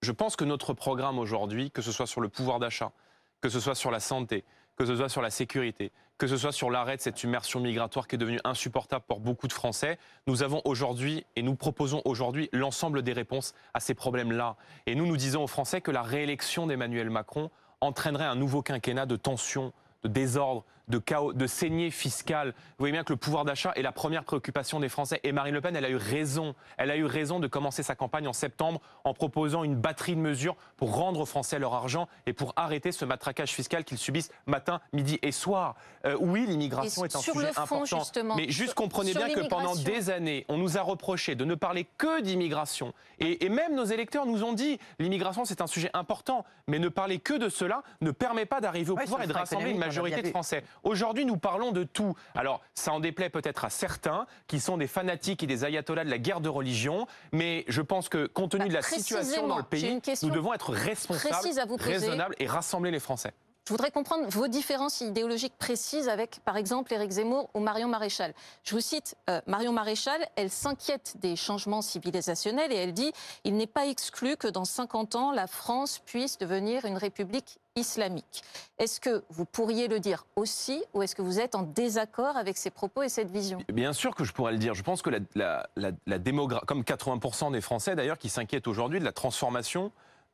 je 0.02 0.12
pense 0.12 0.36
que 0.36 0.44
notre 0.44 0.74
programme 0.74 1.18
aujourd'hui, 1.18 1.70
que 1.70 1.80
ce 1.80 1.92
soit 1.92 2.06
sur 2.06 2.20
le 2.20 2.28
pouvoir 2.28 2.58
d'achat, 2.58 2.92
que 3.40 3.48
ce 3.48 3.58
soit 3.58 3.74
sur 3.74 3.90
la 3.90 4.00
santé, 4.00 4.44
que 4.76 4.84
ce 4.84 4.94
soit 4.96 5.08
sur 5.08 5.22
la 5.22 5.30
sécurité, 5.30 5.90
que 6.18 6.26
ce 6.26 6.36
soit 6.36 6.52
sur 6.52 6.70
l'arrêt 6.70 6.96
de 6.96 7.02
cette 7.02 7.22
immersion 7.22 7.60
migratoire 7.60 8.06
qui 8.06 8.14
est 8.14 8.18
devenue 8.18 8.40
insupportable 8.44 9.04
pour 9.08 9.20
beaucoup 9.20 9.48
de 9.48 9.52
Français, 9.52 9.98
nous 10.26 10.42
avons 10.42 10.60
aujourd'hui 10.64 11.24
et 11.34 11.42
nous 11.42 11.54
proposons 11.54 12.02
aujourd'hui 12.04 12.48
l'ensemble 12.52 13.02
des 13.02 13.12
réponses 13.12 13.54
à 13.74 13.80
ces 13.80 13.94
problèmes-là. 13.94 14.56
Et 14.86 14.94
nous, 14.94 15.06
nous 15.06 15.16
disons 15.16 15.42
aux 15.42 15.48
Français 15.48 15.80
que 15.80 15.90
la 15.90 16.02
réélection 16.02 16.66
d'Emmanuel 16.66 17.10
Macron 17.10 17.50
entraînerait 17.80 18.24
un 18.24 18.36
nouveau 18.36 18.62
quinquennat 18.62 19.06
de 19.06 19.16
tension, 19.16 19.72
de 20.02 20.08
désordre, 20.08 20.64
de 20.88 20.98
chaos, 20.98 21.32
de 21.32 21.46
saignée 21.46 21.90
fiscale. 21.90 22.48
Vous 22.56 22.74
voyez 22.78 22.92
bien 22.92 23.04
que 23.04 23.12
le 23.12 23.16
pouvoir 23.16 23.44
d'achat 23.44 23.72
est 23.74 23.82
la 23.82 23.92
première 23.92 24.24
préoccupation 24.24 24.80
des 24.80 24.88
Français. 24.88 25.20
Et 25.24 25.32
Marine 25.32 25.54
Le 25.54 25.60
Pen, 25.60 25.74
elle 25.74 25.84
a 25.84 25.90
eu 25.90 25.96
raison. 25.96 26.54
Elle 26.76 26.90
a 26.90 26.96
eu 26.96 27.04
raison 27.04 27.40
de 27.40 27.46
commencer 27.46 27.82
sa 27.82 27.94
campagne 27.94 28.28
en 28.28 28.32
septembre 28.32 28.80
en 29.04 29.14
proposant 29.14 29.64
une 29.64 29.74
batterie 29.74 30.14
de 30.14 30.20
mesures 30.20 30.56
pour 30.76 30.94
rendre 30.94 31.20
aux 31.20 31.26
Français 31.26 31.58
leur 31.58 31.74
argent 31.74 32.08
et 32.26 32.32
pour 32.32 32.52
arrêter 32.56 32.92
ce 32.92 33.04
matraquage 33.04 33.52
fiscal 33.52 33.84
qu'ils 33.84 33.98
subissent 33.98 34.30
matin, 34.46 34.80
midi 34.92 35.18
et 35.22 35.32
soir. 35.32 35.74
Euh, 36.04 36.16
oui, 36.20 36.46
l'immigration 36.46 37.04
est 37.04 37.16
un 37.16 37.20
sujet 37.20 37.50
important. 37.56 38.02
Mais 38.36 38.50
juste 38.50 38.74
comprenez 38.74 39.12
bien 39.12 39.28
que 39.28 39.48
pendant 39.48 39.74
des 39.74 40.10
années, 40.10 40.44
on 40.48 40.56
nous 40.56 40.78
a 40.78 40.82
reproché 40.82 41.34
de 41.34 41.44
ne 41.44 41.54
parler 41.54 41.86
que 41.98 42.20
d'immigration. 42.20 42.92
Et, 43.18 43.44
et 43.44 43.48
même 43.48 43.74
nos 43.74 43.84
électeurs 43.84 44.26
nous 44.26 44.44
ont 44.44 44.52
dit 44.52 44.78
l'immigration, 44.98 45.44
c'est 45.44 45.60
un 45.60 45.66
sujet 45.66 45.90
important. 45.94 46.44
Mais 46.68 46.78
ne 46.78 46.88
parler 46.88 47.18
que 47.18 47.34
de 47.34 47.48
cela 47.48 47.82
ne 48.00 48.10
permet 48.10 48.46
pas 48.46 48.60
d'arriver 48.60 48.90
au 48.90 48.96
pouvoir 48.96 49.22
et 49.22 49.26
de 49.26 49.32
rassembler 49.32 49.70
une 49.70 49.78
majorité 49.78 50.22
de 50.22 50.28
Français. 50.28 50.64
Aujourd'hui, 50.82 51.24
nous 51.24 51.36
parlons 51.36 51.72
de 51.72 51.84
tout. 51.84 52.14
Alors, 52.34 52.60
ça 52.74 52.92
en 52.92 53.00
déplaît 53.00 53.30
peut-être 53.30 53.64
à 53.64 53.70
certains 53.70 54.26
qui 54.46 54.60
sont 54.60 54.76
des 54.76 54.86
fanatiques 54.86 55.42
et 55.42 55.46
des 55.46 55.64
ayatollahs 55.64 56.04
de 56.04 56.10
la 56.10 56.18
guerre 56.18 56.40
de 56.40 56.48
religion, 56.48 57.06
mais 57.32 57.64
je 57.68 57.82
pense 57.82 58.08
que 58.08 58.26
compte 58.26 58.52
tenu 58.52 58.64
bah, 58.64 58.68
de 58.68 58.74
la 58.74 58.82
situation 58.82 59.46
dans 59.46 59.58
le 59.58 59.62
pays, 59.62 60.00
nous 60.22 60.30
devons 60.30 60.52
être 60.52 60.72
responsables, 60.72 61.48
raisonnables 61.78 62.34
et 62.38 62.46
rassembler 62.46 62.90
les 62.90 63.00
Français. 63.00 63.32
Je 63.66 63.72
voudrais 63.72 63.90
comprendre 63.90 64.28
vos 64.28 64.46
différences 64.46 65.00
idéologiques 65.00 65.58
précises 65.58 66.08
avec, 66.08 66.38
par 66.44 66.56
exemple, 66.56 66.94
Éric 66.94 67.10
Zemmour 67.10 67.50
ou 67.52 67.58
Marion 67.58 67.88
Maréchal. 67.88 68.32
Je 68.62 68.76
vous 68.76 68.80
cite 68.80 69.16
euh, 69.28 69.40
Marion 69.48 69.72
Maréchal, 69.72 70.24
elle 70.36 70.50
s'inquiète 70.50 71.16
des 71.16 71.34
changements 71.34 71.82
civilisationnels 71.82 72.70
et 72.70 72.76
elle 72.76 72.92
dit 72.92 73.10
il 73.42 73.56
n'est 73.56 73.66
pas 73.66 73.86
exclu 73.86 74.36
que 74.36 74.46
dans 74.46 74.64
50 74.64 75.16
ans, 75.16 75.32
la 75.32 75.48
France 75.48 75.98
puisse 75.98 76.38
devenir 76.38 76.84
une 76.84 76.96
république 76.96 77.58
islamique. 77.74 78.44
Est-ce 78.78 79.00
que 79.00 79.24
vous 79.30 79.44
pourriez 79.44 79.88
le 79.88 79.98
dire 79.98 80.26
aussi 80.36 80.84
ou 80.94 81.02
est-ce 81.02 81.16
que 81.16 81.22
vous 81.22 81.40
êtes 81.40 81.56
en 81.56 81.62
désaccord 81.62 82.36
avec 82.36 82.58
ces 82.58 82.70
propos 82.70 83.02
et 83.02 83.08
cette 83.08 83.32
vision? 83.32 83.58
Bien 83.72 83.92
sûr 83.92 84.14
que 84.14 84.22
je 84.22 84.32
pourrais 84.32 84.52
le 84.52 84.58
dire. 84.58 84.74
Je 84.74 84.84
pense 84.84 85.02
que 85.02 85.10
la, 85.34 85.68
la 85.74 86.18
démographie, 86.18 86.66
comme 86.66 86.82
80% 86.82 87.50
des 87.50 87.60
Français 87.60 87.96
d'ailleurs 87.96 88.18
qui 88.18 88.28
s'inquiètent 88.28 88.68
aujourd'hui 88.68 89.00
de 89.00 89.04
la 89.04 89.12
transformation 89.12 89.90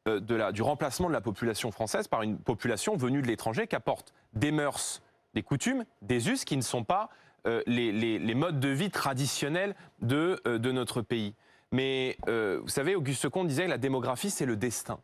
la, 0.07 0.53
du 0.53 0.63
remplacement 0.63 1.09
de 1.09 1.13
la 1.13 1.21
population 1.21 1.71
française 1.71 2.09
par 2.09 2.23
une 2.23 2.39
population 2.39 2.97
venue 2.97 3.23
de 3.23 3.27
l'étranger 3.27 3.67
qui 3.67 3.77
apporte 3.77 4.13
des 4.35 4.53
mœurs, 4.53 5.03
des 5.35 5.43
coutumes, 5.43 5.85
des 6.03 6.29
us 6.29 6.45
qui 6.45 6.57
ne 6.57 6.63
sont 6.63 6.85
pas 6.85 7.11
euh, 7.47 7.63
les, 7.67 8.35
modes 8.35 8.61
de 8.61 8.69
vie 8.69 8.91
traditionnels 8.91 9.75
de, 10.01 10.41
euh, 10.47 10.59
de 10.59 10.73
notre 10.73 11.03
pays. 11.03 11.35
Mais 11.71 12.19
vous 12.27 12.69
savez, 12.69 12.95
Auguste 12.95 13.31
Comte 13.31 13.49
disait 13.49 13.65
que 13.65 13.71
la 13.71 13.79
démographie, 13.79 14.29
c'est 14.29 14.45
le 14.45 14.57
destin. 14.57 15.01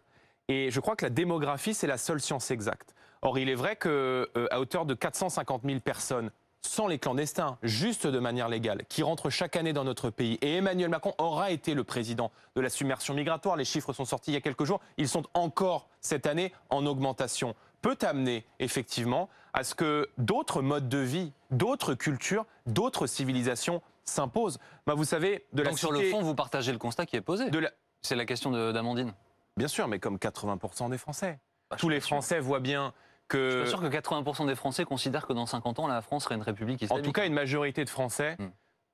Et 0.49 0.71
je 0.71 0.81
crois 0.81 0.97
que 0.97 1.05
la 1.07 1.11
démographie, 1.11 1.73
c'est 1.73 1.87
la 1.87 1.97
seule 1.97 2.21
science 2.21 2.51
exacte. 2.51 2.95
Or, 3.23 3.39
il 3.39 3.49
est 3.49 3.55
vrai 3.55 3.77
qu'à 3.77 4.61
hauteur 4.61 4.85
de 4.85 4.95
450 4.95 5.63
000 5.65 5.81
personnes 5.81 6.31
sans 6.69 6.87
les 6.87 6.99
clandestins, 6.99 7.59
juste 7.63 8.07
de 8.07 8.19
manière 8.19 8.49
légale, 8.49 8.85
qui 8.89 9.03
rentrent 9.03 9.31
chaque 9.31 9.57
année 9.57 9.73
dans 9.73 9.85
notre 9.85 10.11
pays. 10.11 10.39
Et 10.43 10.57
Emmanuel 10.57 10.91
Macron 10.91 11.15
aura 11.19 11.51
été 11.51 11.75
le 11.75 11.83
président 11.83 12.31
de 12.55 12.61
la 12.61 12.69
submersion 12.69 13.15
migratoire. 13.15 13.57
Les 13.57 13.65
chiffres 13.65 13.93
sont 13.93 14.05
sortis 14.05 14.31
il 14.31 14.35
y 14.35 14.37
a 14.37 14.41
quelques 14.41 14.65
jours. 14.65 14.81
Ils 14.99 15.09
sont 15.09 15.25
encore 15.35 15.89
cette 16.01 16.27
année 16.27 16.53
en 16.69 16.85
augmentation. 16.87 17.55
Peut 17.81 17.97
amener 18.03 18.45
effectivement 18.59 19.29
à 19.55 19.65
ce 19.65 19.75
que 19.75 20.11
d'autres 20.19 20.63
modes 20.63 20.89
de 20.89 20.99
vie, 20.99 21.33
d'autres 21.51 21.95
cultures, 21.95 22.45
d'autres 22.67 23.07
civilisations 23.07 23.83
s'imposent. 24.05 24.59
Bah, 24.87 24.95
vous 24.95 25.05
savez, 25.05 25.47
de 25.53 25.63
Donc 25.63 25.79
sur 25.79 25.93
le 25.93 26.03
fond, 26.11 26.21
vous 26.21 26.35
partagez 26.35 26.73
le 26.73 26.79
constat 26.79 27.07
qui 27.07 27.17
est 27.17 27.21
posé. 27.21 27.47
C'est 28.03 28.17
la 28.17 28.27
question 28.27 28.51
d'Amandine. 28.51 29.13
Bien 29.57 29.69
sûr, 29.69 29.89
mais 29.89 29.99
comme 29.99 30.17
80% 30.17 30.91
des 30.91 30.99
Français. 30.99 31.41
Bah, 31.71 31.77
Tous 31.79 31.89
les 31.89 32.01
Français 32.01 32.41
voient 32.41 32.61
bien 32.61 32.93
je 33.37 33.61
suis 33.61 33.69
sûr 33.69 33.81
que 33.81 33.87
80% 33.87 34.47
des 34.47 34.55
Français 34.55 34.85
considèrent 34.85 35.27
que 35.27 35.33
dans 35.33 35.47
50 35.47 35.79
ans, 35.79 35.87
la 35.87 36.03
France 36.03 36.25
serait 36.25 36.35
une 36.35 36.43
république 36.43 36.83
islamique. 36.83 37.05
En 37.05 37.07
tout 37.07 37.13
cas, 37.13 37.27
une 37.27 37.35
majorité 37.35 37.85
de 37.85 37.91
Français 37.91 38.37
hmm. 38.39 38.47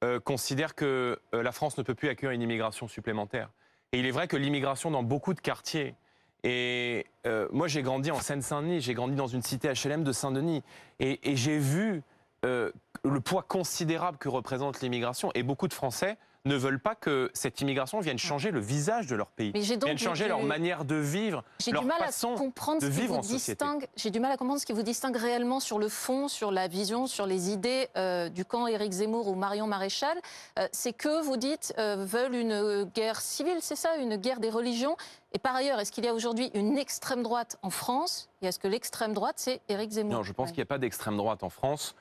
euh, 0.04 0.20
considèrent 0.20 0.74
que 0.74 1.18
euh, 1.34 1.42
la 1.42 1.52
France 1.52 1.78
ne 1.78 1.82
peut 1.82 1.94
plus 1.94 2.08
accueillir 2.08 2.32
une 2.32 2.42
immigration 2.42 2.88
supplémentaire. 2.88 3.50
Et 3.92 3.98
il 3.98 4.06
est 4.06 4.10
vrai 4.10 4.26
que 4.26 4.36
l'immigration 4.36 4.90
dans 4.90 5.02
beaucoup 5.02 5.34
de 5.34 5.40
quartiers, 5.40 5.94
et 6.42 7.06
euh, 7.26 7.48
moi 7.52 7.68
j'ai 7.68 7.82
grandi 7.82 8.10
en 8.10 8.20
Seine-Saint-Denis, 8.20 8.80
j'ai 8.80 8.94
grandi 8.94 9.14
dans 9.14 9.28
une 9.28 9.42
cité 9.42 9.72
HLM 9.72 10.02
de 10.02 10.12
Saint-Denis, 10.12 10.62
et 10.98 11.36
j'ai 11.36 11.58
vu 11.58 12.02
le 12.42 13.20
poids 13.24 13.42
considérable 13.42 14.18
que 14.18 14.28
représente 14.28 14.82
l'immigration, 14.82 15.30
et 15.34 15.42
beaucoup 15.42 15.68
de 15.68 15.72
Français 15.72 16.18
ne 16.46 16.56
veulent 16.56 16.80
pas 16.80 16.94
que 16.94 17.30
cette 17.32 17.60
immigration 17.62 18.00
vienne 18.00 18.18
changer 18.18 18.50
le 18.50 18.60
visage 18.60 19.06
de 19.06 19.16
leur 19.16 19.28
pays, 19.28 19.52
vienne 19.52 19.96
changer 19.96 20.28
leur 20.28 20.42
manière 20.42 20.84
de 20.84 20.96
vivre, 20.96 21.42
leur 21.72 21.82
du 21.82 21.88
mal 21.88 21.98
façon 21.98 22.34
à 22.34 22.36
comprendre 22.36 22.82
de 22.82 22.86
vivre 22.86 23.16
en 23.16 23.22
société. 23.22 23.64
J'ai 23.96 24.10
du 24.10 24.20
mal 24.20 24.30
à 24.30 24.36
comprendre 24.36 24.60
ce 24.60 24.66
qui 24.66 24.74
vous 24.74 24.82
distingue 24.82 25.16
réellement 25.16 25.58
sur 25.58 25.78
le 25.78 25.88
fond, 25.88 26.28
sur 26.28 26.50
la 26.50 26.68
vision, 26.68 27.06
sur 27.06 27.24
les 27.24 27.50
idées 27.50 27.88
euh, 27.96 28.28
du 28.28 28.44
camp 28.44 28.66
Éric 28.66 28.92
Zemmour 28.92 29.28
ou 29.28 29.34
Marion 29.34 29.66
Maréchal. 29.66 30.18
Euh, 30.58 30.68
c'est 30.72 30.92
que 30.92 31.22
vous 31.22 31.38
dites 31.38 31.72
euh, 31.78 31.96
veulent 31.98 32.34
une 32.34 32.84
guerre 32.94 33.22
civile, 33.22 33.58
c'est 33.60 33.76
ça, 33.76 33.96
une 33.96 34.16
guerre 34.16 34.40
des 34.40 34.50
religions. 34.50 34.96
Et 35.32 35.38
par 35.38 35.54
ailleurs, 35.56 35.80
est-ce 35.80 35.92
qu'il 35.92 36.04
y 36.04 36.08
a 36.08 36.14
aujourd'hui 36.14 36.50
une 36.52 36.76
extrême 36.76 37.22
droite 37.22 37.58
en 37.62 37.70
France 37.70 38.28
Et 38.42 38.46
est-ce 38.46 38.58
que 38.58 38.68
l'extrême 38.68 39.14
droite, 39.14 39.36
c'est 39.38 39.62
Éric 39.70 39.92
Zemmour? 39.92 40.12
Non, 40.12 40.22
je 40.22 40.32
pense 40.32 40.50
qu'il 40.50 40.58
n'y 40.58 40.64
a 40.64 40.66
pas 40.66 40.78
d'extrême 40.78 41.16
droite 41.16 41.42
en 41.42 41.48
France. 41.50 41.94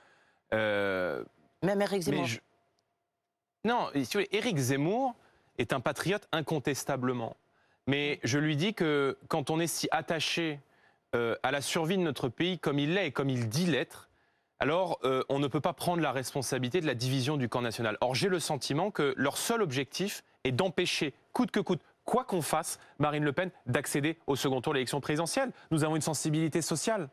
Même 0.51 1.81
Éric 1.81 2.01
Zemmour. 2.01 2.27
Non, 3.65 3.89
si 4.03 4.17
Éric 4.31 4.57
Zemmour 4.57 5.15
est 5.57 5.71
un 5.71 5.79
patriote 5.79 6.27
incontestablement. 6.33 7.37
Mais 7.87 8.19
je 8.23 8.37
lui 8.37 8.57
dis 8.57 8.73
que 8.73 9.17
quand 9.29 9.49
on 9.49 9.59
est 9.59 9.67
si 9.67 9.87
attaché 9.91 10.59
euh, 11.15 11.35
à 11.43 11.51
la 11.51 11.61
survie 11.61 11.97
de 11.97 12.01
notre 12.01 12.27
pays 12.27 12.59
comme 12.59 12.77
il 12.77 12.93
l'est 12.93 13.07
et 13.07 13.11
comme 13.11 13.29
il 13.29 13.47
dit 13.47 13.65
l'être, 13.65 14.09
alors 14.59 14.99
euh, 15.05 15.23
on 15.29 15.39
ne 15.39 15.47
peut 15.47 15.61
pas 15.61 15.71
prendre 15.71 16.01
la 16.01 16.11
responsabilité 16.11 16.81
de 16.81 16.85
la 16.85 16.93
division 16.93 17.37
du 17.37 17.47
camp 17.47 17.61
national. 17.61 17.97
Or 18.01 18.15
j'ai 18.15 18.27
le 18.27 18.39
sentiment 18.39 18.91
que 18.91 19.13
leur 19.15 19.37
seul 19.37 19.61
objectif 19.61 20.25
est 20.43 20.51
d'empêcher, 20.51 21.13
coûte 21.31 21.51
que 21.51 21.61
coûte, 21.61 21.81
quoi 22.03 22.25
qu'on 22.25 22.41
fasse, 22.41 22.79
Marine 22.99 23.23
Le 23.23 23.31
Pen 23.31 23.49
d'accéder 23.65 24.17
au 24.27 24.35
second 24.35 24.59
tour 24.59 24.73
de 24.73 24.79
l'élection 24.79 24.99
présidentielle. 24.99 25.51
Nous 25.71 25.85
avons 25.85 25.95
une 25.95 26.01
sensibilité 26.01 26.61
sociale. 26.61 27.07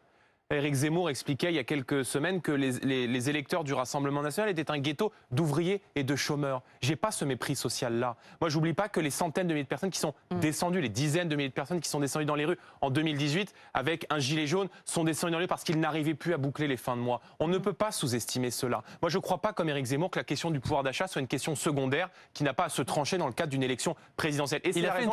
Éric 0.52 0.74
Zemmour 0.74 1.10
expliquait 1.10 1.52
il 1.52 1.54
y 1.54 1.60
a 1.60 1.64
quelques 1.64 2.04
semaines 2.04 2.40
que 2.40 2.50
les, 2.50 3.30
électeurs 3.30 3.62
du 3.62 3.72
Rassemblement 3.72 4.20
national 4.20 4.50
étaient 4.50 4.70
un 4.72 4.78
ghetto 4.78 5.12
d'ouvriers 5.30 5.80
et 5.94 6.02
de 6.02 6.16
chômeurs. 6.16 6.62
J'ai 6.80 6.96
pas 6.96 7.12
ce 7.12 7.24
mépris 7.24 7.54
social-là. 7.54 8.16
Moi, 8.40 8.50
j'oublie 8.50 8.72
pas 8.72 8.88
que 8.88 8.98
les 8.98 9.10
centaines 9.10 9.46
de 9.46 9.52
milliers 9.52 9.62
de 9.62 9.68
personnes 9.68 9.90
qui 9.90 10.00
sont 10.00 10.12
mm. 10.32 10.40
descendues, 10.40 10.80
les 10.80 10.88
dizaines 10.88 11.28
de 11.28 11.36
milliers 11.36 11.50
de 11.50 11.54
personnes 11.54 11.80
qui 11.80 11.88
sont 11.88 12.00
descendues 12.00 12.24
dans 12.24 12.34
les 12.34 12.46
rues 12.46 12.58
en 12.80 12.90
2018 12.90 13.54
avec 13.74 14.06
un 14.10 14.18
gilet 14.18 14.48
jaune, 14.48 14.68
sont 14.84 15.04
descendues 15.04 15.32
dans 15.32 15.38
les 15.38 15.44
rues 15.44 15.48
parce 15.48 15.62
qu'ils 15.62 15.78
n'arrivaient 15.78 16.14
plus 16.14 16.34
à 16.34 16.36
boucler 16.36 16.66
les 16.66 16.76
fins 16.76 16.96
de 16.96 17.02
mois. 17.02 17.20
On 17.38 17.46
ne 17.46 17.58
peut 17.58 17.72
pas 17.72 17.92
sous-estimer 17.92 18.50
cela. 18.50 18.82
Moi, 19.02 19.08
je 19.08 19.18
ne 19.18 19.22
crois 19.22 19.38
pas, 19.38 19.52
comme 19.52 19.68
Éric 19.68 19.86
Zemmour, 19.86 20.10
que 20.10 20.18
la 20.18 20.24
question 20.24 20.50
du 20.50 20.58
pouvoir 20.58 20.82
d'achat 20.82 21.06
soit 21.06 21.20
une 21.20 21.28
question 21.28 21.54
secondaire 21.54 22.10
qui 22.34 22.42
n'a 22.42 22.54
pas 22.54 22.64
à 22.64 22.68
se 22.70 22.82
trancher 22.82 23.18
dans 23.18 23.28
le 23.28 23.32
cadre 23.32 23.50
d'une 23.50 23.62
élection 23.62 23.94
présidentielle. 24.16 24.62
Et 24.64 24.72
il, 24.74 24.84
a 24.84 24.94
fait 24.94 25.04
une, 25.04 25.12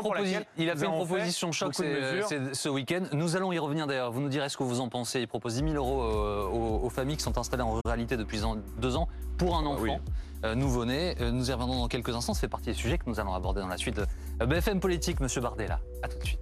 il 0.58 0.69
a 0.71 0.76
fait 0.76 0.86
une 0.86 0.91
proposition 0.93 1.52
choc 1.52 1.76
ce 1.76 2.69
week-end. 2.69 3.04
Nous 3.13 3.36
allons 3.36 3.52
y 3.52 3.60
revenir 3.60 3.86
d'ailleurs. 3.86 4.12
Vous 4.12 4.21
nous 4.21 4.30
direz 4.30 4.50
ce 4.50 4.58
que 4.58 4.63
vous 4.63 4.80
en 4.80 4.89
pensez 4.89 5.26
il 5.27 5.29
propose 5.29 5.55
10 5.55 5.71
000 5.71 5.75
euros 5.75 6.03
euh, 6.03 6.47
aux, 6.47 6.89
familles 6.89 7.17
qui 7.17 7.23
sont 7.23 7.37
installées 7.37 7.63
en 7.63 7.73
ruralité 7.83 8.15
depuis 8.15 8.39
deux 8.77 8.95
ans 8.95 9.09
pour 9.37 9.57
un 9.57 9.63
ah 9.65 9.69
enfant. 9.69 9.99
Euh, 10.45 10.55
nouveau-né. 10.55 11.15
Euh, 11.19 11.31
nous 11.31 11.49
y 11.49 11.53
reviendrons 11.53 11.79
dans 11.79 11.87
quelques 11.89 12.15
instants. 12.15 12.33
Ça 12.33 12.39
fait 12.39 12.47
partie 12.47 12.67
des 12.67 12.73
sujets 12.73 12.97
que 12.97 13.03
nous 13.07 13.19
allons 13.19 13.33
aborder 13.33 13.59
dans 13.59 13.67
la 13.67 13.75
suite 13.75 13.97
de 13.97 14.45
BFM 14.45 14.79
Politique, 14.79 15.19
Monsieur 15.19 15.41
Bardella. 15.41 15.81
A 16.01 16.07
tout 16.07 16.17
de 16.17 16.23
suite. 16.23 16.39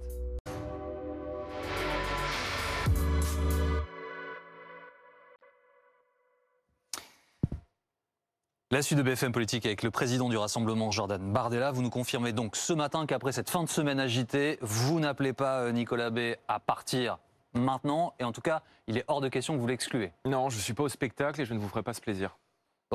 La 8.70 8.82
suite 8.82 8.98
de 8.98 9.02
BFM 9.02 9.32
Politique 9.32 9.66
avec 9.66 9.82
le 9.82 9.90
président 9.90 10.28
du 10.28 10.36
Rassemblement, 10.36 10.92
Jordan 10.92 11.32
Bardella. 11.32 11.72
Vous 11.72 11.82
nous 11.82 11.90
confirmez 11.90 12.32
donc 12.32 12.54
ce 12.54 12.72
matin 12.72 13.06
qu'après 13.06 13.32
cette 13.32 13.50
fin 13.50 13.64
de 13.64 13.68
semaine 13.68 13.98
agitée, 13.98 14.58
vous 14.60 15.00
n'appelez 15.00 15.32
pas 15.32 15.72
Nicolas 15.72 16.10
B 16.10 16.34
à 16.46 16.60
partir 16.60 17.18
maintenant. 17.56 18.14
Et 18.18 18.24
en 18.24 18.32
tout 18.32 18.40
cas, 18.40 18.62
il 18.86 18.98
est 18.98 19.04
hors 19.08 19.20
de 19.20 19.28
question 19.28 19.54
que 19.54 19.60
vous 19.60 19.66
l'excluez. 19.66 20.12
Non, 20.24 20.50
je 20.50 20.56
ne 20.56 20.60
suis 20.60 20.74
pas 20.74 20.84
au 20.84 20.88
spectacle 20.88 21.40
et 21.40 21.44
je 21.44 21.54
ne 21.54 21.58
vous 21.58 21.68
ferai 21.68 21.82
pas 21.82 21.94
ce 21.94 22.00
plaisir. 22.00 22.36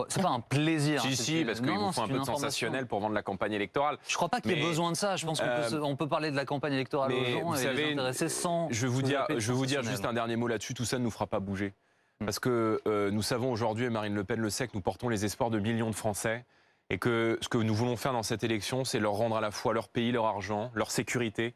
c'est 0.07 0.21
pas 0.21 0.29
un 0.29 0.39
plaisir. 0.39 1.01
Si, 1.01 1.15
si, 1.15 1.45
parce 1.45 1.59
qu'il 1.59 1.69
vous 1.69 1.91
faut 1.91 2.01
un 2.01 2.07
peu 2.07 2.19
de 2.19 2.23
sensationnel 2.23 2.87
pour 2.87 2.99
vendre 2.99 3.15
la 3.15 3.23
campagne 3.23 3.53
électorale. 3.53 3.97
Je 4.07 4.15
crois 4.15 4.29
pas 4.29 4.41
qu'il 4.41 4.51
y 4.51 4.59
ait 4.59 4.63
besoin 4.63 4.91
de 4.91 4.97
ça. 4.97 5.15
Je 5.15 5.25
pense 5.25 5.41
qu'on 5.41 5.47
peut, 5.47 5.95
peut, 5.95 6.07
parler 6.07 6.31
de 6.31 6.35
la 6.35 6.45
campagne 6.45 6.73
électorale 6.73 7.11
aux 7.11 7.25
gens 7.25 7.55
et 7.55 7.73
les 7.73 7.91
intéresser 7.91 8.29
sans. 8.29 8.67
Je 8.71 8.81
vais 8.81 8.91
vous 8.91 9.01
dire, 9.01 9.25
je 9.35 9.51
vous 9.51 9.65
dire 9.65 9.83
juste 9.83 10.05
un 10.05 10.13
dernier 10.13 10.35
mot 10.35 10.47
là-dessus. 10.47 10.73
Tout 10.73 10.85
ça 10.85 10.97
ne 10.99 11.03
nous 11.03 11.11
fera 11.11 11.27
pas 11.27 11.39
bouger. 11.39 11.73
Hmm. 12.19 12.25
Parce 12.25 12.39
que 12.39 12.81
euh, 12.87 13.11
nous 13.11 13.21
savons 13.21 13.51
aujourd'hui, 13.51 13.85
et 13.85 13.89
Marine 13.89 14.15
Le 14.15 14.23
Pen 14.23 14.39
le 14.39 14.49
sait, 14.49 14.67
que 14.67 14.73
nous 14.75 14.81
portons 14.81 15.09
les 15.09 15.25
espoirs 15.25 15.49
de 15.49 15.59
millions 15.59 15.89
de 15.89 15.95
Français. 15.95 16.45
Et 16.89 16.97
que 16.97 17.39
ce 17.41 17.47
que 17.47 17.57
nous 17.57 17.73
voulons 17.73 17.95
faire 17.95 18.11
dans 18.11 18.21
cette 18.21 18.43
élection, 18.43 18.83
c'est 18.83 18.99
leur 18.99 19.13
rendre 19.13 19.37
à 19.37 19.41
la 19.41 19.51
fois 19.51 19.73
leur 19.73 19.87
pays, 19.87 20.11
leur 20.11 20.25
argent, 20.25 20.71
leur 20.75 20.91
sécurité, 20.91 21.53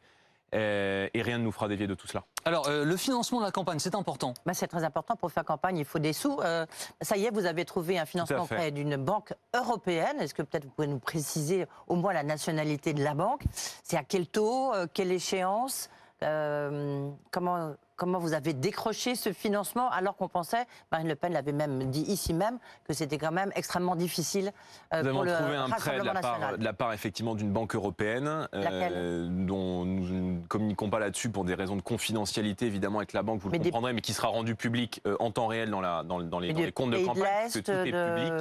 euh, 0.54 1.08
et 1.12 1.20
rien 1.20 1.36
ne 1.36 1.44
nous 1.44 1.52
fera 1.52 1.68
dévier 1.68 1.86
de 1.86 1.94
tout 1.94 2.06
cela. 2.06 2.24
Alors, 2.46 2.68
euh, 2.68 2.84
le 2.84 2.96
financement 2.96 3.40
de 3.40 3.44
la 3.44 3.50
campagne, 3.50 3.80
c'est 3.80 3.96
important 3.96 4.32
bah, 4.46 4.54
C'est 4.54 4.68
très 4.68 4.84
important. 4.84 5.16
Pour 5.16 5.32
faire 5.32 5.44
campagne, 5.44 5.78
il 5.78 5.84
faut 5.84 5.98
des 5.98 6.12
sous. 6.12 6.38
Euh, 6.40 6.64
ça 7.00 7.16
y 7.16 7.24
est, 7.24 7.30
vous 7.30 7.44
avez 7.44 7.64
trouvé 7.64 7.98
un 7.98 8.06
financement 8.06 8.44
auprès 8.44 8.70
d'une 8.70 8.96
banque 8.96 9.34
européenne. 9.52 10.20
Est-ce 10.20 10.32
que 10.32 10.42
peut-être 10.42 10.64
vous 10.64 10.70
pouvez 10.70 10.86
nous 10.86 11.00
préciser 11.00 11.66
au 11.88 11.96
moins 11.96 12.12
la 12.12 12.22
nationalité 12.22 12.94
de 12.94 13.02
la 13.02 13.14
banque? 13.14 13.42
C'est 13.82 13.96
à 13.96 14.04
quel 14.04 14.28
taux? 14.28 14.72
Quelle 14.94 15.10
échéance? 15.10 15.90
Comment 16.20 17.74
comment 17.96 18.18
vous 18.18 18.34
avez 18.34 18.52
décroché 18.52 19.14
ce 19.14 19.32
financement 19.32 19.90
alors 19.90 20.16
qu'on 20.16 20.28
pensait, 20.28 20.66
Marine 20.92 21.08
Le 21.08 21.16
Pen 21.16 21.32
l'avait 21.32 21.52
même 21.52 21.90
dit 21.90 22.02
ici 22.02 22.34
même, 22.34 22.58
que 22.86 22.92
c'était 22.92 23.18
quand 23.18 23.32
même 23.32 23.50
extrêmement 23.56 23.96
difficile 23.96 24.52
euh, 24.92 25.02
nous 25.02 25.08
avons 25.08 25.24
trouvé 25.24 25.56
un 25.56 25.68
prêt 25.68 25.98
de 25.98 26.04
la, 26.04 26.14
part, 26.14 26.58
de 26.58 26.64
la 26.64 26.72
part 26.72 26.92
effectivement 26.92 27.34
d'une 27.34 27.50
banque 27.50 27.74
européenne 27.74 28.48
euh, 28.54 29.26
dont 29.28 29.84
nous 29.84 30.08
ne 30.08 30.46
communiquons 30.46 30.90
pas 30.90 30.98
là-dessus 30.98 31.30
pour 31.30 31.44
des 31.44 31.54
raisons 31.54 31.76
de 31.76 31.82
confidentialité 31.82 32.66
évidemment 32.66 32.98
avec 32.98 33.12
la 33.12 33.22
banque, 33.22 33.40
vous 33.40 33.50
le 33.50 33.58
comprendrez, 33.58 33.92
mais 33.92 34.02
qui 34.02 34.12
sera 34.12 34.28
rendu 34.28 34.54
public 34.54 35.00
euh, 35.06 35.16
en 35.18 35.30
temps 35.30 35.46
réel 35.46 35.70
dans, 35.70 35.80
la, 35.80 36.02
dans, 36.02 36.18
les, 36.38 36.72
comptes 36.72 36.90
de 36.90 37.04
campagne, 37.04 37.22
parce 37.22 37.54
que 37.54 37.58
tout 37.60 37.70
est 37.70 37.92
public. 37.92 38.32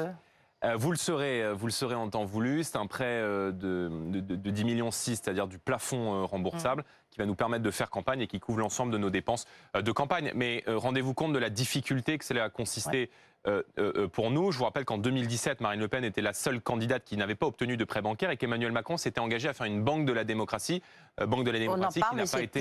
Vous 0.77 0.91
le, 0.91 0.97
serez, 0.97 1.53
vous 1.53 1.67
le 1.67 1.71
serez 1.71 1.95
en 1.95 2.09
temps 2.09 2.25
voulu. 2.25 2.63
C'est 2.63 2.77
un 2.77 2.87
prêt 2.87 3.21
de, 3.21 3.51
de, 3.51 4.19
de, 4.19 4.49
10 4.49 4.63
millions 4.63 4.91
6, 4.91 5.21
c'est-à-dire 5.23 5.47
du 5.47 5.59
plafond 5.59 6.25
remboursable, 6.25 6.83
qui 7.15 7.21
va 7.21 7.25
nous 7.25 7.35
permettre 7.35 7.63
de 7.63 7.71
faire 7.71 7.89
campagne 7.89 8.19
et 8.19 8.27
qui 8.27 8.41
couvre 8.41 8.59
l'ensemble 8.59 8.91
de 8.91 8.97
nos 8.97 9.09
dépenses 9.09 9.45
euh, 9.75 9.81
de 9.81 9.91
campagne. 9.91 10.31
Mais 10.35 10.63
euh, 10.67 10.77
rendez-vous 10.77 11.13
compte 11.13 11.31
de 11.31 11.39
la 11.39 11.49
difficulté 11.49 12.17
que 12.17 12.25
cela 12.25 12.43
a 12.43 12.49
consisté 12.49 13.09
euh, 13.47 13.61
pour 14.09 14.31
nous. 14.31 14.51
Je 14.51 14.57
vous 14.57 14.65
rappelle 14.65 14.85
qu'en 14.85 14.97
2017, 14.97 15.61
Marine 15.61 15.79
Le 15.79 15.87
Pen 15.87 16.03
était 16.03 16.21
la 16.21 16.33
seule 16.33 16.59
candidate 16.59 17.05
qui 17.05 17.15
n'avait 17.15 17.35
pas 17.35 17.45
obtenu 17.45 17.77
de 17.77 17.85
prêt 17.85 18.01
bancaire 18.01 18.31
et 18.31 18.37
qu'Emmanuel 18.37 18.71
Macron 18.71 18.97
s'était 18.97 19.21
engagé 19.21 19.47
à 19.47 19.53
faire 19.53 19.67
une 19.67 19.83
banque 19.83 20.05
de 20.05 20.11
la 20.11 20.23
démocratie, 20.23 20.81
banque 21.25 21.45
de 21.45 21.51
la 21.51 21.59
démocratie 21.59 22.01
qui 22.01 22.15
n'a 22.15 22.25
pas 22.25 22.41
été, 22.41 22.59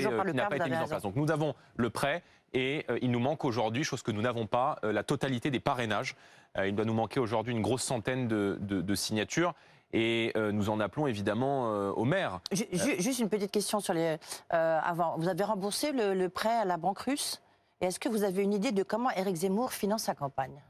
mise 0.69 0.79
en 0.79 0.87
place. 0.87 1.01
Donc 1.01 1.15
nous 1.15 1.31
avons 1.31 1.55
le 1.75 1.89
prêt 1.89 2.23
et 2.55 2.85
il 3.01 3.11
nous 3.11 3.19
manque 3.19 3.45
aujourd'hui, 3.45 3.83
chose 3.83 4.01
que 4.01 4.11
nous 4.11 4.21
n'avons 4.21 4.47
pas, 4.47 4.79
la 4.81 5.03
totalité 5.03 5.51
des 5.51 5.59
parrainages. 5.59 6.15
il 6.63 6.73
doit 6.73 6.85
nous 6.85 6.93
manquer 6.93 7.19
aujourd'hui 7.19 7.53
une 7.53 7.61
grosse 7.61 7.83
centaine 7.83 8.27
de 8.27 8.95
signatures. 8.95 9.53
Et 9.95 10.33
euh, 10.35 10.51
nous 10.51 10.69
en 10.69 10.81
appelons 10.81 11.07
évidemment 11.07 11.71
euh, 11.71 11.89
au 11.91 12.03
maire. 12.03 12.41
Juste 12.51 13.19
une 13.19 13.29
petite 13.29 13.51
question 13.51 13.79
sur 13.79 13.93
les. 13.93 14.17
Euh, 14.53 14.79
avant, 14.83 15.15
vous 15.17 15.29
avez 15.29 15.45
remboursé 15.45 15.93
le, 15.93 16.27
prêt 16.27 16.53
à 16.53 16.65
la 16.65 16.75
banque 16.75 16.99
russe? 16.99 17.41
Et 17.79 17.85
est-ce 17.85 17.99
que 17.99 18.09
vous 18.09 18.23
avez 18.23 18.43
une 18.43 18.53
idée 18.53 18.73
de 18.73 18.83
comment 18.83 19.09
Éric 19.11 19.37
Zemmour 19.37 19.71
finance 19.71 20.03
sa 20.03 20.13
campagne? 20.13 20.61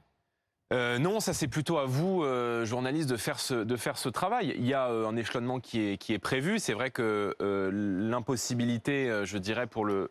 Non, 0.72 1.20
ça 1.20 1.34
c'est 1.34 1.48
plutôt 1.48 1.78
à 1.78 1.86
vous, 1.86 2.24
journalistes, 2.64 3.10
de 3.10 3.18
faire, 3.18 3.40
ce, 3.40 3.54
de 3.54 3.76
faire 3.76 3.98
ce 3.98 4.10
travail. 4.10 4.54
Il 4.58 4.66
y 4.66 4.74
a 4.74 4.88
un 4.88 5.16
échelonnement 5.16 5.60
qui 5.60 5.82
est, 5.82 5.98
qui 5.98 6.14
est 6.14 6.20
prévu. 6.20 6.60
C'est 6.60 6.74
vrai 6.74 6.92
que 6.92 7.36
l'impossibilité, 7.72 9.22
je 9.24 9.38
dirais, 9.38 9.68
pour 9.68 9.86
le, 9.86 10.10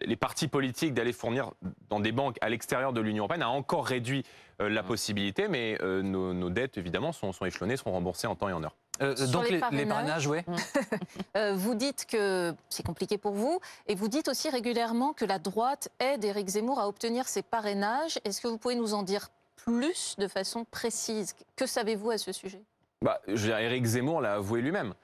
les 0.00 0.16
partis 0.16 0.48
politiques 0.48 0.94
d'aller 0.94 1.12
fournir 1.12 1.52
dans 1.88 2.00
des 2.00 2.12
banques 2.12 2.36
à 2.40 2.48
l'extérieur 2.48 2.92
de 2.92 3.00
l'Union 3.00 3.24
européenne 3.24 3.42
a 3.42 3.48
encore 3.48 3.86
réduit 3.86 4.24
euh, 4.62 4.70
la 4.70 4.82
possibilité, 4.82 5.48
mais 5.48 5.76
euh, 5.82 6.00
nos, 6.00 6.48
dettes, 6.48 6.78
évidemment, 6.78 7.12
sont, 7.12 7.32
sont, 7.32 7.44
échelonnées, 7.44 7.76
seront 7.76 7.92
remboursées 7.92 8.26
en 8.26 8.34
temps 8.34 8.48
et 8.48 8.54
en 8.54 8.64
heure. 8.64 8.74
Euh, 9.02 9.14
donc 9.26 9.50
les, 9.50 9.58
parrainages, 9.58 10.26
oui. 10.26 10.38
vous 11.54 11.74
dites 11.74 12.06
que 12.06 12.54
c'est 12.70 12.84
compliqué 12.84 13.18
pour 13.18 13.32
vous, 13.32 13.60
et 13.86 13.94
vous 13.94 14.08
dites 14.08 14.28
aussi 14.28 14.48
régulièrement 14.48 15.12
que 15.12 15.26
la 15.26 15.38
droite 15.38 15.90
aide 16.00 16.24
Éric 16.24 16.48
Zemmour 16.48 16.80
à 16.80 16.88
obtenir 16.88 17.28
ses 17.28 17.42
parrainages. 17.42 18.18
Est-ce 18.24 18.40
que 18.40 18.48
vous 18.48 18.56
pouvez 18.56 18.76
nous 18.76 18.94
en 18.94 19.02
dire 19.02 19.28
plus 19.66 20.16
de 20.18 20.28
façon 20.28 20.64
précise 20.64 21.34
Que 21.56 21.66
savez-vous 21.66 22.10
à 22.10 22.18
ce 22.18 22.32
sujet? 22.32 22.62
Bah, 23.02 23.20
Éric 23.28 23.84
Zemmour 23.84 24.22
l'a 24.22 24.34
avoué 24.34 24.62
lui-même. 24.62 24.94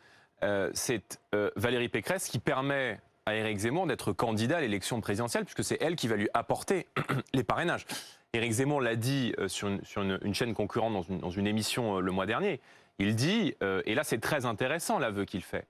c'est 0.73 1.21
Valérie 1.57 1.91
Pécresse 1.91 2.29
qui 2.29 2.39
permet 2.39 2.99
à 3.27 3.35
Éric 3.35 3.59
Zemmour 3.59 3.87
d'être 3.87 4.13
candidat 4.13 4.59
à 4.59 4.61
l'élection 4.61 5.01
présidentielle, 5.01 5.45
puisque 5.45 5.65
c'est 5.65 5.79
elle 5.81 5.97
qui 5.97 6.09
va 6.09 6.17
lui 6.17 6.29
apporter 6.35 6.87
les 7.35 7.45
parrainages. 7.45 7.87
Éric 8.33 8.53
Zemmour 8.53 8.81
l'a 8.81 8.97
dit 8.97 9.35
euh, 9.39 9.49
sur, 9.49 9.69
une, 9.69 10.35
chaîne 10.35 10.55
concurrente 10.55 11.07
dans 11.09 11.31
une, 11.31 11.47
émission 11.47 11.99
euh, 11.99 12.01
le 12.01 12.13
mois 12.13 12.27
dernier. 12.27 12.61
Il 12.99 13.15
dit, 13.15 13.55
euh, 13.63 13.83
et 13.85 13.95
là 13.95 14.05
c'est 14.05 14.21
très 14.21 14.47
intéressant 14.47 14.99
l'aveu 14.99 15.25
qu'il 15.25 15.43
fait, 15.43 15.67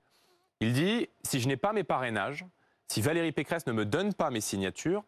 il 0.61 0.73
dit, 0.73 1.09
si 1.25 1.41
je 1.41 1.49
n'ai 1.49 1.57
pas 1.57 1.73
mes 1.73 1.83
parrainages, 1.83 2.45
si 2.89 3.01
Valérie 3.01 3.33
Pécresse 3.33 3.67
ne 3.67 3.73
me 3.73 3.85
donne 3.85 4.15
pas 4.15 4.31
mes 4.31 4.41
signatures, 4.41 5.03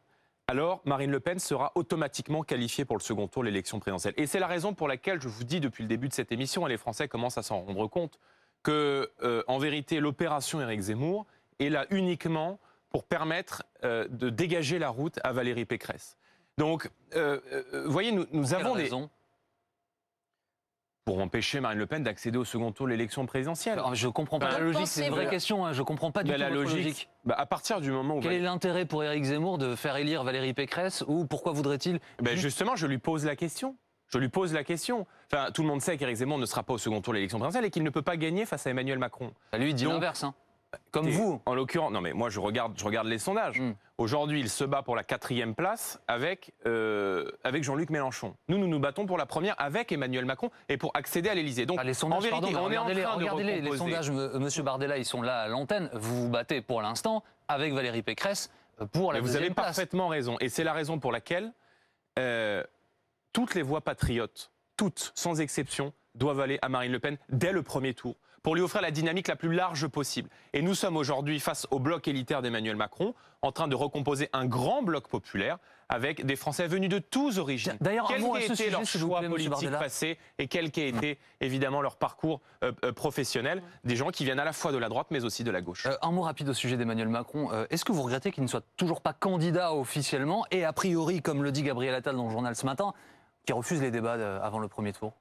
alors 0.46 0.83
Marine 0.85 1.11
Le 1.11 1.20
Pen 1.20 1.38
sera 1.38 1.72
automatiquement 1.74 2.42
qualifiée 2.42 2.85
pour 2.85 2.96
le 2.96 3.02
second 3.02 3.28
tour 3.28 3.42
de 3.42 3.48
l'élection 3.48 3.80
présidentielle. 3.80 4.14
Et 4.16 4.26
c'est 4.26 4.38
la 4.38 4.46
raison 4.46 4.74
pour 4.74 4.88
laquelle 4.88 5.20
je 5.20 5.28
vous 5.28 5.44
dis 5.44 5.59
depuis 5.59 5.83
le 5.83 5.88
début 5.88 6.09
de 6.09 6.14
cette 6.14 6.33
émission, 6.33 6.66
et 6.66 6.70
les 6.70 6.76
Français 6.76 7.09
commencent 7.09 7.38
à 7.38 7.42
s'en 7.42 7.61
rendre 7.62 7.87
compte, 7.88 8.18
que 8.62 9.11
en 9.48 9.59
vérité 9.59 10.00
l'opération 10.00 10.61
Éric 10.61 10.80
Zemmour 10.80 11.26
est 11.59 11.70
là 11.70 11.87
uniquement 11.90 12.59
pour 12.90 13.04
permettre 13.04 13.64
de 13.83 14.30
dégager 14.30 14.78
la 14.78 14.90
route 14.90 15.18
à 15.24 15.33
Valérie 15.33 15.64
Pécresse. 15.64 16.16
Donc, 16.59 16.88
euh, 17.16 17.40
euh, 17.52 17.85
vous 17.87 17.92
voyez, 17.92 18.12
nous, 18.12 18.26
nous 18.33 18.54
avons 18.54 18.76
des... 18.76 18.85
Raison? 18.85 19.11
Pour 21.04 21.20
empêcher 21.20 21.60
Marine 21.60 21.78
Le 21.78 21.86
Pen 21.86 22.02
d'accéder 22.02 22.38
au 22.38 22.44
second 22.44 22.72
tour 22.72 22.86
de 22.86 22.92
l'élection 22.92 23.26
présidentielle. 23.26 23.80
je 23.92 24.06
ne 24.06 24.12
comprends 24.12 24.38
pas 24.38 24.50
la 24.50 24.58
logique, 24.58 24.86
c'est 24.86 25.06
une 25.06 25.12
vraie 25.12 25.28
question, 25.28 25.66
hein. 25.66 25.72
je 25.72 25.80
ne 25.80 25.84
comprends 25.84 26.10
pas 26.10 26.22
du 26.22 26.32
tout 26.32 26.38
la 26.38 26.50
logique. 26.50 27.08
Bah, 27.24 27.34
à 27.36 27.46
partir 27.46 27.80
du 27.80 27.90
moment 27.90 28.16
où... 28.16 28.20
Quel 28.20 28.32
est 28.32 28.40
l'intérêt 28.40 28.86
pour 28.86 29.04
Éric 29.04 29.24
Zemmour 29.24 29.58
de 29.58 29.74
faire 29.76 29.96
élire 29.96 30.24
Valérie 30.24 30.54
Pécresse 30.54 31.04
ou 31.06 31.26
pourquoi 31.26 31.52
voudrait-il... 31.52 32.00
Ben 32.22 32.36
Justement, 32.36 32.76
je 32.76 32.86
lui 32.86 32.98
pose 32.98 33.24
la 33.24 33.36
question. 33.36 33.76
Je 34.08 34.18
lui 34.18 34.28
pose 34.28 34.52
la 34.52 34.64
question. 34.64 35.06
Enfin, 35.32 35.50
tout 35.50 35.62
le 35.62 35.68
monde 35.68 35.80
sait 35.80 35.96
qu'Éric 35.96 36.16
Zemmour 36.16 36.38
ne 36.38 36.46
sera 36.46 36.62
pas 36.62 36.74
au 36.74 36.78
second 36.78 37.00
tour 37.00 37.12
de 37.12 37.16
l'élection 37.16 37.38
présidentielle 37.38 37.66
et 37.66 37.70
qu'il 37.70 37.82
ne 37.82 37.90
peut 37.90 38.02
pas 38.02 38.16
gagner 38.16 38.46
face 38.46 38.66
à 38.66 38.70
Emmanuel 38.70 38.98
Macron. 38.98 39.32
Ça 39.52 39.58
lui 39.58 39.74
dit 39.74 39.84
l'inverse. 39.84 40.24
Hein. 40.24 40.34
Comme 40.90 41.08
vous. 41.08 41.40
En 41.46 41.54
l'occurrence, 41.54 41.92
non 41.92 42.00
mais 42.00 42.12
moi 42.12 42.30
je 42.30 42.40
regarde, 42.40 42.74
je 42.76 42.84
regarde 42.84 43.06
les 43.06 43.18
sondages. 43.18 43.60
Hmm. 43.60 43.74
Aujourd'hui, 43.96 44.40
il 44.40 44.50
se 44.50 44.64
bat 44.64 44.82
pour 44.82 44.96
la 44.96 45.04
quatrième 45.04 45.54
place 45.54 46.00
avec, 46.08 46.52
euh, 46.66 47.30
avec 47.44 47.62
Jean-Luc 47.62 47.90
Mélenchon. 47.90 48.34
Nous, 48.48 48.58
nous 48.58 48.66
nous 48.66 48.80
battons 48.80 49.06
pour 49.06 49.16
la 49.16 49.26
première 49.26 49.54
avec 49.60 49.92
Emmanuel 49.92 50.24
Macron 50.24 50.50
et 50.68 50.76
pour 50.76 50.90
accéder 50.94 51.28
à 51.28 51.34
l'Élysée. 51.34 51.64
Donc, 51.64 51.78
ah, 51.80 51.84
les 51.84 51.94
sondages, 51.94 52.18
en 52.18 52.40
vérité, 52.40 52.56
on 52.56 52.70
est 52.70 52.76
en 52.76 52.84
train 52.84 53.14
regardez 53.14 53.44
les, 53.44 53.60
les, 53.60 53.76
sondages, 53.76 54.10
Monsieur 54.10 54.64
Bardella, 54.64 54.98
ils 54.98 55.04
sont 55.04 55.22
là 55.22 55.42
à 55.42 55.48
l'antenne. 55.48 55.90
Vous 55.92 56.24
vous 56.24 56.28
battez 56.28 56.60
pour 56.60 56.82
l'instant 56.82 57.22
avec 57.46 57.72
Valérie 57.72 58.02
Pécresse 58.02 58.50
pour 58.92 59.12
la 59.12 59.20
mais 59.20 59.26
Vous 59.26 59.37
avez 59.37 59.50
parfaitement 59.50 60.08
raison. 60.08 60.37
Et 60.40 60.48
c'est 60.48 60.64
la 60.64 60.72
raison 60.72 60.98
pour 60.98 61.12
laquelle 61.12 61.52
euh, 62.18 62.64
toutes 63.32 63.54
les 63.54 63.62
voix 63.62 63.80
patriotes 63.80 64.50
toutes, 64.76 65.12
sans 65.14 65.40
exception, 65.40 65.92
doivent 66.14 66.40
aller 66.40 66.58
à 66.62 66.68
Marine 66.68 66.92
Le 66.92 66.98
Pen 66.98 67.16
dès 67.28 67.52
le 67.52 67.62
premier 67.62 67.94
tour 67.94 68.16
pour 68.44 68.54
lui 68.54 68.62
offrir 68.62 68.83
la 68.83 68.92
dynamique 68.92 69.26
la 69.26 69.37
plus 69.37 69.52
large 69.52 69.88
possible. 69.88 70.28
Et 70.52 70.62
nous 70.62 70.74
sommes 70.74 70.96
aujourd'hui 70.96 71.40
face 71.40 71.66
au 71.70 71.80
bloc 71.80 72.07
élitaire 72.07 72.42
d'Emmanuel 72.42 72.76
Macron, 72.76 73.14
en 73.40 73.52
train 73.52 73.68
de 73.68 73.74
recomposer 73.74 74.28
un 74.35 74.44
grand 74.44 74.83
bloc 74.83 75.09
populaire 75.09 75.59
avec 75.88 76.24
des 76.24 76.37
Français 76.37 76.66
venus 76.66 76.90
de 76.90 76.98
tous 76.98 77.38
origines. 77.38 77.76
D'ailleurs, 77.80 78.07
quel 78.07 78.22
qu'ait 78.22 78.46
été 78.46 78.70
leur 78.70 78.85
choix 78.85 79.22
politique 79.22 79.70
passé 79.70 80.18
et 80.38 80.46
quel 80.46 80.70
qu'ait 80.70 80.90
été 80.90 81.18
évidemment 81.40 81.80
leur 81.80 81.96
parcours 81.96 82.42
euh, 82.62 82.72
euh, 82.85 82.92
professionnel, 82.92 83.62
des 83.85 83.96
gens 83.96 84.11
qui 84.11 84.24
viennent 84.24 84.38
à 84.38 84.44
la 84.44 84.52
fois 84.52 84.72
de 84.72 84.78
la 84.78 84.90
droite 84.90 85.07
mais 85.11 85.24
aussi 85.24 85.42
de 85.42 85.50
la 85.50 85.62
gauche. 85.62 85.87
Euh, 85.87 85.96
un 86.02 86.11
mot 86.11 86.22
rapide 86.22 86.48
au 86.50 86.54
sujet 86.54 86.76
d'Emmanuel 86.76 87.09
Macron. 87.09 87.50
Est-ce 87.70 87.85
que 87.85 87.92
vous 87.92 88.02
regrettez 88.02 88.30
qu'il 88.30 88.42
ne 88.42 88.48
soit 88.48 88.64
toujours 88.76 89.00
pas 89.00 89.14
candidat 89.14 89.72
officiellement 89.74 90.44
et 90.50 90.64
a 90.64 90.72
priori, 90.74 91.22
comme 91.22 91.42
le 91.42 91.50
dit 91.50 91.62
Gabriel 91.62 91.94
Attal 91.94 92.16
dans 92.16 92.26
le 92.26 92.30
journal 92.30 92.54
ce 92.54 92.66
matin, 92.66 92.92
qu'il 93.46 93.54
refuse 93.54 93.80
les 93.80 93.90
débats 93.90 94.42
avant 94.42 94.59
le 94.59 94.68
premier 94.68 94.92
tour? 94.92 95.14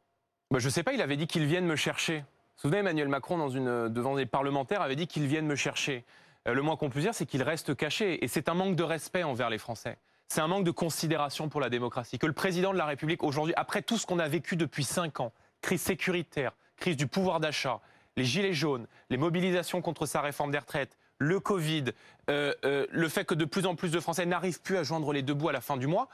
Bah, 0.52 0.60
Je 0.60 0.68
ne 0.68 0.72
sais 0.72 0.84
pas, 0.84 0.92
il 0.92 1.02
avait 1.02 1.18
dit 1.18 1.28
qu'il 1.28 1.46
vienne 1.46 1.66
me 1.66 1.78
chercher. 1.78 2.26
Souvenez, 2.56 2.80
Emmanuel 2.80 3.08
Macron, 3.08 3.48
devant 3.48 4.16
des 4.16 4.26
parlementaires, 4.26 4.82
avait 4.82 4.96
dit 4.96 5.08
qu'il 5.08 5.28
vienne 5.28 5.46
me 5.46 5.56
chercher. 5.56 6.06
Euh, 6.48 6.54
le 6.54 6.62
moins 6.62 6.76
qu'on 6.76 6.90
puisse 6.90 7.04
dire, 7.04 7.16
c'est 7.16 7.26
qu'il 7.26 7.44
reste 7.44 7.76
caché. 7.76 8.24
Et 8.24 8.28
c'est 8.28 8.50
un 8.50 8.54
manque 8.54 8.76
de 8.76 8.84
respect 8.84 9.24
envers 9.24 9.50
les 9.50 9.58
Français. 9.58 9.98
C'est 10.28 10.42
un 10.42 10.48
manque 10.48 10.64
de 10.64 10.72
considération 10.72 11.50
pour 11.50 11.62
la 11.62 11.70
démocratie. 11.70 12.18
Que 12.18 12.26
le 12.26 12.34
président 12.34 12.74
de 12.74 12.78
la 12.78 12.86
République, 12.86 13.24
aujourd'hui, 13.24 13.54
après 13.56 13.82
tout 13.82 13.98
ce 13.98 14.06
qu'on 14.06 14.20
a 14.20 14.28
vécu 14.28 14.56
depuis 14.56 14.84
cinq 14.84 15.20
ans, 15.20 15.32
crise 15.62 15.82
sécuritaire, 15.82 16.54
crise 16.78 16.98
du 16.98 17.08
pouvoir 17.08 17.40
d'achat, 17.40 17.80
les 18.18 18.26
gilets 18.26 18.54
jaunes, 18.54 18.88
les 19.10 19.18
mobilisations 19.18 19.82
contre 19.82 20.06
sa 20.06 20.22
réforme 20.22 20.52
des 20.52 20.58
retraites, 20.58 20.98
le 21.20 21.40
Covid, 21.40 21.86
euh, 22.30 22.54
euh, 22.66 22.86
le 22.90 23.10
fait 23.10 23.26
que 23.26 23.36
de 23.36 23.46
plus 23.46 23.66
en 23.66 23.76
plus 23.76 23.92
de 23.92 24.00
Français 24.00 24.26
n'arrivent 24.26 24.62
plus 24.62 24.78
à 24.78 24.84
joindre 24.84 25.14
les 25.14 25.22
deux 25.22 25.34
bouts 25.34 25.50
à 25.50 25.54
la 25.54 25.62
fin 25.62 25.78
du 25.78 25.88
mois, 25.88 26.10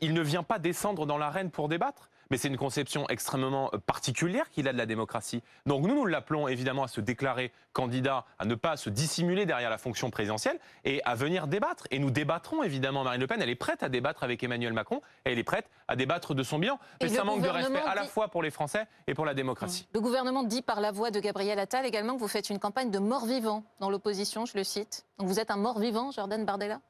il 0.00 0.12
ne 0.12 0.22
vient 0.22 0.42
pas 0.42 0.58
descendre 0.58 1.06
dans 1.06 1.18
l'arène 1.18 1.52
pour 1.52 1.68
débattre 1.68 2.10
mais 2.30 2.38
c'est 2.38 2.48
une 2.48 2.56
conception 2.56 3.08
extrêmement 3.08 3.70
euh, 3.72 3.78
particulière 3.78 4.50
qu'il 4.50 4.68
a 4.68 4.72
de 4.72 4.78
la 4.78 4.86
démocratie. 4.86 5.42
Donc 5.66 5.86
nous, 5.86 5.94
nous 5.94 6.06
l'appelons 6.06 6.48
évidemment 6.48 6.84
à 6.84 6.88
se 6.88 7.00
déclarer 7.00 7.52
candidat, 7.72 8.24
à 8.38 8.44
ne 8.44 8.54
pas 8.54 8.76
se 8.76 8.90
dissimuler 8.90 9.46
derrière 9.46 9.70
la 9.70 9.78
fonction 9.78 10.10
présidentielle 10.10 10.58
et 10.84 11.02
à 11.04 11.14
venir 11.14 11.46
débattre. 11.46 11.86
Et 11.90 11.98
nous 11.98 12.10
débattrons 12.10 12.62
évidemment. 12.62 13.04
Marine 13.04 13.20
Le 13.20 13.26
Pen, 13.26 13.40
elle 13.42 13.50
est 13.50 13.54
prête 13.54 13.82
à 13.82 13.88
débattre 13.88 14.24
avec 14.24 14.42
Emmanuel 14.42 14.72
Macron 14.72 15.02
et 15.24 15.32
elle 15.32 15.38
est 15.38 15.44
prête 15.44 15.68
à 15.88 15.96
débattre 15.96 16.34
de 16.34 16.42
son 16.42 16.58
bilan. 16.58 16.78
Mais 17.02 17.08
ça 17.08 17.24
manque 17.24 17.42
de 17.42 17.48
respect 17.48 17.82
à 17.84 17.94
la 17.94 18.04
fois 18.04 18.28
pour 18.28 18.42
les 18.42 18.50
Français 18.50 18.86
et 19.06 19.14
pour 19.14 19.26
la 19.26 19.34
démocratie. 19.34 19.86
Le 19.94 20.00
gouvernement 20.00 20.42
dit 20.42 20.62
par 20.62 20.80
la 20.80 20.92
voix 20.92 21.10
de 21.10 21.20
Gabriel 21.20 21.58
Attal 21.58 21.86
également 21.86 22.14
que 22.14 22.20
vous 22.20 22.28
faites 22.28 22.50
une 22.50 22.58
campagne 22.58 22.90
de 22.90 22.98
mort-vivant 22.98 23.64
dans 23.80 23.90
l'opposition, 23.90 24.46
je 24.46 24.56
le 24.56 24.64
cite. 24.64 25.06
Donc 25.18 25.28
vous 25.28 25.40
êtes 25.40 25.50
un 25.50 25.56
mort-vivant, 25.56 26.10
Jordan 26.10 26.44
Bardella? 26.44 26.80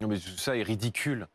Non 0.00 0.08
mais 0.08 0.16
ça 0.18 0.56
est 0.56 0.62
ridicule. 0.62 1.28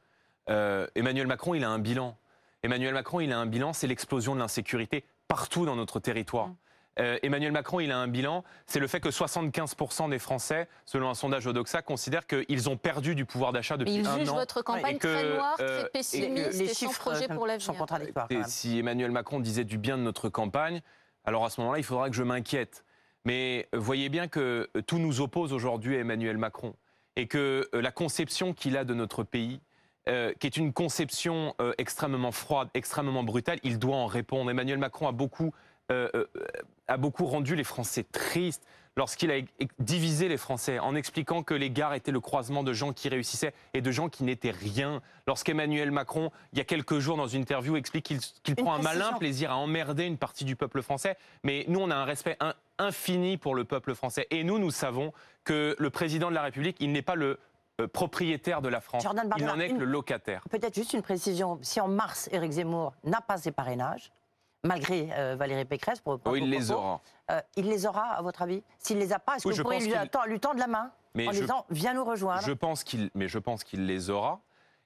Euh, 0.50 0.88
Emmanuel 0.96 1.28
Macron, 1.28 1.54
il 1.54 1.64
a 1.64 1.70
un 1.70 1.80
bilan. 1.80 2.18
Emmanuel 2.64 2.94
Macron, 2.94 3.20
il 3.20 3.32
a 3.32 3.40
un 3.40 3.46
bilan, 3.46 3.74
c'est 3.74 3.88
l'explosion 3.88 4.36
de 4.36 4.40
l'insécurité 4.40 5.04
partout 5.28 5.66
dans 5.66 5.76
notre 5.76 6.00
territoire. 6.00 6.48
Mm. 6.48 6.56
Euh, 7.00 7.18
Emmanuel 7.24 7.52
Macron, 7.54 7.80
il 7.80 7.92
a 7.92 7.98
un 7.98 8.08
bilan, 8.08 8.44
c'est 8.66 8.80
le 8.80 8.88
fait 8.88 9.00
que 9.00 9.10
75% 9.10 10.10
des 10.10 10.20
Français, 10.20 10.68
selon 10.86 11.10
un 11.10 11.14
sondage 11.14 11.48
Odoxa, 11.48 11.82
considèrent 11.82 12.28
qu'ils 12.28 12.70
ont 12.70 12.76
perdu 12.76 13.16
du 13.16 13.26
pouvoir 13.26 13.54
d'achat 13.54 13.78
depuis 13.78 14.00
un 14.00 14.06
an. 14.06 14.18
Il 14.18 14.26
juge 14.26 14.34
votre 14.34 14.62
campagne 14.62 14.98
très 14.98 15.30
noire, 15.36 15.56
très 15.56 15.66
euh, 15.66 15.90
pessimiste 15.94 16.60
et, 16.60 16.68
sans 16.68 16.92
projet 16.92 17.28
pour 17.30 17.48
l'avenir. 17.48 17.86
Si 18.48 18.80
Emmanuel 18.80 19.12
Macron 19.12 19.40
disait 19.40 19.64
du 19.64 19.78
bien 19.78 19.98
de 19.98 20.04
notre 20.04 20.28
campagne, 20.28 20.82
alors 21.24 21.46
à 21.46 21.50
ce 21.50 21.62
moment-là, 21.62 21.80
il 21.80 21.86
faudra 21.86 22.10
que 22.10 22.16
je 22.16 22.24
m'inquiète. 22.24 22.84
Mais 23.24 23.70
voyez 23.74 24.10
bien 24.10 24.28
que 24.28 24.70
tout 24.88 24.98
nous 24.98 25.22
oppose 25.22 25.54
aujourd'hui 25.54 25.96
à 25.96 26.00
Emmanuel 26.00 26.38
Macron 26.38 26.74
et 27.16 27.28
que 27.28 27.70
euh, 27.74 27.82
la 27.82 27.92
conception 27.92 28.54
qu'il 28.54 28.78
a 28.78 28.84
de 28.84 28.94
notre 28.94 29.24
pays, 29.24 29.62
euh, 30.10 30.34
qui 30.40 30.48
est 30.48 30.58
une 30.58 30.74
conception 30.74 31.54
euh, 31.62 31.74
extrêmement 31.78 32.32
froide, 32.32 32.70
extrêmement 32.74 33.24
brutale, 33.24 33.60
il 33.64 33.78
doit 33.78 33.96
en 33.96 34.08
répondre. 34.08 34.50
Emmanuel 34.50 34.80
Macron 34.80 35.08
a 35.08 35.12
beaucoup, 35.12 35.54
euh, 35.92 36.10
a 36.88 36.98
beaucoup 36.98 37.28
rendu 37.28 37.56
les 37.56 37.64
Français 37.64 38.04
tristes 38.04 38.66
lorsqu'il 38.98 39.32
a 39.32 39.36
divisé 39.78 40.28
les 40.28 40.38
Français 40.38 40.80
en 40.80 40.96
expliquant 40.96 41.44
que 41.44 41.54
les 41.54 41.70
gares 41.70 41.94
étaient 41.94 42.12
le 42.12 42.20
croisement 42.20 42.64
de 42.64 42.74
gens 42.74 42.92
qui 42.92 43.08
réussissaient 43.08 43.54
et 43.74 43.82
de 43.82 43.92
gens 43.92 44.10
qui 44.10 44.24
n'étaient 44.24 44.52
rien. 44.52 45.02
Lorsqu'Emmanuel 45.28 45.92
Macron, 45.92 46.32
il 46.54 46.58
y 46.58 46.62
a 46.62 46.66
quelques 46.66 47.00
jours 47.00 47.16
dans 47.16 47.28
une 47.28 47.42
interview, 47.42 47.78
explique 47.78 48.12
qu'il 48.44 48.56
prend 48.56 48.74
un 48.74 48.82
malin 48.82 49.14
plaisir 49.14 49.52
à 49.52 49.58
emmerder 49.58 50.06
une 50.06 50.18
partie 50.18 50.44
du 50.44 50.56
peuple 50.56 50.82
français. 50.82 51.18
Mais 51.44 51.66
nous, 51.68 51.80
on 51.80 51.92
a 51.92 51.96
un 51.96 52.04
respect 52.04 52.38
infini 52.78 53.38
pour 53.38 53.54
le 53.56 53.64
peuple 53.64 53.94
français. 53.94 54.28
Et 54.32 54.44
nous, 54.44 54.58
nous 54.58 54.72
savons 54.72 55.14
que 55.44 55.76
le 55.78 55.90
président 55.90 56.30
de 56.30 56.36
la 56.36 56.42
République, 56.42 56.78
il 56.80 56.92
n'est 56.92 57.02
pas 57.02 57.16
le 57.16 57.40
propriétaire 57.88 58.62
de 58.62 58.70
la 58.70 58.82
France. 58.82 59.06
il 59.38 59.46
n'en 59.46 59.60
est 59.60 59.70
que 59.70 59.80
le 59.80 59.86
locataire. 59.86 60.44
Peut-être 60.50 60.76
juste 60.76 60.94
une 60.94 61.02
précision. 61.02 61.60
Si 61.62 61.80
en 61.80 61.88
mars, 61.88 62.30
Éric 62.32 62.52
Zemmour 62.52 62.94
n'a 63.04 63.22
pas 63.22 63.38
ses 63.38 63.52
parrainages, 63.52 64.12
malgré 64.64 65.10
euh, 65.14 65.36
Valérie 65.38 65.66
Pécresse, 65.66 66.02
pour, 66.02 66.20
pour 66.20 66.38
il 66.38 66.50
les 66.50 66.72
aura. 66.72 67.02
Euh, 67.32 67.42
il 67.56 67.68
les 67.68 67.86
aura, 67.86 68.04
à 68.04 68.22
votre 68.22 68.42
avis? 68.42 68.64
S'il 68.78 68.98
ne 68.98 69.02
les 69.02 69.14
a 69.14 69.20
pas, 69.20 69.36
est-ce 69.36 69.48
que 69.48 69.54
vous 69.54 69.64
pourriez 69.64 69.80
lui, 69.80 69.94
lui, 70.28 70.40
tendre 70.40 70.60
la 70.60 70.68
main 70.68 70.92
en 71.18 71.32
disant 71.32 71.66
viens 71.70 71.94
nous 71.94 72.04
rejoindre? 72.06 72.44
Je 72.44 72.52
pense 72.52 72.84
qu'il, 72.84 73.10
Mais 73.16 73.28
je 73.28 73.40
pense 73.40 73.64
qu'il 73.64 73.86
les 73.86 74.10
aura. 74.10 74.42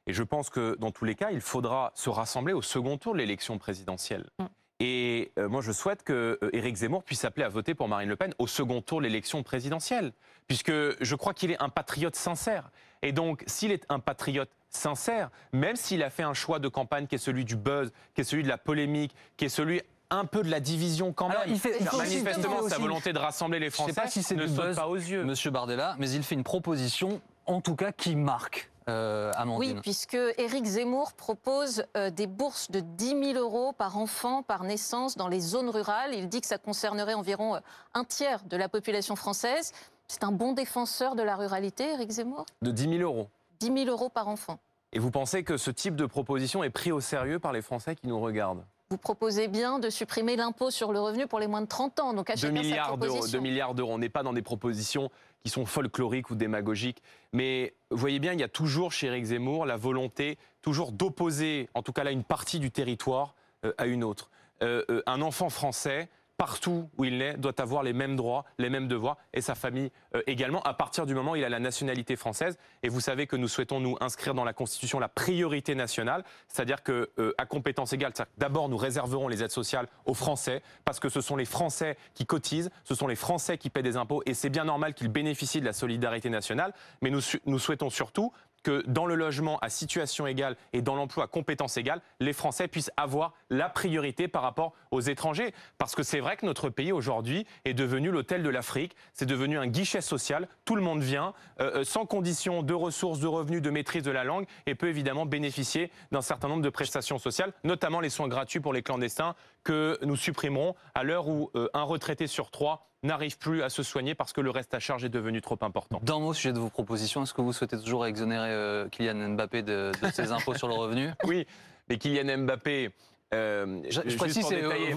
Et 0.05 0.13
je 0.13 0.23
pense 0.23 0.49
que 0.49 0.75
dans 0.79 0.91
tous 0.91 1.05
les 1.05 1.15
cas, 1.15 1.31
il 1.31 1.39
faudra 1.41 1.91
se 1.95 2.09
rassembler 2.09 2.53
au 2.53 2.61
second 2.61 2.97
tour 2.97 3.13
de 3.13 3.19
l'élection 3.19 3.57
présidentielle. 3.57 4.29
Mm. 4.37 4.45
Et 4.85 5.31
moi, 5.37 5.61
je 5.61 5.71
souhaite 5.71 6.03
que 6.03 6.37
Éric 6.51 6.75
Zemmour 6.75 7.03
puisse 7.03 7.23
appeler 7.23 7.45
à 7.45 7.49
voter 7.49 7.73
pour 7.73 7.87
Marine 7.87 8.09
Le 8.09 8.15
Pen 8.15 8.33
au 8.37 8.47
second 8.47 8.81
tour 8.81 8.99
de 8.99 9.03
l'élection 9.03 9.41
présidentielle 9.41 10.11
puisque 10.47 10.71
je 10.71 11.15
crois 11.15 11.33
qu'il 11.33 11.51
est 11.51 11.61
un 11.61 11.69
patriote 11.69 12.15
sincère. 12.15 12.69
Et 13.01 13.11
donc, 13.11 13.43
s'il 13.47 13.71
est 13.71 13.85
un 13.89 13.99
patriote 13.99 14.49
sincère, 14.69 15.29
même 15.51 15.75
s'il 15.75 16.03
a 16.03 16.09
fait 16.09 16.23
un 16.23 16.33
choix 16.33 16.59
de 16.59 16.67
campagne 16.67 17.07
qui 17.07 17.15
est 17.15 17.19
celui 17.19 17.45
du 17.45 17.55
buzz, 17.55 17.91
qui 18.15 18.21
est 18.21 18.23
celui 18.23 18.43
de 18.43 18.47
la 18.47 18.57
polémique, 18.57 19.15
qui 19.37 19.45
est 19.45 19.49
celui 19.49 19.81
un 20.09 20.25
peu 20.25 20.43
de 20.43 20.49
la 20.49 20.59
division 20.59 21.11
quand 21.11 21.27
même. 21.27 21.37
il 21.47 21.59
fait, 21.59 21.79
Manifestement, 21.95 22.67
sa 22.67 22.77
volonté 22.77 23.13
de 23.13 23.17
rassembler 23.17 23.59
les 23.59 23.69
Français 23.69 23.93
pas 23.93 24.07
si 24.07 24.19
ne 24.35 24.47
saute 24.47 24.75
pas 24.75 24.87
aux 24.87 24.95
yeux. 24.95 25.23
Monsieur 25.23 25.49
Bardella, 25.49 25.95
mais 25.97 26.09
il 26.11 26.23
fait 26.23 26.35
une 26.35 26.43
proposition, 26.43 27.21
en 27.45 27.61
tout 27.61 27.75
cas, 27.75 27.91
qui 27.91 28.15
marque. 28.15 28.69
Euh, 28.89 29.31
oui, 29.57 29.75
puisque 29.81 30.17
Éric 30.37 30.65
Zemmour 30.65 31.13
propose 31.13 31.85
euh, 31.95 32.09
des 32.09 32.27
bourses 32.27 32.69
de 32.69 32.79
10 32.81 33.33
000 33.33 33.39
euros 33.39 33.71
par 33.73 33.97
enfant 33.97 34.43
par 34.43 34.63
naissance 34.63 35.15
dans 35.15 35.27
les 35.27 35.39
zones 35.39 35.69
rurales. 35.69 36.13
Il 36.13 36.27
dit 36.27 36.41
que 36.41 36.47
ça 36.47 36.57
concernerait 36.57 37.13
environ 37.13 37.55
euh, 37.55 37.59
un 37.93 38.03
tiers 38.03 38.43
de 38.43 38.57
la 38.57 38.69
population 38.69 39.15
française. 39.15 39.71
C'est 40.07 40.23
un 40.23 40.31
bon 40.31 40.51
défenseur 40.53 41.15
de 41.15 41.23
la 41.23 41.35
ruralité, 41.35 41.91
Éric 41.93 42.11
Zemmour? 42.11 42.45
De 42.61 42.71
10 42.71 42.97
000 42.97 43.01
euros 43.01 43.29
10 43.59 43.85
000 43.85 43.89
euros 43.89 44.09
par 44.09 44.27
enfant. 44.27 44.59
Et 44.91 44.99
vous 44.99 45.11
pensez 45.11 45.43
que 45.43 45.57
ce 45.57 45.71
type 45.71 45.95
de 45.95 46.05
proposition 46.05 46.63
est 46.63 46.69
pris 46.69 46.91
au 46.91 46.99
sérieux 46.99 47.39
par 47.39 47.53
les 47.53 47.61
Français 47.61 47.95
qui 47.95 48.07
nous 48.07 48.19
regardent? 48.19 48.65
Vous 48.89 48.97
proposez 48.97 49.47
bien 49.47 49.79
de 49.79 49.89
supprimer 49.89 50.35
l'impôt 50.35 50.69
sur 50.69 50.91
le 50.91 50.99
revenu 50.99 51.25
pour 51.25 51.39
les 51.39 51.47
moins 51.47 51.61
de 51.61 51.67
30 51.67 51.99
ans. 51.99 52.13
Donc 52.13 52.31
2 52.35 52.49
milliards 52.51 52.97
d'euros. 52.97 53.25
2 53.25 53.39
milliards 53.39 53.73
d'euros. 53.73 53.93
On 53.93 53.97
n'est 53.97 54.09
pas 54.09 54.21
dans 54.21 54.33
des 54.33 54.43
propositions 54.43 55.09
qui 55.43 55.49
sont 55.49 55.65
folkloriques 55.65 56.29
ou 56.29 56.35
démagogiques. 56.35 57.03
Mais 57.33 57.73
vous 57.91 57.97
voyez 57.97 58.19
bien, 58.19 58.33
il 58.33 58.39
y 58.39 58.43
a 58.43 58.49
toujours 58.49 58.91
chez 58.91 59.07
Éric 59.07 59.25
Zemmour 59.25 59.65
la 59.65 59.77
volonté 59.77 60.37
toujours 60.61 60.93
d'opposer, 60.93 61.69
en 61.73 61.83
tout 61.83 61.91
cas 61.91 62.03
là, 62.03 62.11
une 62.11 62.23
partie 62.23 62.59
du 62.59 62.71
territoire 62.71 63.35
euh, 63.65 63.73
à 63.77 63.85
une 63.85 64.03
autre. 64.03 64.29
Euh, 64.61 64.83
euh, 64.89 65.03
un 65.05 65.21
enfant 65.21 65.49
français 65.49 66.09
partout 66.37 66.89
où 66.97 67.05
il 67.05 67.21
est, 67.21 67.37
doit 67.37 67.59
avoir 67.61 67.83
les 67.83 67.93
mêmes 67.93 68.15
droits, 68.15 68.45
les 68.57 68.69
mêmes 68.69 68.87
devoirs, 68.87 69.17
et 69.33 69.41
sa 69.41 69.55
famille 69.55 69.91
euh, 70.15 70.21
également, 70.27 70.61
à 70.63 70.73
partir 70.73 71.05
du 71.05 71.13
moment 71.15 71.31
où 71.31 71.35
il 71.35 71.43
a 71.43 71.49
la 71.49 71.59
nationalité 71.59 72.15
française. 72.15 72.57
Et 72.81 72.89
vous 72.89 73.01
savez 73.01 73.27
que 73.27 73.35
nous 73.35 73.47
souhaitons 73.47 73.79
nous 73.79 73.97
inscrire 74.01 74.33
dans 74.33 74.43
la 74.43 74.53
Constitution 74.53 74.99
la 74.99 75.09
priorité 75.09 75.75
nationale, 75.75 76.23
c'est-à-dire 76.47 76.83
que 76.83 77.11
euh, 77.19 77.33
à 77.37 77.45
compétence 77.45 77.93
égale, 77.93 78.13
d'abord 78.37 78.69
nous 78.69 78.77
réserverons 78.77 79.27
les 79.27 79.43
aides 79.43 79.51
sociales 79.51 79.87
aux 80.05 80.13
Français, 80.13 80.61
parce 80.85 80.99
que 80.99 81.09
ce 81.09 81.21
sont 81.21 81.35
les 81.35 81.45
Français 81.45 81.97
qui 82.13 82.25
cotisent, 82.25 82.71
ce 82.83 82.95
sont 82.95 83.07
les 83.07 83.15
Français 83.15 83.57
qui 83.57 83.69
paient 83.69 83.83
des 83.83 83.97
impôts, 83.97 84.23
et 84.25 84.33
c'est 84.33 84.49
bien 84.49 84.65
normal 84.65 84.93
qu'ils 84.93 85.09
bénéficient 85.09 85.61
de 85.61 85.65
la 85.65 85.73
solidarité 85.73 86.29
nationale, 86.29 86.73
mais 87.01 87.09
nous, 87.09 87.21
nous 87.45 87.59
souhaitons 87.59 87.89
surtout 87.89 88.33
que 88.63 88.83
dans 88.87 89.05
le 89.05 89.15
logement 89.15 89.59
à 89.59 89.69
situation 89.69 90.25
égale 90.25 90.55
et 90.71 90.81
dans 90.81 90.95
l'emploi 90.95 91.25
à 91.25 91.27
compétence 91.27 91.77
égale, 91.77 92.01
les 92.19 92.33
Français 92.33 92.67
puissent 92.67 92.91
avoir 92.97 93.33
la 93.49 93.69
priorité 93.69 94.27
par 94.27 94.41
rapport 94.41 94.73
aux 94.91 95.01
étrangers. 95.01 95.53
Parce 95.77 95.95
que 95.95 96.03
c'est 96.03 96.19
vrai 96.19 96.37
que 96.37 96.45
notre 96.45 96.69
pays 96.69 96.91
aujourd'hui 96.91 97.45
est 97.65 97.73
devenu 97.73 98.09
l'hôtel 98.09 98.43
de 98.43 98.49
l'Afrique, 98.49 98.95
c'est 99.13 99.25
devenu 99.25 99.57
un 99.57 99.67
guichet 99.67 100.01
social, 100.01 100.47
tout 100.65 100.75
le 100.75 100.81
monde 100.81 101.01
vient, 101.01 101.33
euh, 101.59 101.81
euh, 101.81 101.83
sans 101.83 102.05
condition 102.05 102.63
de 102.63 102.73
ressources, 102.73 103.19
de 103.19 103.27
revenus, 103.27 103.61
de 103.61 103.69
maîtrise 103.69 104.03
de 104.03 104.11
la 104.11 104.23
langue, 104.23 104.45
et 104.65 104.75
peut 104.75 104.87
évidemment 104.87 105.25
bénéficier 105.25 105.91
d'un 106.11 106.21
certain 106.21 106.47
nombre 106.47 106.61
de 106.61 106.69
prestations 106.69 107.17
sociales, 107.17 107.53
notamment 107.63 107.99
les 107.99 108.09
soins 108.09 108.27
gratuits 108.27 108.59
pour 108.59 108.73
les 108.73 108.81
clandestins 108.81 109.35
que 109.63 109.97
nous 110.03 110.15
supprimerons 110.15 110.75
à 110.95 111.03
l'heure 111.03 111.27
où 111.27 111.51
euh, 111.55 111.69
un 111.73 111.83
retraité 111.83 112.27
sur 112.27 112.51
trois 112.51 112.92
n'arrive 113.03 113.37
plus 113.37 113.61
à 113.61 113.69
se 113.69 113.83
soigner 113.83 114.15
parce 114.15 114.33
que 114.33 114.41
le 114.41 114.49
reste 114.49 114.73
à 114.73 114.79
charge 114.79 115.03
est 115.03 115.09
devenu 115.09 115.41
trop 115.41 115.57
important. 115.61 115.99
Dans 116.03 116.19
vos 116.19 116.33
sujet 116.33 116.53
de 116.53 116.59
vos 116.59 116.69
propositions, 116.69 117.23
est-ce 117.23 117.33
que 117.33 117.41
vous 117.41 117.53
souhaitez 117.53 117.77
toujours 117.77 118.05
exonérer 118.05 118.49
euh, 118.49 118.87
Kylian 118.89 119.29
Mbappé 119.29 119.61
de, 119.61 119.91
ses 120.13 120.31
impôts 120.31 120.55
sur 120.55 120.67
le 120.67 120.73
revenu? 120.73 121.09
Oui, 121.25 121.45
mais 121.89 121.97
Kylian 121.97 122.39
Mbappé, 122.39 122.91
Euh, 123.33 123.81
je, 123.89 124.15
précise, 124.15 124.43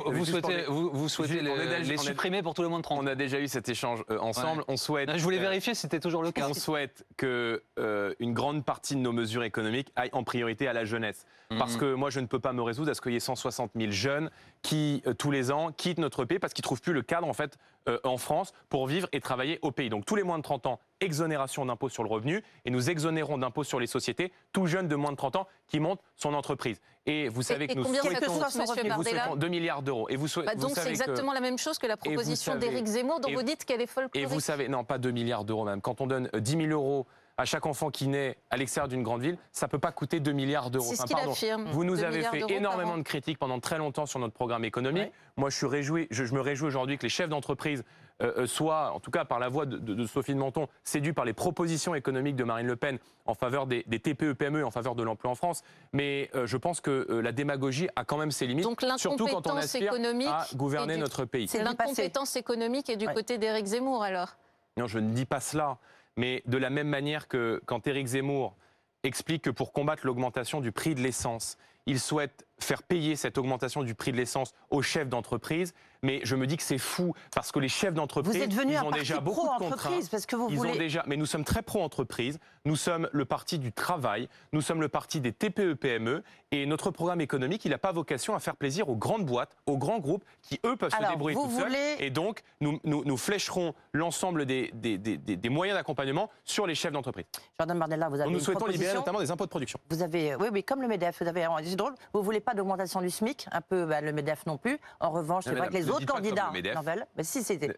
vous, 0.05 0.25
souhaitez, 0.25 0.64
vous, 0.69 1.09
souhaitez 1.09 1.40
les, 1.40 1.97
supprimer 1.97 2.42
pour 2.42 2.55
tout 2.55 2.62
le 2.62 2.69
monde 2.69 2.83
30 2.83 3.03
On 3.03 3.07
a 3.07 3.14
déjà 3.14 3.40
eu 3.40 3.49
cet 3.49 3.69
échange 3.69 4.05
euh, 4.11 4.19
ensemble. 4.19 4.64
On 4.69 4.77
souhaite. 4.77 5.11
je 5.16 5.23
voulais 5.23 5.38
vérifier 5.38 5.75
si 5.75 5.83
c'était 5.83 6.01
toujours 6.01 6.23
le 6.23 6.33
cas. 6.33 6.49
On 6.49 6.55
souhaite 6.55 7.07
que 7.16 7.62
euh, 7.79 8.14
une 8.19 8.35
grande 8.35 8.64
partie 8.64 8.95
de 8.95 9.01
nos 9.01 9.12
mesures 9.12 9.45
économiques 9.45 9.92
aillent 9.97 10.11
en 10.12 10.25
priorité 10.25 10.69
à 10.69 10.73
la 10.73 10.85
jeunesse. 10.85 11.27
Mhm. 11.51 11.59
Parce 11.59 11.77
que 11.77 11.95
moi, 11.95 12.11
je 12.11 12.21
ne 12.21 12.27
peux 12.27 12.40
pas 12.40 12.53
me 12.53 12.62
résoudre 12.62 12.90
à 12.90 12.95
ce 12.95 13.01
qu'il 13.01 13.12
y 13.12 13.16
ait 13.16 13.21
160 13.21 13.71
000 13.77 13.90
jeunes 13.90 14.31
qui, 14.62 15.03
tous 15.19 15.31
les 15.31 15.51
ans, 15.51 15.73
quittent 15.73 15.99
notre 15.99 16.25
pays 16.25 16.38
parce 16.38 16.53
qu'ils 16.53 16.62
ne 16.62 16.66
trouvent 16.66 16.83
plus 16.83 16.92
le 16.92 17.03
cadre, 17.03 17.27
en 17.27 17.33
fait, 17.33 17.57
en 18.05 18.16
France 18.16 18.53
pour 18.68 18.87
vivre 18.87 19.09
et 19.12 19.20
travailler 19.20 19.59
au 19.62 19.70
pays. 19.70 19.88
Donc, 19.88 20.05
tous 20.05 20.16
les 20.16 20.22
moins 20.22 20.38
de 20.38 20.42
30 20.42 20.66
ans, 20.66 20.81
exonération 21.01 21.66
d'impôt 21.66 21.88
sur 21.88 22.03
le 22.03 22.09
revenu 22.09 22.42
et 22.64 22.70
nous 22.70 22.90
exonérons 22.90 23.38
d'impôt 23.38 23.64
sur 23.64 23.81
les 23.81 23.87
sociétés 23.87 24.33
tout 24.53 24.66
jeune 24.66 24.88
de 24.88 24.96
moins 24.96 25.12
de 25.12 25.16
30 25.16 25.37
ans 25.37 25.49
qui 25.68 25.81
monte 25.81 26.01
son 26.16 26.35
entreprise. 26.35 26.81
Et 27.07 27.29
vous 27.29 27.42
savez 27.42 27.68
que 27.68 27.75
nous 27.75 27.85
souhaitons, 27.85 29.37
2 29.37 29.49
milliards 29.49 29.83
d'euros. 29.83 30.09
Et 30.09 30.16
vous, 30.16 30.27
bah 30.44 30.55
donc 30.57 30.72
c'est 30.75 30.88
exactement 30.88 31.33
la 31.33 31.40
même 31.40 31.59
chose 31.59 31.79
que 31.79 31.87
la 31.87 31.96
proposition 31.96 32.57
d'Éric 32.57 32.87
Zemmour 32.87 33.20
dont 33.20 33.33
vous 33.33 33.42
dites 33.42 33.64
qu'elle 33.64 33.81
est 33.81 33.87
folklorique. 33.87 34.16
Et 34.16 34.27
vous 34.27 34.40
savez, 34.40 34.68
non, 34.68 34.83
pas 34.85 34.99
2 34.99 35.12
milliards 35.12 35.44
d'euros 35.44 35.64
même. 35.64 35.81
Quand 35.81 36.01
on 36.01 36.07
donne 36.07 36.29
10 36.35 36.51
000 36.51 36.66
euros 36.72 37.07
à 37.38 37.44
chaque 37.44 37.66
enfant 37.66 37.90
qui 37.90 38.09
naît 38.09 38.38
à 38.51 38.57
l'extérieur 38.57 38.88
d'une 38.88 39.03
grande 39.03 39.20
ville, 39.20 39.37
ça 39.53 39.66
ne 39.66 39.70
peut 39.70 39.79
pas 39.79 39.92
coûter 39.92 40.20
2 40.20 40.33
milliards 40.33 40.70
d'euros. 40.70 40.87
C'est 40.88 40.96
ce 40.96 41.05
qu'il 41.05 41.16
affirme. 41.18 41.66
Vous 41.70 41.85
nous 41.85 42.03
avez 42.03 42.22
fait 42.22 42.44
énormément 42.51 42.96
de 42.96 43.03
critiques 43.03 43.38
pendant 43.38 43.61
très 43.61 43.79
longtemps 43.79 44.07
sur 44.07 44.18
notre 44.18 44.35
programme 44.35 44.64
économique. 44.64 45.12
Moi, 45.37 45.51
je, 45.51 45.57
suis 45.57 45.66
réjoui, 45.66 46.07
je, 46.11 46.22
me 46.33 46.40
réjouis 46.40 46.66
aujourd'hui 46.66 46.96
que 46.96 47.03
les 47.03 47.11
chefs 47.11 47.29
d'entreprise 47.29 47.85
euh, 48.22 48.33
euh, 48.38 48.46
soient, 48.46 48.92
en 48.92 49.01
tout 49.01 49.11
cas 49.11 49.27
par 49.27 49.38
la 49.38 49.51
voix 49.51 49.66
de, 49.66 50.07
Sophie 50.07 50.33
de 50.33 50.38
Menton, 50.38 50.66
séduits 50.83 51.12
par 51.12 51.27
les 51.27 51.35
propositions 51.35 51.94
économiques 51.94 52.37
de 52.37 52.44
Marine 52.44 52.66
Le 52.66 52.77
Pen 52.77 52.99
en 53.27 53.35
faveur 53.35 53.66
des, 53.66 53.83
TPE-PME, 53.85 54.64
en 54.64 54.70
faveur 54.70 54.94
de 54.94 55.03
l'emploi 55.03 55.31
en 55.31 55.35
France. 55.35 55.62
Mais 55.92 56.31
euh, 56.35 56.46
je 56.46 56.57
pense 56.57 56.81
que 56.81 57.20
la 57.22 57.33
démagogie 57.33 57.88
a 57.96 58.05
quand 58.05 58.16
même 58.16 58.31
ses 58.31 58.46
limites, 58.46 58.64
Donc, 58.64 58.83
surtout 58.96 59.27
quand 59.27 59.46
on 59.46 59.57
aspire 59.57 59.92
à 59.92 60.46
gouverner 60.55 60.96
notre 60.96 61.27
pays. 61.27 61.49
C'est 61.49 61.62
l'incompétence 61.62 62.37
économique 62.37 62.88
et 62.88 62.96
du 62.96 63.07
côté 63.07 63.37
d'Éric 63.37 63.66
Zemmour 63.66 64.03
alors? 64.03 64.37
Non, 64.79 64.87
je 64.87 64.99
ne 64.99 65.11
dis 65.11 65.25
pas 65.25 65.40
cela. 65.40 65.79
Mais 66.16 66.42
de 66.46 66.59
la 66.59 66.70
même 66.70 66.88
manière 66.88 67.29
que 67.29 67.61
quand 67.66 67.87
Éric 67.87 68.07
Zemmour 68.07 68.57
explique 69.02 69.42
que 69.42 69.50
pour 69.50 69.72
combattre 69.72 70.07
l'augmentation 70.07 70.61
du 70.61 70.72
prix 70.72 70.94
de 70.94 71.00
l'essence, 71.00 71.59
il 71.87 72.00
souhaite 72.00 72.46
faire 72.59 72.83
payer 72.83 73.14
cette 73.16 73.38
augmentation 73.38 73.83
du 73.83 73.94
prix 73.94 74.12
de 74.12 74.16
l'essence 74.16 74.52
aux 74.70 74.83
chefs 74.83 75.09
d'entreprise, 75.09 75.74
mais 76.07 76.21
je 76.23 76.37
me 76.37 76.47
dis 76.47 76.57
que 76.57 76.62
c'est 76.62 76.79
fou 76.79 77.14
parce 77.35 77.51
que 77.51 77.59
les 77.59 77.69
chefs 77.69 77.92
d'entreprise, 77.92 78.37
ils 78.37 78.79
ont 78.79 78.90
déjà 78.92 79.19
beaucoup 79.19 79.42
de 79.42 79.59
contraintes. 79.59 80.09
Parce 80.09 80.25
que 80.25 80.37
vous 80.37 80.49
ils 80.51 80.61
ont 80.61 80.77
déjà, 80.77 81.03
mais 81.07 81.16
nous 81.16 81.27
sommes 81.27 81.45
très 81.45 81.62
pro-entreprise. 81.62 82.38
Nous 82.64 82.77
sommes 82.77 83.09
le 83.12 83.25
parti 83.25 83.59
du 83.59 83.73
travail. 83.73 84.29
Nous 84.53 84.61
sommes 84.61 84.81
le 84.81 84.88
parti 84.88 85.21
des 85.21 85.33
TPE-PME. 85.33 86.23
Et 86.53 86.64
notre 86.66 86.92
programme 86.92 87.21
économique, 87.21 87.64
il 87.64 87.73
n'a 87.73 87.79
pas 87.79 87.90
vocation 87.90 88.37
à 88.37 88.38
faire 88.38 88.55
plaisir 88.55 88.88
aux 88.88 88.95
grandes 88.95 89.27
boîtes, 89.27 89.57
aux 89.66 89.77
grands 89.77 89.99
groupes 89.99 90.25
qui 90.42 90.61
eux 90.64 90.77
peuvent 90.77 90.92
se 90.92 91.11
débrouiller 91.11 91.37
tout 91.37 91.51
seuls. 91.51 91.75
Et 91.99 92.11
donc, 92.11 92.42
nous, 92.61 92.79
nous, 92.85 93.05
nous 93.05 93.16
flécherons 93.16 93.75
l'ensemble 93.92 94.47
des, 94.47 94.71
des, 94.73 94.97
des, 94.97 95.16
des, 95.16 95.49
moyens 95.49 95.77
d'accompagnement 95.77 96.31
sur 96.45 96.69
les 96.69 96.77
chefs 96.77 96.92
d'entreprise. 96.92 97.27
Jordan 97.59 97.79
Bardella, 97.79 98.09
vous 98.09 98.21
avez 98.21 98.31
Nous 98.31 98.38
souhaitons 98.38 98.66
libérer 98.66 98.95
notamment 98.95 99.19
des 99.19 99.31
impôts 99.33 99.45
de 99.45 99.51
production. 99.51 99.81
Vous 99.90 100.03
avez, 100.03 100.37
oui, 100.37 100.49
oui, 100.53 100.62
comme 100.62 100.83
le 100.83 100.88
Medef. 100.88 101.21
Vous 101.21 101.29
avez, 101.29 101.47
c'est 101.64 101.75
drôle. 101.75 101.95
Vous 102.12 102.23
voulez 102.23 102.40
pas 102.40 102.55
d'augmentation 102.55 103.01
du 103.01 103.11
SMIC, 103.11 103.47
un 103.51 103.61
peu 103.61 103.87
bah, 103.87 104.01
le 104.01 104.12
Medef 104.12 104.47
non 104.47 104.57
plus. 104.57 104.79
En 105.01 105.11
revanche, 105.11 105.45
c'est 105.45 105.55
vrai 105.55 105.69
que 105.69 105.75
les 105.75 105.90
autres 105.90 105.95
candidats 106.04 106.50
mais 107.16 107.24
si 107.24 107.42
c'était 107.42 107.76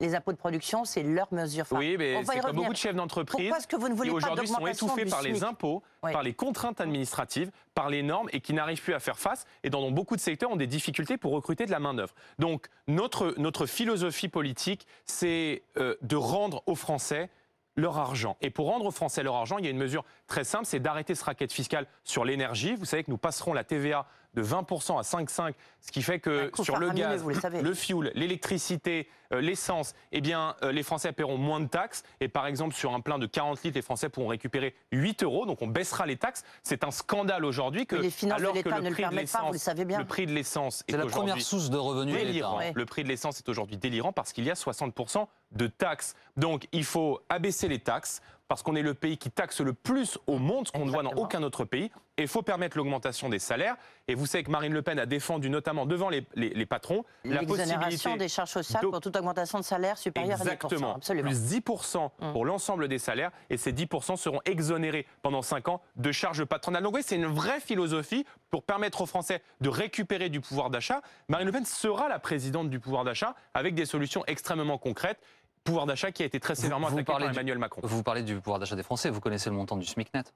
les 0.00 0.14
impôts 0.14 0.32
de 0.32 0.36
production, 0.36 0.84
c'est 0.84 1.02
leur 1.02 1.32
mesure. 1.32 1.64
oui, 1.70 1.96
mais 1.98 2.22
c'est 2.24 2.40
comme 2.40 2.56
beaucoup 2.56 2.72
de 2.72 2.76
chefs 2.76 2.94
d'entreprise 2.94 3.52
qui 3.66 4.10
aujourd'hui 4.10 4.46
sont 4.46 4.66
étouffés 4.66 5.06
par 5.06 5.22
les 5.22 5.44
impôts, 5.44 5.82
par 6.00 6.22
les 6.22 6.34
contraintes 6.34 6.80
administratives, 6.80 7.50
par 7.74 7.88
les 7.88 8.02
normes 8.02 8.28
et 8.32 8.40
qui 8.40 8.52
n'arrivent 8.52 8.82
plus 8.82 8.94
à 8.94 9.00
faire 9.00 9.18
face 9.18 9.46
et 9.62 9.70
dont 9.70 9.90
beaucoup 9.90 10.16
de 10.16 10.20
secteurs 10.20 10.50
ont 10.50 10.56
des 10.56 10.66
difficultés 10.66 11.16
pour 11.16 11.32
recruter 11.32 11.66
de 11.66 11.70
la 11.70 11.80
main-d'œuvre. 11.80 12.14
Donc 12.38 12.68
notre, 12.88 13.34
notre 13.38 13.66
philosophie 13.66 14.28
politique, 14.28 14.86
c'est 15.04 15.62
euh, 15.78 15.94
de 16.02 16.16
rendre 16.16 16.62
aux 16.66 16.74
Français 16.74 17.30
leur 17.76 17.98
argent. 17.98 18.36
Et 18.40 18.50
pour 18.50 18.66
rendre 18.66 18.86
aux 18.86 18.90
Français 18.90 19.22
leur 19.22 19.36
argent, 19.36 19.58
il 19.58 19.64
y 19.64 19.68
a 19.68 19.70
une 19.70 19.76
mesure 19.76 20.04
très 20.26 20.44
simple, 20.44 20.64
c'est 20.64 20.80
d'arrêter 20.80 21.14
ce 21.14 21.24
racket 21.24 21.52
fiscal 21.52 21.86
sur 22.04 22.24
l'énergie. 22.24 22.74
Vous 22.74 22.86
savez 22.86 23.04
que 23.04 23.10
nous 23.10 23.18
passerons 23.18 23.52
la 23.52 23.64
TVA 23.64 24.06
de 24.36 24.42
20% 24.42 24.98
à 24.98 25.02
5,5, 25.02 25.54
ce 25.80 25.90
qui 25.90 26.02
fait 26.02 26.20
que 26.20 26.50
sur 26.62 26.78
le 26.78 26.90
gaz, 26.90 27.24
le 27.24 27.74
fioul, 27.74 28.12
l'électricité, 28.14 29.08
euh, 29.32 29.40
l'essence, 29.40 29.94
eh 30.12 30.20
bien, 30.20 30.54
euh, 30.62 30.70
les 30.72 30.82
Français 30.82 31.12
paieront 31.12 31.38
moins 31.38 31.60
de 31.60 31.66
taxes. 31.66 32.04
Et 32.20 32.28
par 32.28 32.46
exemple, 32.46 32.74
sur 32.74 32.92
un 32.92 33.00
plein 33.00 33.18
de 33.18 33.26
40 33.26 33.62
litres, 33.64 33.76
les 33.76 33.82
Français 33.82 34.08
pourront 34.08 34.28
récupérer 34.28 34.74
8 34.92 35.22
euros. 35.22 35.46
Donc 35.46 35.62
on 35.62 35.66
baissera 35.66 36.06
les 36.06 36.16
taxes. 36.16 36.44
C'est 36.62 36.84
un 36.84 36.90
scandale 36.90 37.44
aujourd'hui 37.44 37.86
que, 37.86 37.96
alors 38.30 38.52
que 38.52 38.68
le 38.68 38.90
prix, 38.90 39.04
de 39.04 39.14
l'essence, 39.14 39.68
le 39.74 40.04
prix 40.04 40.26
de 40.26 40.32
l'essence 40.32 40.84
est, 40.86 40.96
la 40.96 41.06
première 41.06 41.40
source 41.40 41.70
de 41.70 41.78
revenus 41.78 42.14
délirant. 42.14 42.60
Le 42.74 42.86
prix 42.86 43.02
de 43.02 43.08
l'essence 43.08 43.38
est 43.38 43.48
aujourd'hui 43.48 43.76
délirant 43.78 44.12
parce 44.12 44.32
qu'il 44.32 44.44
y 44.44 44.50
a 44.50 44.54
60% 44.54 45.26
de 45.52 45.66
taxes. 45.66 46.14
Donc 46.36 46.68
il 46.72 46.84
faut 46.84 47.20
abaisser 47.28 47.68
les 47.68 47.78
taxes 47.78 48.20
parce 48.48 48.62
qu'on 48.62 48.76
est 48.76 48.82
le 48.82 48.94
pays 48.94 49.18
qui 49.18 49.30
taxe 49.30 49.60
le 49.60 49.72
plus 49.72 50.18
au 50.26 50.38
monde, 50.38 50.66
ce 50.66 50.72
qu'on 50.72 50.86
ne 50.86 50.90
voit 50.90 51.02
dans 51.02 51.12
aucun 51.12 51.42
autre 51.42 51.64
pays. 51.64 51.90
Et 52.18 52.22
il 52.22 52.28
faut 52.28 52.42
permettre 52.42 52.76
l'augmentation 52.76 53.28
des 53.28 53.38
salaires. 53.38 53.76
Et 54.08 54.14
vous 54.14 54.26
savez 54.26 54.44
que 54.44 54.50
Marine 54.50 54.72
Le 54.72 54.82
Pen 54.82 54.98
a 54.98 55.06
défendu, 55.06 55.50
notamment 55.50 55.84
devant 55.84 56.08
les, 56.08 56.26
les, 56.34 56.66
patrons, 56.66 57.04
la 57.24 57.44
possibilité... 57.44 58.16
des 58.16 58.28
charges 58.28 58.50
sociales 58.50 58.82
pour 58.82 59.00
toute 59.00 59.16
augmentation 59.16 59.58
de 59.58 59.64
salaire 59.64 59.98
supérieure 59.98 60.38
Exactement. 60.40 60.92
à 60.92 60.94
10%. 60.94 60.96
Absolument. 60.96 61.28
Plus 61.28 61.58
10% 61.58 62.10
mm. 62.20 62.32
pour 62.32 62.44
l'ensemble 62.44 62.88
des 62.88 62.98
salaires. 62.98 63.32
Et 63.50 63.56
ces 63.56 63.72
10% 63.72 64.16
seront 64.16 64.40
exonérés 64.44 65.06
pendant 65.22 65.42
5 65.42 65.68
ans 65.68 65.82
de 65.96 66.12
charges 66.12 66.44
patronales. 66.44 66.82
Donc 66.82 66.94
oui, 66.94 67.02
c'est 67.04 67.16
une 67.16 67.26
vraie 67.26 67.60
philosophie 67.60 68.24
pour 68.50 68.62
permettre 68.62 69.02
aux 69.02 69.06
Français 69.06 69.42
de 69.60 69.68
récupérer 69.68 70.30
du 70.30 70.40
pouvoir 70.40 70.70
d'achat. 70.70 71.02
Marine 71.28 71.46
Le 71.46 71.52
Pen 71.52 71.66
sera 71.66 72.08
la 72.08 72.18
présidente 72.18 72.70
du 72.70 72.80
pouvoir 72.80 73.04
d'achat 73.04 73.34
avec 73.52 73.74
des 73.74 73.84
solutions 73.84 74.24
extrêmement 74.26 74.78
concrètes 74.78 75.20
pouvoir 75.66 75.84
d'achat 75.84 76.12
qui 76.12 76.22
a 76.22 76.26
été 76.26 76.40
très 76.40 76.54
sévèrement 76.54 76.86
attaqué 76.88 77.04
par 77.04 77.22
Emmanuel 77.22 77.58
Macron. 77.58 77.82
Vous 77.84 78.02
parlez 78.02 78.22
du 78.22 78.36
pouvoir 78.36 78.58
d'achat 78.58 78.76
des 78.76 78.82
Français, 78.82 79.10
vous 79.10 79.20
connaissez 79.20 79.50
le 79.50 79.56
montant 79.56 79.76
du 79.76 79.84
SMIC 79.84 80.14
net? 80.14 80.32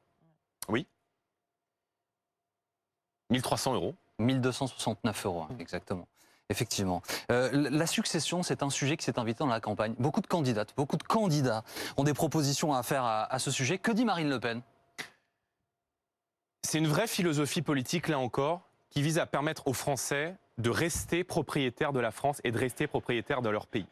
Oui. 0.69 0.87
1300 3.31 3.75
euros. 3.75 3.95
1269 4.19 5.27
euros, 5.27 5.43
hein, 5.43 5.49
exactement. 5.59 6.07
Effectivement. 6.51 7.01
Euh, 7.31 7.71
la 7.71 7.87
succession, 7.87 8.43
c'est 8.43 8.63
un 8.63 8.71
sujet 8.71 8.97
qui 8.97 9.05
s'est 9.05 9.19
invité 9.19 9.39
dans 9.39 9.47
la 9.47 9.61
campagne. 9.61 9.95
Beaucoup 9.99 10.21
de 10.21 10.27
candidates, 10.27 10.75
beaucoup 10.77 10.97
de 10.97 11.03
candidats 11.05 11.63
ont 11.97 12.05
des 12.05 12.13
propositions 12.13 12.75
à 12.75 12.83
faire 12.83 13.05
à, 13.05 13.33
à 13.33 13.39
ce 13.39 13.51
sujet. 13.51 13.79
Que 13.79 13.93
dit 13.93 14.05
Marine 14.05 14.29
Le 14.29 14.41
Pen? 14.41 14.61
C'est 16.63 16.79
une 16.79 16.89
vraie 16.89 17.07
philosophie 17.07 17.63
politique, 17.63 18.09
là 18.09 18.19
encore, 18.19 18.63
qui 18.91 19.01
vise 19.01 19.19
à 19.19 19.27
permettre 19.27 19.69
aux 19.69 19.73
Français 19.73 20.37
de 20.59 20.71
rester 20.71 21.25
propriétaires 21.25 21.93
de 21.93 22.01
la 22.01 22.11
France 22.11 22.41
et 22.45 22.51
de 22.51 22.59
rester 22.59 22.87
propriétaires 22.87 23.43
de 23.43 23.49
leur 23.49 23.67
pays. 23.67 23.87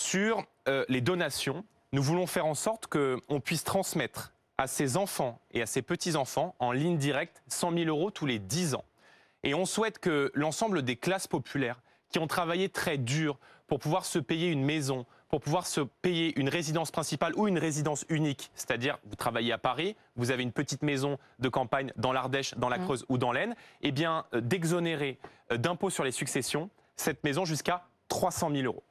Sur 0.00 0.46
euh, 0.66 0.86
les 0.88 1.02
donations, 1.02 1.62
nous 1.92 2.02
voulons 2.02 2.26
faire 2.26 2.46
en 2.46 2.54
sorte 2.54 2.86
qu'on 2.86 3.40
puisse 3.40 3.64
transmettre 3.64 4.32
à 4.56 4.66
ses 4.66 4.96
enfants 4.96 5.38
et 5.50 5.60
à 5.60 5.66
ses 5.66 5.82
petits-enfants 5.82 6.54
en 6.58 6.72
ligne 6.72 6.96
directe 6.96 7.42
100 7.48 7.72
000 7.74 7.84
euros 7.84 8.10
tous 8.10 8.24
les 8.24 8.38
10 8.38 8.76
ans. 8.76 8.84
Et 9.42 9.52
on 9.52 9.66
souhaite 9.66 9.98
que 9.98 10.32
l'ensemble 10.34 10.82
des 10.82 10.96
classes 10.96 11.26
populaires 11.26 11.82
qui 12.08 12.18
ont 12.18 12.26
travaillé 12.26 12.70
très 12.70 12.96
dur 12.96 13.38
pour 13.66 13.78
pouvoir 13.78 14.06
se 14.06 14.18
payer 14.18 14.48
une 14.48 14.64
maison, 14.64 15.04
pour 15.28 15.42
pouvoir 15.42 15.66
se 15.66 15.82
payer 15.82 16.32
une 16.40 16.48
résidence 16.48 16.90
principale 16.90 17.34
ou 17.36 17.46
une 17.46 17.58
résidence 17.58 18.06
unique, 18.08 18.50
c'est-à-dire 18.54 18.98
vous 19.04 19.16
travaillez 19.16 19.52
à 19.52 19.58
Paris, 19.58 19.96
vous 20.16 20.30
avez 20.30 20.42
une 20.42 20.52
petite 20.52 20.82
maison 20.82 21.18
de 21.40 21.48
campagne 21.50 21.92
dans 21.96 22.14
l'Ardèche, 22.14 22.54
dans 22.54 22.70
la 22.70 22.78
mmh. 22.78 22.84
Creuse 22.84 23.04
ou 23.10 23.18
dans 23.18 23.32
l'Aisne, 23.32 23.54
eh 23.82 23.92
bien 23.92 24.24
euh, 24.32 24.40
d'exonérer 24.40 25.18
euh, 25.52 25.58
d'impôts 25.58 25.90
sur 25.90 26.04
les 26.04 26.12
successions 26.12 26.70
cette 26.96 27.22
maison 27.22 27.44
jusqu'à 27.44 27.84
300 28.08 28.50
000 28.50 28.64
euros. 28.64 28.82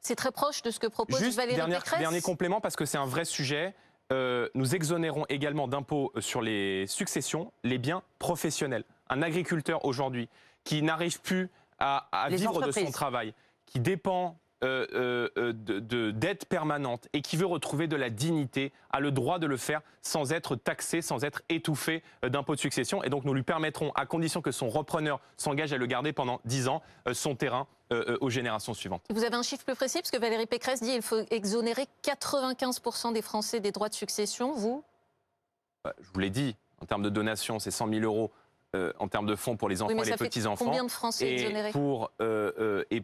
C'est 0.00 0.16
très 0.16 0.32
proche 0.32 0.62
de 0.62 0.70
ce 0.70 0.78
que 0.78 0.86
propose 0.86 1.18
Juste 1.18 1.36
Valérie 1.36 1.56
dernière, 1.56 1.82
Pécresse. 1.82 2.00
Dernier 2.00 2.20
complément, 2.20 2.60
parce 2.60 2.76
que 2.76 2.84
c'est 2.84 2.98
un 2.98 3.06
vrai 3.06 3.24
sujet. 3.24 3.74
Euh, 4.12 4.48
nous 4.54 4.74
exonérons 4.74 5.24
également 5.28 5.66
d'impôts 5.66 6.12
sur 6.18 6.42
les 6.42 6.86
successions 6.86 7.52
les 7.62 7.78
biens 7.78 8.02
professionnels. 8.18 8.84
Un 9.08 9.22
agriculteur 9.22 9.84
aujourd'hui 9.84 10.28
qui 10.64 10.82
n'arrive 10.82 11.20
plus 11.20 11.50
à, 11.78 12.08
vivre 12.30 12.62
de 12.62 12.70
son 12.70 12.90
travail, 12.90 13.34
qui 13.66 13.80
dépend 13.80 14.38
euh, 14.64 14.86
euh, 14.94 15.28
euh, 15.36 15.52
de, 15.52 16.10
dette 16.10 16.46
permanente 16.46 17.08
et 17.12 17.20
qui 17.20 17.36
veut 17.36 17.44
retrouver 17.44 17.86
de 17.86 17.96
la 17.96 18.08
dignité 18.08 18.72
a 18.90 19.00
le 19.00 19.10
droit 19.10 19.38
de 19.38 19.46
le 19.46 19.58
faire 19.58 19.82
sans 20.00 20.32
être 20.32 20.56
taxé, 20.56 21.02
sans 21.02 21.24
être 21.24 21.42
étouffé 21.50 22.02
d'impôts 22.22 22.54
de 22.54 22.60
succession. 22.60 23.04
Et 23.04 23.10
donc 23.10 23.24
nous 23.24 23.34
lui 23.34 23.42
permettrons, 23.42 23.90
à 23.94 24.06
condition 24.06 24.40
que 24.40 24.52
son 24.52 24.70
repreneur 24.70 25.20
s'engage 25.36 25.74
à 25.74 25.76
le 25.76 25.84
garder 25.84 26.14
pendant 26.14 26.40
10 26.46 26.68
ans, 26.68 26.82
son 27.12 27.34
terrain 27.34 27.66
aux 27.90 28.30
générations 28.30 28.74
suivantes. 28.74 29.02
Vous 29.10 29.24
avez 29.24 29.36
un 29.36 29.42
chiffre 29.42 29.64
plus 29.64 29.74
précis 29.76 29.98
Parce 29.98 30.10
que 30.10 30.18
Valérie 30.18 30.46
Pécresse 30.46 30.82
dit 30.82 30.92
qu'il 30.92 31.02
faut 31.02 31.20
exonérer 31.30 31.86
95% 32.02 33.12
des 33.12 33.22
Français 33.22 33.60
des 33.60 33.72
droits 33.72 33.88
de 33.88 33.94
succession. 33.94 34.52
Vous? 34.54 34.82
Bah, 35.84 35.94
Je 36.00 36.08
vous 36.12 36.20
l'ai 36.20 36.30
dit, 36.30 36.56
en 36.80 36.86
termes 36.86 37.02
de 37.02 37.10
donation, 37.10 37.58
c'est 37.58 37.70
100 37.70 37.88
000 37.88 38.00
euros. 38.02 38.32
en 38.98 39.08
termes 39.08 39.26
de 39.26 39.36
fonds 39.36 39.56
pour 39.56 39.68
les 39.68 39.82
enfants 39.82 40.02
et 40.02 40.04
les 40.04 40.16
petits-enfants. 40.16 40.64
Combien 40.64 40.84
de 40.84 40.90
Français 40.90 41.32
exonérés? 41.34 41.70
pour, 41.70 42.10
et 42.20 43.02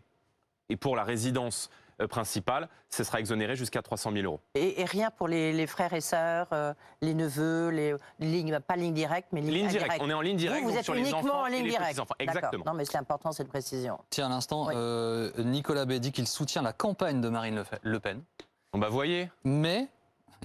et 0.70 0.76
pour 0.76 0.96
la 0.96 1.04
résidence 1.04 1.68
principale, 2.08 2.68
ce 2.88 3.04
sera 3.04 3.20
exonéré 3.20 3.56
jusqu'à 3.56 3.82
300 3.82 4.12
000 4.12 4.24
euros. 4.24 4.40
Et, 4.54 4.84
rien 4.84 5.10
pour 5.10 5.28
les, 5.28 5.66
frères 5.66 5.92
et 5.92 6.00
sœurs, 6.00 6.48
les 7.02 7.14
neveux, 7.14 7.70
les, 7.70 7.94
lignes, 8.18 8.58
pas 8.60 8.76
ligne 8.76 8.94
directe, 8.94 9.28
mais 9.32 9.40
ligne, 9.40 9.68
directe. 9.68 9.98
On 10.00 10.10
est 10.10 10.14
en 10.14 10.20
ligne 10.20 10.36
directe. 10.36 10.64
Vous, 10.64 10.76
êtes 10.76 10.88
uniquement 10.88 11.40
en 11.40 11.46
ligne 11.46 11.68
directe. 11.68 12.00
Exactement. 12.18 12.64
Non, 12.66 12.74
mais 12.74 12.84
c'est 12.84 12.98
important 12.98 13.32
cette 13.32 13.48
précision. 13.48 13.98
Tiens, 14.10 14.26
à 14.26 14.30
l'instant, 14.30 14.70
Nicolas 15.38 15.84
B 15.84 15.92
dit 15.94 16.12
qu'il 16.12 16.26
soutient 16.26 16.62
la 16.62 16.72
campagne 16.72 17.20
de 17.20 17.28
Marine 17.28 17.64
Le 17.82 18.00
Pen. 18.00 18.22
On 18.72 18.78
va 18.78 18.88
voyez. 18.88 19.30
Mais 19.44 19.88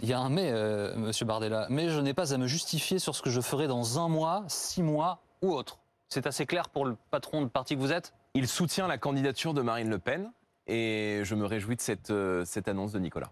il 0.01 0.09
y 0.09 0.13
a 0.13 0.19
un 0.19 0.29
mais, 0.29 0.51
euh, 0.51 0.95
Monsieur 0.95 1.25
Bardella. 1.25 1.67
Mais 1.69 1.89
je 1.89 1.99
n'ai 1.99 2.13
pas 2.13 2.33
à 2.33 2.37
me 2.37 2.47
justifier 2.47 2.99
sur 2.99 3.15
ce 3.15 3.21
que 3.21 3.29
je 3.29 3.41
ferai 3.41 3.67
dans 3.67 3.99
un 3.99 4.09
mois, 4.09 4.43
six 4.47 4.83
mois 4.83 5.19
ou 5.41 5.53
autre. 5.53 5.79
C'est 6.09 6.27
assez 6.27 6.45
clair 6.45 6.69
pour 6.69 6.85
le 6.85 6.97
patron 7.11 7.41
de 7.41 7.47
parti 7.47 7.75
que 7.75 7.81
vous 7.81 7.91
êtes? 7.91 8.13
Il 8.33 8.47
soutient 8.47 8.87
la 8.87 8.97
candidature 8.97 9.53
de 9.53 9.61
Marine 9.61 9.89
Le 9.89 9.99
Pen 9.99 10.31
et 10.67 11.21
je 11.23 11.35
me 11.35 11.45
réjouis 11.45 11.75
de 11.75 11.81
cette, 11.81 12.09
euh, 12.09 12.43
cette 12.45 12.67
annonce 12.67 12.91
de 12.91 12.99
Nicolas. 12.99 13.31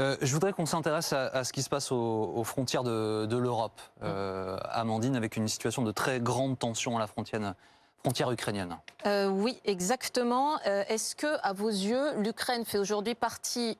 Euh, 0.00 0.16
je 0.22 0.32
voudrais 0.32 0.52
qu'on 0.52 0.66
s'intéresse 0.66 1.12
à, 1.12 1.42
ce 1.44 1.52
qui 1.52 1.62
se 1.62 1.68
passe 1.68 1.90
aux, 1.90 2.44
frontières 2.44 2.84
de, 2.84 3.36
l'Europe, 3.36 3.80
Amandine, 4.00 5.16
avec 5.16 5.36
une 5.36 5.48
situation 5.48 5.82
de 5.82 5.90
très 5.90 6.20
grande 6.20 6.58
tension 6.58 6.96
à 6.96 7.00
la 7.00 7.08
frontière, 7.08 7.54
frontière 7.98 8.30
ukrainienne. 8.30 8.76
oui, 9.04 9.60
exactement. 9.64 10.60
Est-ce 10.60 11.16
que, 11.16 11.38
à 11.42 11.52
vos 11.52 11.68
yeux, 11.68 12.14
l'Ukraine 12.20 12.64
fait 12.64 12.78
aujourd'hui 12.78 13.16
partie 13.16 13.76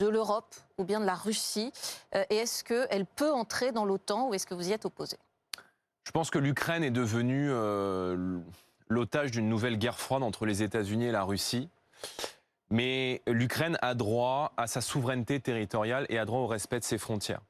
de 0.00 0.08
l'Europe 0.08 0.54
ou 0.78 0.84
bien 0.84 1.00
de 1.00 1.04
la 1.04 1.14
Russie? 1.14 1.72
Euh, 2.14 2.24
Et 2.30 2.36
est-ce 2.36 2.64
qu'elle 2.64 3.06
peut 3.06 3.30
entrer 3.30 3.72
dans 3.72 3.84
l'OTAN 3.84 4.28
ou 4.28 4.34
est-ce 4.34 4.46
que 4.46 4.54
vous 4.54 4.68
y 4.68 4.72
êtes 4.72 4.84
opposé? 4.84 5.16
Je 6.04 6.10
pense 6.10 6.30
que 6.30 6.38
l'Ukraine 6.38 6.82
est 6.82 6.90
devenue 6.90 7.48
euh, 7.50 8.38
l'otage 8.88 9.30
d'une 9.30 9.48
nouvelle 9.48 9.78
guerre 9.78 10.00
froide 10.00 10.22
entre 10.22 10.46
les 10.46 10.62
États-Unis 10.62 11.06
et 11.06 11.12
la 11.12 11.22
Russie. 11.22 11.68
Mais 12.70 13.22
l'Ukraine 13.26 13.76
a 13.82 13.94
droit 13.94 14.52
à 14.56 14.66
sa 14.66 14.80
souveraineté 14.80 15.40
territoriale 15.40 16.06
et 16.08 16.18
a 16.18 16.24
droit 16.24 16.40
au 16.40 16.46
respect 16.46 16.78
de 16.78 16.84
ses 16.84 16.98
frontières. 16.98 17.40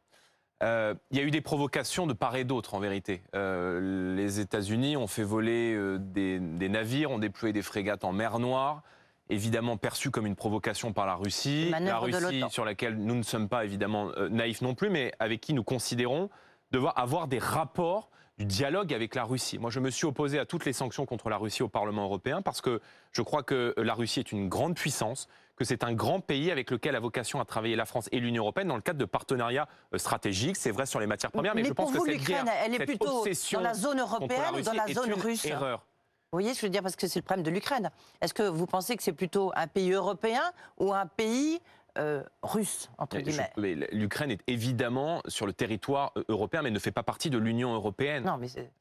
Euh, 0.62 0.94
il 1.10 1.18
y 1.18 1.20
a 1.20 1.24
eu 1.24 1.30
des 1.30 1.40
provocations 1.40 2.06
de 2.06 2.12
part 2.12 2.36
et 2.36 2.44
d'autre, 2.44 2.74
en 2.74 2.80
vérité. 2.80 3.22
les 3.34 4.40
États-Unis 4.40 4.96
ont 4.96 5.06
fait 5.06 5.22
voler 5.22 5.78
des, 5.98 6.38
des, 6.38 6.68
navires, 6.68 7.10
ont 7.10 7.18
déployé 7.18 7.52
des 7.52 7.62
frégates 7.62 8.04
en 8.04 8.12
mer 8.12 8.38
Noire 8.38 8.82
évidemment 9.30 9.76
perçue 9.76 10.10
comme 10.10 10.26
une 10.26 10.36
provocation 10.36 10.92
par 10.92 11.06
la 11.06 11.14
Russie, 11.14 11.70
la 11.70 11.98
Russie 11.98 12.42
sur 12.50 12.64
laquelle 12.64 12.96
nous 12.96 13.14
ne 13.14 13.22
sommes 13.22 13.48
pas 13.48 13.64
évidemment 13.64 14.10
euh, 14.16 14.28
naïfs 14.28 14.60
non 14.60 14.74
plus, 14.74 14.90
mais 14.90 15.12
avec 15.18 15.40
qui 15.40 15.54
nous 15.54 15.64
considérons 15.64 16.28
devoir 16.72 16.98
avoir 16.98 17.28
des 17.28 17.38
rapports 17.38 18.10
du 18.40 18.46
dialogue 18.46 18.94
avec 18.94 19.14
la 19.14 19.24
Russie. 19.24 19.58
Moi, 19.58 19.70
je 19.70 19.80
me 19.80 19.90
suis 19.90 20.06
opposé 20.06 20.38
à 20.38 20.46
toutes 20.46 20.64
les 20.64 20.72
sanctions 20.72 21.04
contre 21.04 21.28
la 21.28 21.36
Russie 21.36 21.62
au 21.62 21.68
Parlement 21.68 22.04
européen 22.04 22.40
parce 22.40 22.62
que 22.62 22.80
je 23.12 23.20
crois 23.20 23.42
que 23.42 23.74
euh, 23.76 23.84
la 23.84 23.92
Russie 23.92 24.20
est 24.20 24.32
une 24.32 24.48
grande 24.48 24.76
puissance, 24.76 25.28
que 25.56 25.64
c'est 25.66 25.84
un 25.84 25.92
grand 25.92 26.20
pays 26.20 26.50
avec 26.50 26.70
lequel 26.70 26.96
a 26.96 27.00
vocation 27.00 27.38
à 27.38 27.44
travailler 27.44 27.76
la 27.76 27.84
France 27.84 28.08
et 28.12 28.18
l'Union 28.18 28.44
européenne 28.44 28.68
dans 28.68 28.76
le 28.76 28.80
cadre 28.80 28.98
de 28.98 29.04
partenariats 29.04 29.68
euh, 29.92 29.98
stratégiques. 29.98 30.56
C'est 30.56 30.70
vrai 30.70 30.86
sur 30.86 31.00
les 31.00 31.06
matières 31.06 31.30
premières, 31.30 31.54
mais, 31.54 31.64
je 31.64 31.74
pense 31.74 31.92
que 31.92 32.02
cette 32.02 32.24
guerre, 32.24 32.46
elle 32.64 32.74
est 32.74 32.86
plutôt 32.86 33.24
dans 33.52 33.60
la 33.60 33.74
zone 33.74 34.00
européenne 34.00 34.54
ou 34.56 34.62
dans 34.62 34.72
la 34.72 34.86
zone 34.86 35.12
russe 35.12 35.44
erreur. 35.44 35.84
Vous 36.32 36.38
voyez, 36.38 36.54
je 36.54 36.60
veux 36.62 36.70
dire, 36.70 36.82
parce 36.82 36.96
que 36.96 37.08
c'est 37.08 37.18
le 37.18 37.24
problème 37.24 37.44
de 37.44 37.50
l'Ukraine. 37.50 37.90
Est-ce 38.22 38.32
que 38.32 38.44
vous 38.44 38.66
pensez 38.66 38.96
que 38.96 39.02
c'est 39.02 39.12
plutôt 39.12 39.52
un 39.54 39.66
pays 39.66 39.90
européen 39.90 40.42
ou 40.78 40.94
un 40.94 41.06
pays 41.06 41.60
euh, 41.98 42.22
russe, 42.42 42.90
entre 42.98 43.18
guillemets. 43.18 43.50
L'Ukraine 43.92 44.30
est 44.30 44.40
évidemment 44.46 45.22
sur 45.26 45.46
le 45.46 45.52
territoire 45.52 46.12
euh, 46.16 46.24
européen, 46.28 46.62
mais 46.62 46.70
ne 46.70 46.78
fait 46.78 46.90
pas 46.90 47.02
partie 47.02 47.30
de 47.30 47.38
l'Union 47.38 47.74
européenne. 47.74 48.30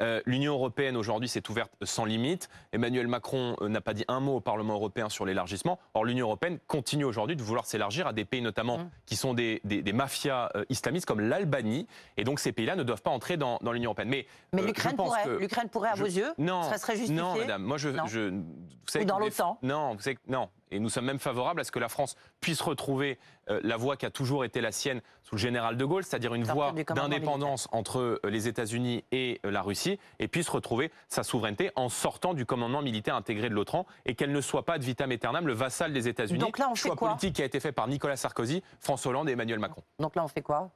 Euh, 0.01 0.22
L'Union 0.26 0.53
européenne 0.53 0.95
aujourd'hui 0.95 1.30
s'est 1.30 1.49
ouverte 1.49 1.72
sans 1.84 2.05
limite. 2.05 2.49
Emmanuel 2.72 3.07
Macron 3.07 3.55
n'a 3.62 3.82
pas 3.82 3.93
dit 3.93 4.05
un 4.07 4.20
mot 4.20 4.38
au 4.38 4.41
Parlement 4.41 4.74
européen 4.74 5.10
sur 5.10 5.26
l'élargissement. 5.26 5.80
Or, 5.93 6.05
l'Union 6.05 6.28
européenne 6.28 6.60
continue 6.68 7.05
aujourd'hui 7.05 7.36
de 7.36 7.43
vouloir 7.43 7.66
s'élargir 7.66 8.07
à 8.07 8.14
des 8.14 8.26
pays 8.26 8.41
notamment 8.41 8.80
mmh. 8.80 8.89
qui 9.05 9.16
sont 9.16 9.34
des, 9.34 9.62
mafias 9.93 10.51
islamistes 10.70 11.05
comme 11.05 11.22
l'Albanie. 11.22 11.88
Et 12.18 12.24
donc, 12.24 12.39
ces 12.39 12.51
pays-là 12.51 12.76
ne 12.76 12.84
doivent 12.84 13.01
pas 13.01 13.12
entrer 13.12 13.38
dans, 13.38 13.60
l'Union 13.72 13.89
européenne. 13.89 14.10
Mais, 14.10 14.28
mais 14.53 14.62
l'Ukraine 14.62 14.95
pourrait, 14.95 15.24
pourrait, 15.72 15.89
à 15.89 15.95
vos 15.95 16.05
yeux? 16.05 16.34
Non, 16.38 16.64
ça 16.64 16.78
serait 16.78 16.95
justifié? 16.95 17.22
Non, 17.22 17.36
madame. 17.36 17.64
Moi, 17.64 17.78
je, 17.78 17.89
vous 17.89 18.43
savez 18.88 19.05
Ou 19.05 19.07
dans 19.07 19.20
l'OTAN? 19.20 19.57
Non, 19.62 19.95
vous 19.95 20.01
savez, 20.01 20.18
non. 20.28 20.49
Et 20.72 20.80
nous 20.80 20.89
sommes 20.89 21.05
même 21.05 21.20
favorables 21.20 21.61
à 21.61 21.63
ce 21.63 21.72
que 21.72 21.80
la 21.80 21.89
France 21.89 22.15
puisse 22.41 22.61
retrouver 22.61 23.17
euh, 23.49 23.59
la 23.63 23.78
voie 23.78 23.97
qui 23.97 24.05
a 24.05 24.11
toujours 24.11 24.45
été 24.45 24.61
la 24.61 24.72
sienne 24.72 25.01
sous 25.24 25.36
le 25.36 25.39
général 25.39 25.78
de 25.78 25.86
Gaulle, 25.86 26.03
c'est-à-dire 26.03 26.34
une 26.34 26.43
voie 26.43 26.74
d'indépendance 26.95 27.67
entre 27.72 27.99
euh, 27.99 28.20
les 28.26 28.47
États-Unis 28.47 29.03
et 29.11 29.39
euh, 29.45 29.51
la 29.51 29.61
Russie, 29.61 29.99
et 30.20 30.28
puisse 30.28 30.49
retrouver 30.49 30.91
sa 31.07 31.24
souveraineté 31.24 31.72
en 31.76 31.89
sortant 31.89 32.34
du 32.34 32.45
commandement 32.45 32.82
militaire 32.82 33.15
intégré 33.15 33.49
de 33.49 33.55
l'OTAN 33.55 33.86
et 34.05 34.15
qu'elle 34.15 34.32
ne 34.32 34.41
soit 34.41 34.65
pas 34.65 34.78
de 34.78 34.84
vitam 34.84 35.11
aeternam 35.11 35.47
le 35.47 35.53
vassal 35.53 35.93
des 35.93 36.07
États-Unis. 36.07 36.39
Donc 36.39 36.57
là, 36.57 36.67
on 36.72 36.76
choix 36.76 36.91
fait 36.91 36.97
quoi? 36.97 37.09
politique 37.09 37.36
qui 37.36 37.41
a 37.41 37.45
été 37.45 37.59
fait 37.59 37.72
par 37.72 37.88
Nicolas 37.88 38.15
Sarkozy, 38.15 38.63
François 38.80 39.09
Hollande 39.11 39.30
et 39.30 39.34
Emmanuel 39.34 39.59
Macron. 39.59 39.84
Donc 39.99 40.15
là, 40.15 40.24
on 40.24 40.28
fait 40.28 40.41
quoi? 40.41 40.70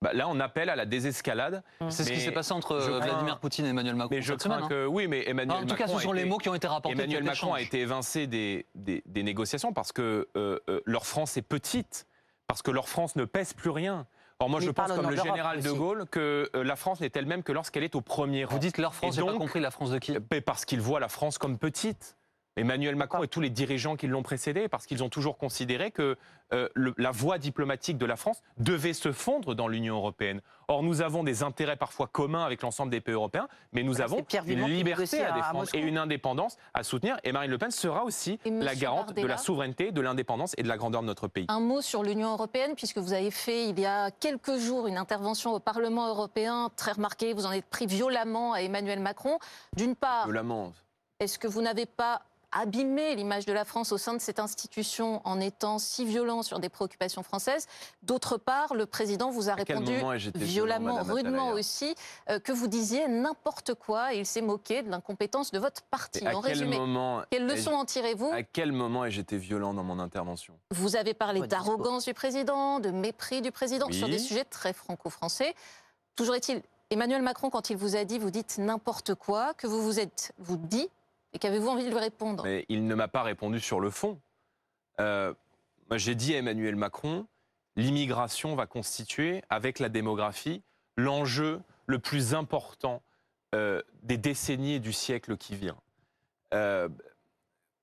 Bah, 0.00 0.12
là, 0.12 0.28
on 0.28 0.38
appelle 0.38 0.70
à 0.70 0.76
la 0.76 0.86
désescalade. 0.86 1.62
Mmh. 1.80 1.90
C'est 1.90 2.04
ce 2.04 2.12
qui 2.12 2.20
s'est 2.20 2.32
passé 2.32 2.52
entre 2.52 2.76
Vladimir 2.76 3.38
Poutine 3.40 3.66
et 3.66 3.70
Emmanuel 3.70 3.96
Macron. 3.96 4.14
Mais 4.14 4.22
je 4.22 4.34
crois 4.34 4.56
hein. 4.56 4.68
que 4.68 4.86
oui, 4.86 5.08
mais 5.08 5.28
Emmanuel 5.28 5.64
En 5.64 5.66
tout 5.66 5.74
cas, 5.74 5.88
ce 5.88 5.98
sont 5.98 6.12
les 6.12 6.24
mots 6.24 6.38
qui 6.38 6.48
ont 6.48 6.54
été 6.54 6.66
rapportés. 6.66 6.96
Emmanuel 6.96 7.24
Macron 7.24 7.54
a 7.54 7.60
été 7.60 7.80
évincé 7.80 8.26
des, 8.26 8.66
des, 8.74 9.22
négociations 9.22 9.72
parce 9.72 9.92
que 9.92 10.28
euh, 10.36 10.58
euh, 10.68 10.80
leur 10.84 11.06
France 11.06 11.36
est 11.36 11.42
petite, 11.42 12.06
parce 12.46 12.62
que 12.62 12.70
leur 12.70 12.88
France 12.88 13.16
ne 13.16 13.24
pèse 13.24 13.52
plus 13.52 13.70
rien. 13.70 14.06
Or, 14.40 14.48
moi, 14.48 14.60
je 14.60 14.70
pense, 14.70 14.92
comme 14.92 15.10
le 15.10 15.16
général 15.16 15.60
de 15.60 15.70
Gaulle, 15.72 16.06
que 16.08 16.48
euh, 16.54 16.62
la 16.62 16.76
France 16.76 17.00
n'est 17.00 17.10
elle-même 17.14 17.42
que 17.42 17.50
lorsqu'elle 17.50 17.82
est 17.82 17.96
au 17.96 18.00
premier 18.00 18.44
rang. 18.44 18.54
Vous 18.54 18.60
dites 18.60 18.78
leur 18.78 18.94
France, 18.94 19.16
j'ai 19.16 19.24
pas 19.24 19.32
compris 19.32 19.58
la 19.58 19.72
France 19.72 19.90
de 19.90 19.98
qui? 19.98 20.16
Parce 20.46 20.64
qu'ils 20.64 20.80
voient 20.80 21.00
la 21.00 21.08
France 21.08 21.38
comme 21.38 21.58
petite. 21.58 22.16
Emmanuel 22.58 22.96
Macron 22.96 23.22
et 23.22 23.28
tous 23.28 23.40
les 23.40 23.50
dirigeants 23.50 23.96
qui 23.96 24.06
l'ont 24.08 24.22
précédé, 24.22 24.68
parce 24.68 24.86
qu'ils 24.86 25.02
ont 25.02 25.08
toujours 25.08 25.38
considéré 25.38 25.90
que 25.90 26.16
euh, 26.52 26.68
la 26.96 27.10
voie 27.10 27.38
diplomatique 27.38 27.98
de 27.98 28.06
la 28.06 28.16
France 28.16 28.42
devait 28.58 28.94
se 28.94 29.12
fondre 29.12 29.54
dans 29.54 29.68
l'Union 29.68 29.96
européenne. 29.96 30.40
Or, 30.66 30.82
nous 30.82 31.02
avons 31.02 31.22
des 31.22 31.42
intérêts 31.42 31.76
parfois 31.76 32.06
communs 32.06 32.44
avec 32.44 32.62
l'ensemble 32.62 32.90
des 32.90 33.00
pays 33.00 33.14
européens, 33.14 33.48
mais 33.72 33.82
nous 33.82 34.00
avons 34.00 34.24
une 34.46 34.66
liberté 34.66 35.22
à 35.22 35.32
défendre 35.32 35.68
et 35.72 35.78
une 35.78 35.98
indépendance 35.98 36.56
à 36.74 36.82
soutenir. 36.82 37.16
Et 37.22 37.32
Marine 37.32 37.50
Le 37.50 37.58
Pen 37.58 37.70
sera 37.70 38.04
aussi 38.04 38.38
la 38.44 38.74
garante 38.74 39.14
de 39.14 39.26
la 39.26 39.36
souveraineté, 39.36 39.92
de 39.92 40.00
l'indépendance 40.00 40.54
et 40.58 40.62
de 40.62 40.68
la 40.68 40.76
grandeur 40.76 41.02
de 41.02 41.06
notre 41.06 41.28
pays. 41.28 41.46
Un 41.48 41.60
mot 41.60 41.80
sur 41.80 42.02
l'Union 42.02 42.32
européenne, 42.32 42.74
puisque 42.74 42.98
vous 42.98 43.12
avez 43.12 43.30
fait 43.30 43.68
il 43.68 43.78
y 43.78 43.86
a 43.86 44.10
quelques 44.10 44.56
jours 44.56 44.86
une 44.86 44.98
intervention 44.98 45.54
au 45.54 45.60
Parlement 45.60 46.08
européen 46.08 46.70
très 46.76 46.92
remarquée. 46.92 47.34
Vous 47.34 47.46
en 47.46 47.52
êtes 47.52 47.66
pris 47.66 47.86
violemment 47.86 48.52
à 48.54 48.62
Emmanuel 48.62 49.00
Macron. 49.00 49.38
D'une 49.76 49.94
part, 49.94 50.24
violemment. 50.24 50.72
Est-ce 51.20 51.38
que 51.38 51.48
vous 51.48 51.62
n'avez 51.62 51.86
pas 51.86 52.22
abîmer 52.52 53.14
l'image 53.14 53.46
de 53.46 53.52
la 53.52 53.64
France 53.64 53.92
au 53.92 53.98
sein 53.98 54.14
de 54.14 54.20
cette 54.20 54.38
institution 54.38 55.20
en 55.24 55.40
étant 55.40 55.78
si 55.78 56.04
violent 56.04 56.42
sur 56.42 56.58
des 56.58 56.68
préoccupations 56.68 57.22
françaises. 57.22 57.66
D'autre 58.02 58.36
part, 58.38 58.74
le 58.74 58.86
président 58.86 59.30
vous 59.30 59.50
a 59.50 59.54
répondu 59.54 59.92
violemment, 60.34 61.02
rudement 61.02 61.50
aussi, 61.50 61.94
euh, 62.30 62.38
que 62.38 62.52
vous 62.52 62.66
disiez 62.66 63.08
n'importe 63.08 63.74
quoi 63.74 64.14
et 64.14 64.20
il 64.20 64.26
s'est 64.26 64.42
moqué 64.42 64.82
de 64.82 64.90
l'incompétence 64.90 65.50
de 65.50 65.58
votre 65.58 65.82
parti. 65.82 66.26
en 66.26 66.40
résumé, 66.40 66.78
quelle 67.30 67.46
leçon 67.46 67.72
en 67.72 67.84
tirez-vous? 67.84 68.30
À 68.32 68.42
quel 68.42 68.72
moment 68.72 69.04
ai-je 69.04 69.20
été 69.20 69.36
violent 69.36 69.74
dans 69.74 69.84
mon 69.84 69.98
intervention? 69.98 70.54
Vous 70.70 70.96
avez 70.96 71.14
parlé 71.14 71.46
d'arrogance 71.46 72.04
du 72.04 72.14
président, 72.14 72.80
de 72.80 72.90
mépris 72.90 73.42
du 73.42 73.52
président 73.52 73.90
sur 73.92 74.08
des 74.08 74.18
sujets 74.18 74.44
très 74.44 74.72
franco-français. 74.72 75.54
Toujours 76.16 76.34
est-il, 76.34 76.62
Emmanuel 76.90 77.22
Macron, 77.22 77.50
quand 77.50 77.70
il 77.70 77.76
vous 77.76 77.96
a 77.96 78.04
dit, 78.04 78.18
vous 78.18 78.30
dites 78.30 78.56
n'importe 78.58 79.14
quoi, 79.14 79.52
que 79.54 79.66
vous 79.66 79.82
vous 79.82 80.00
êtes, 80.00 80.32
vous 80.38 80.56
dit 80.56 80.88
et 81.32 81.38
qu'avez-vous 81.38 81.68
envie 81.68 81.84
de 81.84 81.90
lui 81.90 81.98
répondre? 81.98 82.46
Il 82.68 82.86
ne 82.86 82.94
m'a 82.94 83.08
pas 83.08 83.22
répondu 83.22 83.60
sur 83.60 83.80
le 83.80 83.90
fond. 83.90 84.20
Euh, 85.00 85.34
j'ai 85.92 86.14
dit 86.14 86.34
à 86.34 86.38
Emmanuel 86.38 86.76
Macron, 86.76 87.26
l'immigration 87.76 88.54
va 88.54 88.66
constituer, 88.66 89.42
avec 89.50 89.78
la 89.78 89.88
démographie, 89.88 90.62
l'enjeu 90.96 91.60
le 91.86 91.98
plus 91.98 92.34
important 92.34 93.02
euh, 93.54 93.82
des 94.02 94.16
décennies 94.16 94.74
et 94.74 94.80
du 94.80 94.92
siècle 94.92 95.36
qui 95.36 95.54
vient. 95.54 95.78
Euh, 96.54 96.88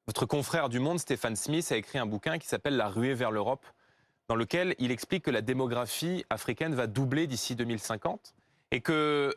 votre 0.07 0.25
confrère 0.25 0.69
du 0.69 0.79
Monde, 0.79 0.99
Stéphane 0.99 1.35
Smith, 1.35 1.71
a 1.71 1.77
écrit 1.77 1.97
un 1.97 2.05
bouquin 2.05 2.37
qui 2.37 2.47
s'appelle 2.47 2.77
La 2.77 2.89
ruée 2.89 3.13
vers 3.13 3.31
l'Europe, 3.31 3.65
dans 4.27 4.35
lequel 4.35 4.75
il 4.79 4.91
explique 4.91 5.23
que 5.23 5.31
la 5.31 5.41
démographie 5.41 6.25
africaine 6.29 6.75
va 6.75 6.87
doubler 6.87 7.27
d'ici 7.27 7.55
2050 7.55 8.33
et 8.71 8.81
que 8.81 9.35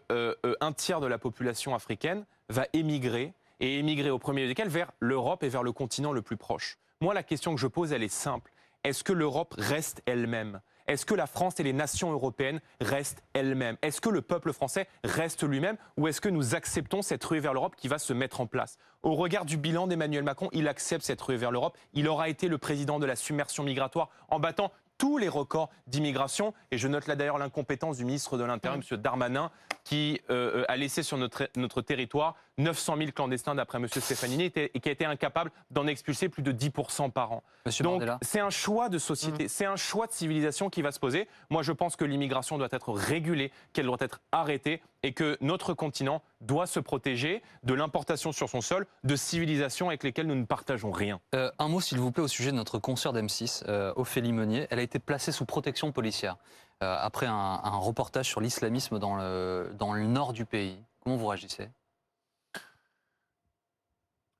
un 0.61 0.73
tiers 0.73 1.01
de 1.01 1.07
la 1.07 1.19
population 1.19 1.75
africaine 1.75 2.25
va 2.49 2.67
émigrer 2.73 3.35
et 3.61 3.79
émigrer 3.79 4.11
au 4.11 4.19
premier 4.19 4.47
desquels 4.47 4.69
vers 4.69 4.93
l'Europe 5.01 5.43
et 5.43 5.49
vers 5.49 5.63
le 5.63 5.73
continent 5.73 6.13
le 6.13 6.23
plus 6.23 6.37
proche. 6.37 6.79
Moi, 7.01 7.15
la 7.15 7.23
question 7.23 7.55
que 7.55 7.61
je 7.61 7.67
pose, 7.67 7.93
elle 7.93 8.03
est 8.03 8.09
simple. 8.09 8.53
Est-ce 8.85 9.05
que 9.05 9.13
l'Europe 9.13 9.55
reste 9.59 10.03
elle-même? 10.07 10.61
Est-ce 10.89 11.05
que 11.05 11.15
la 11.15 11.27
France 11.27 11.61
et 11.61 11.63
les 11.63 11.75
nations 11.75 12.11
européennes 12.11 12.61
restent 12.81 13.23
elles-mêmes? 13.35 13.77
Est-ce 13.83 14.01
que 14.01 14.09
le 14.09 14.23
peuple 14.23 14.55
français 14.55 14.89
reste 15.05 15.43
lui-même 15.43 15.77
Ou 15.99 16.09
est-ce 16.09 16.23
que 16.23 16.31
nous 16.31 16.55
acceptons 16.55 17.03
cette 17.03 17.23
ruée 17.25 17.41
vers 17.41 17.53
l'Europe 17.53 17.77
qui 17.77 17.89
va 17.89 17.99
se 17.99 18.15
mettre 18.15 18.41
en 18.41 18.47
place? 18.47 18.79
Au 19.03 19.15
regard 19.15 19.45
du 19.45 19.59
bilan 19.59 19.87
d'Emmanuel 19.87 20.25
Macron, 20.25 20.49
il 20.53 20.67
accepte 20.67 21.05
cette 21.05 21.21
ruée 21.21 21.37
vers 21.37 21.51
l'Europe. 21.51 21.77
Il 21.93 22.09
aura 22.09 22.31
été 22.31 22.49
le 22.49 22.57
président 22.57 22.99
de 22.99 23.05
la 23.05 23.17
submersion 23.17 23.65
migratoire 23.65 24.09
en 24.29 24.41
battant 24.41 24.73
tous 24.99 25.17
les 25.17 25.29
records 25.29 25.71
d'immigration. 25.87 26.53
Et 26.71 26.79
je 26.79 26.89
note 26.89 27.07
là 27.07 27.17
d'ailleurs 27.17 27.39
l'incompétence 27.39 27.97
du 27.97 28.05
ministre 28.05 28.37
de 28.37 28.45
l'Intérieur, 28.45 28.81
M. 28.91 28.97
Darmanin, 28.99 29.51
qui 29.85 30.21
euh, 30.29 30.65
a 30.69 30.77
laissé 30.77 31.03
sur 31.03 31.17
notre, 31.17 31.49
notre 31.57 31.81
territoire 31.81 32.35
900 32.59 32.97
000 32.99 33.11
clandestins 33.13 33.55
d'après 33.55 33.79
M. 33.79 33.87
Stefanini 33.89 34.53
et 34.55 34.81
qui 34.81 34.89
a 34.89 34.93
été 34.93 35.05
incapable 35.05 35.51
d'en 35.71 35.87
expulser 35.87 36.29
plus 36.29 36.43
de 36.43 36.53
10% 36.53 37.11
par 37.11 37.33
an. 37.33 37.43
Donc 37.81 38.03
c'est 38.23 38.41
un 38.41 38.51
choix 38.51 38.89
de 38.89 38.99
société, 38.99 39.45
mmh. 39.45 39.49
c'est 39.49 39.65
un 39.65 39.77
choix 39.77 40.07
de 40.07 40.13
civilisation 40.13 40.69
qui 40.69 40.83
va 40.83 40.91
se 40.93 40.99
poser. 40.99 41.29
Moi 41.51 41.63
je 41.63 41.73
pense 41.73 41.97
que 41.97 42.05
l'immigration 42.05 42.59
doit 42.59 42.69
être 42.73 42.93
régulée, 42.93 43.53
qu'elle 43.73 43.87
doit 43.87 43.97
être 44.01 44.21
arrêtée 44.33 44.83
et 45.03 45.13
que 45.13 45.37
notre 45.41 45.75
continent 45.75 46.23
doit 46.41 46.67
se 46.67 46.81
protéger 46.81 47.43
de 47.63 47.75
l'importation 47.75 48.33
sur 48.33 48.49
son 48.49 48.61
sol 48.61 48.87
de 49.05 49.17
civilisations 49.17 49.89
avec 49.89 50.03
lesquelles 50.03 50.27
nous 50.27 50.35
ne 50.35 50.45
partageons 50.45 50.91
rien. 50.91 51.21
Euh, 51.35 51.51
un 51.59 51.69
mot 51.69 51.81
s'il 51.81 51.99
vous 51.99 52.11
plaît 52.11 52.23
au 52.23 52.29
sujet 52.29 52.51
de 52.51 52.57
notre 52.57 52.79
consoeur 52.79 53.13
d'M6, 53.13 53.65
euh, 53.69 53.93
Ophélie 53.97 54.33
Meunier. 54.33 54.67
Elle 54.71 54.79
a 54.79 54.83
été 54.83 54.99
placée 54.99 55.33
sous 55.33 55.45
protection 55.45 55.93
policière 55.93 56.37
euh, 56.83 56.97
après 57.01 57.27
un, 57.27 57.59
reportage 57.79 58.27
sur 58.27 58.41
l'islamisme 58.41 58.99
dans 58.99 59.17
le, 59.17 59.71
dans 59.79 59.93
le 59.93 60.07
nord 60.07 60.33
du 60.33 60.45
pays. 60.45 60.83
Comment 61.01 61.17
vous 61.17 61.27
réagissez? 61.27 61.69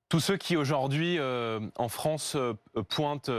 Tous 0.09 0.19
ceux 0.19 0.37
qui 0.37 0.57
aujourd'hui 0.57 1.19
en 1.19 1.87
France 1.87 2.35
pointent 2.89 3.29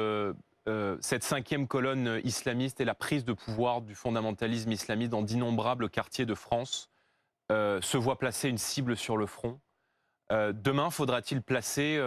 cette 1.01 1.25
cinquième 1.25 1.67
colonne 1.67 2.21
islamiste 2.23 2.81
et 2.81 2.85
la 2.85 2.95
prise 2.95 3.25
de 3.25 3.33
pouvoir 3.33 3.81
du 3.83 3.97
fondamentalisme 3.97 4.71
islamiste 4.71 5.11
dans 5.11 5.23
d'innombrables 5.23 5.91
quartiers 5.91 6.27
de 6.27 6.35
France 6.37 6.90
se 7.51 7.97
voient 7.97 8.19
placer 8.19 8.49
une 8.49 8.59
cible 8.59 8.97
sur 8.97 9.17
le 9.17 9.27
front. 9.27 9.61
demain, 10.31 10.91
faudra-t-il 10.91 11.43
placer 11.43 12.01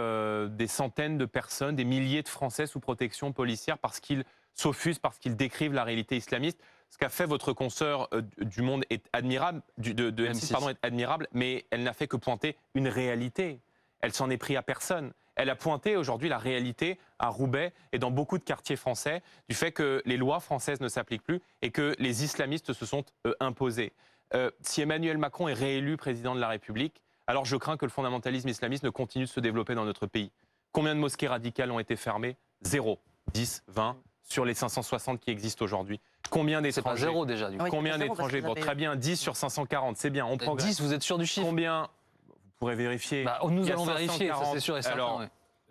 des 0.50 0.66
centaines 0.66 1.18
de 1.18 1.26
personnes, 1.26 1.76
des 1.76 1.84
milliers 1.84 2.22
de 2.22 2.28
Français 2.28 2.66
sous 2.66 2.80
protection 2.80 3.32
policière 3.32 3.78
parce 3.78 4.00
qu'ils 4.00 4.24
s'offusent, 4.54 4.98
parce 4.98 5.18
qu'ils 5.18 5.36
décrivent 5.36 5.74
la 5.74 5.84
réalité 5.84 6.16
islamiste? 6.16 6.58
Ce 6.90 6.98
qu'a 6.98 7.08
fait 7.08 7.26
votre 7.26 7.52
consoeur 7.52 8.08
du 8.38 8.62
Monde 8.62 8.84
est 8.88 9.04
admirable, 9.12 9.62
de, 9.78 10.10
de 10.10 10.52
pardon, 10.52 10.70
est 10.70 10.78
admirable, 10.82 11.28
mais 11.32 11.66
elle 11.70 11.82
n'a 11.82 11.92
fait 11.92 12.06
que 12.06 12.16
pointer 12.16 12.56
une 12.74 12.88
réalité 12.88 13.60
elle 14.04 14.12
s'en 14.12 14.28
est 14.28 14.36
pris 14.36 14.54
à 14.54 14.62
personne. 14.62 15.14
Elle 15.34 15.48
a 15.48 15.56
pointé 15.56 15.96
aujourd'hui 15.96 16.28
la 16.28 16.36
réalité 16.36 16.98
à 17.18 17.28
Roubaix 17.28 17.72
et 17.92 17.98
dans 17.98 18.10
beaucoup 18.10 18.36
de 18.36 18.44
quartiers 18.44 18.76
français 18.76 19.22
du 19.48 19.54
fait 19.56 19.72
que 19.72 20.02
les 20.04 20.18
lois 20.18 20.40
françaises 20.40 20.80
ne 20.80 20.88
s'appliquent 20.88 21.24
plus 21.24 21.40
et 21.62 21.70
que 21.70 21.96
les 21.98 22.22
islamistes 22.22 22.74
se 22.74 22.84
sont 22.84 23.04
euh, 23.26 23.34
imposés. 23.40 23.92
Euh, 24.34 24.50
si 24.62 24.80
Emmanuel 24.80 25.18
Macron 25.18 25.48
est 25.48 25.54
réélu 25.54 25.96
président 25.96 26.34
de 26.34 26.40
la 26.40 26.48
République, 26.48 27.02
alors 27.26 27.44
je 27.44 27.56
crains 27.56 27.76
que 27.76 27.84
le 27.84 27.90
fondamentalisme 27.90 28.48
islamiste 28.48 28.84
ne 28.84 28.90
continue 28.90 29.24
de 29.24 29.30
se 29.30 29.40
développer 29.40 29.74
dans 29.74 29.84
notre 29.84 30.06
pays. 30.06 30.30
Combien 30.72 30.94
de 30.94 31.00
mosquées 31.00 31.28
radicales 31.28 31.70
ont 31.70 31.78
été 31.78 31.96
fermées? 31.96 32.36
Zéro. 32.62 32.98
10, 33.32 33.64
20 33.68 33.96
sur 34.22 34.44
les 34.44 34.54
560 34.54 35.20
qui 35.20 35.30
existent 35.30 35.64
aujourd'hui. 35.64 36.00
Combien 36.30 36.62
d'étrangers? 36.62 37.02
zéro 37.02 37.26
déjà. 37.26 37.50
Du 37.50 37.58
coup. 37.58 37.66
Combien 37.70 37.98
d'étrangers 37.98 38.40
Bon, 38.40 38.54
très 38.54 38.74
bien, 38.74 38.96
10 38.96 39.16
sur 39.16 39.36
540, 39.36 39.96
c'est 39.96 40.10
bien, 40.10 40.26
on 40.26 40.36
prend 40.36 40.56
10, 40.56 40.80
vous 40.80 40.92
êtes 40.92 41.02
sûr 41.02 41.18
du 41.18 41.26
chiffre? 41.26 41.46
Combien? 41.46 41.88
Pourrez 42.58 42.74
vérifier. 42.74 43.24
Bah, 43.24 43.40
nous 43.48 43.70
allons 43.70 43.84
vérifier, 43.84 44.32
c'est 44.52 44.60
sûr 44.60 44.76
et 44.76 44.82
certain. 44.82 44.96
Alors, 44.96 45.22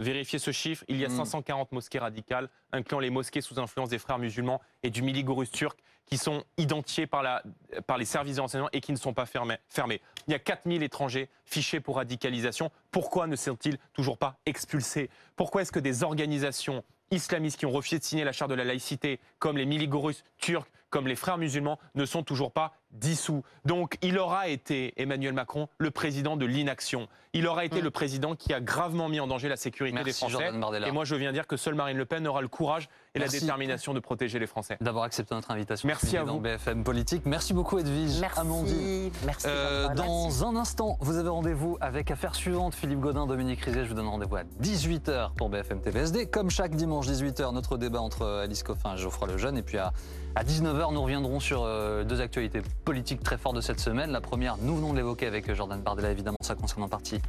vérifier 0.03 0.39
ce 0.39 0.51
chiffre. 0.51 0.83
Il 0.87 0.97
y 0.97 1.05
a 1.05 1.09
540 1.09 1.71
hmm. 1.71 1.75
mosquées 1.75 1.99
radicales, 1.99 2.49
incluant 2.71 2.99
les 2.99 3.09
mosquées 3.09 3.41
sous 3.41 3.59
influence 3.59 3.89
des 3.89 3.99
frères 3.99 4.19
musulmans 4.19 4.61
et 4.83 4.89
du 4.89 5.01
Miligorus 5.01 5.51
turc, 5.51 5.79
qui 6.05 6.17
sont 6.17 6.43
identifiées 6.57 7.07
par, 7.07 7.23
la, 7.23 7.43
par 7.87 7.97
les 7.97 8.05
services 8.05 8.35
de 8.35 8.41
renseignement 8.41 8.69
et 8.73 8.81
qui 8.81 8.91
ne 8.91 8.97
sont 8.97 9.13
pas 9.13 9.25
fermées. 9.25 9.57
fermés. 9.69 10.01
Il 10.27 10.31
y 10.31 10.35
a 10.35 10.39
4000 10.39 10.83
étrangers 10.83 11.29
fichés 11.45 11.79
pour 11.79 11.95
radicalisation. 11.95 12.71
Pourquoi 12.91 13.27
ne 13.27 13.35
sont-ils 13.35 13.77
toujours 13.93 14.17
pas 14.17 14.37
expulsés? 14.45 15.09
Pourquoi 15.35 15.61
est-ce 15.61 15.71
que 15.71 15.79
des 15.79 16.03
organisations 16.03 16.83
islamistes 17.11 17.57
qui 17.57 17.65
ont 17.65 17.71
refusé 17.71 17.99
de 17.99 18.03
signer 18.03 18.23
la 18.23 18.31
charte 18.31 18.51
de 18.51 18.55
la 18.55 18.63
laïcité, 18.63 19.19
comme 19.39 19.57
les 19.57 19.65
Miligorus 19.65 20.23
turcs, 20.37 20.67
comme 20.93 21.07
les 21.07 21.15
frères 21.15 21.39
musulmans, 21.39 21.79
ne 21.95 22.05
sont 22.05 22.21
toujours 22.21 22.51
pas 22.51 22.71
dissous. 22.91 23.41
Donc 23.65 23.97
il 24.03 24.19
aura 24.19 24.47
été, 24.47 24.93
Emmanuel 24.95 25.33
Macron, 25.33 25.67
le 25.79 25.89
président 25.89 26.37
de 26.37 26.45
l'inaction. 26.45 27.07
Il 27.33 27.47
aura 27.47 27.65
été 27.65 27.81
mm. 27.81 27.83
le 27.83 27.89
président 27.89 28.35
qui 28.35 28.53
a 28.53 28.61
gravement 28.61 29.09
mis 29.09 29.19
en 29.19 29.25
danger 29.25 29.49
la 29.49 29.55
sécurité 29.55 30.03
des 30.03 30.13
Français. 30.13 30.51
Et 30.85 30.91
moi 30.91 31.03
je 31.03 31.15
viens 31.15 31.31
dire 31.31 31.47
que 31.47 31.57
seule 31.57 31.73
Marine 31.73 31.97
Le 31.97 32.05
Pen 32.05 32.27
aura 32.27 32.43
le 32.43 32.47
courage 32.47 32.89
et 33.15 33.19
la 33.19 33.27
détermination 33.27 33.93
de 33.93 33.99
protéger 33.99 34.39
les 34.39 34.47
Français. 34.47 34.77
D'avoir 34.81 35.03
accepté 35.03 35.35
notre 35.35 35.51
invitation. 35.51 35.87
Merci 35.87 36.17
à 36.17 36.23
vous. 36.23 36.39
BFM 36.39 36.83
Politique. 36.83 37.23
Merci 37.25 37.53
beaucoup 37.53 37.77
Edwige. 37.77 38.19
Merci. 38.19 38.39
Amandine. 38.39 39.11
Merci. 39.25 39.45
Euh, 39.47 39.93
dans 39.93 40.45
un 40.45 40.55
instant, 40.55 40.97
vous 40.99 41.17
avez 41.17 41.29
rendez-vous 41.29 41.77
avec 41.79 42.09
Affaire 42.09 42.33
suivante. 42.33 42.73
Philippe 42.73 43.01
Godin, 43.01 43.27
Dominique 43.27 43.61
Rizet. 43.61 43.83
Je 43.83 43.89
vous 43.89 43.93
donne 43.93 44.07
rendez-vous 44.07 44.37
à 44.37 44.43
18h 44.61 45.33
pour 45.35 45.49
BFM 45.49 45.81
TVSD. 45.81 46.25
Comme 46.25 46.49
chaque 46.49 46.75
dimanche 46.75 47.07
18h, 47.07 47.53
notre 47.53 47.77
débat 47.77 48.01
entre 48.01 48.25
Alice 48.25 48.63
Coffin 48.63 48.95
et 48.95 48.97
Geoffroy 48.97 49.27
Lejeune. 49.27 49.57
Et 49.57 49.63
puis 49.63 49.77
à, 49.77 49.93
à 50.33 50.43
19h, 50.43 50.91
nous 50.91 51.03
reviendrons 51.03 51.39
sur 51.39 51.63
euh, 51.63 52.03
deux 52.03 52.19
actualités 52.19 52.63
politiques 52.83 53.21
très 53.21 53.37
fort 53.37 53.53
de 53.53 53.61
cette 53.61 53.79
semaine. 53.79 54.09
La 54.09 54.21
première, 54.21 54.57
nous 54.57 54.75
venons 54.75 54.91
de 54.91 54.97
l'évoquer 54.97 55.27
avec 55.27 55.53
Jordan 55.53 55.79
Bardella, 55.79 56.09
évidemment, 56.09 56.37
ça 56.41 56.55
concerne 56.55 56.81
en 56.81 56.89
partie 56.89 57.19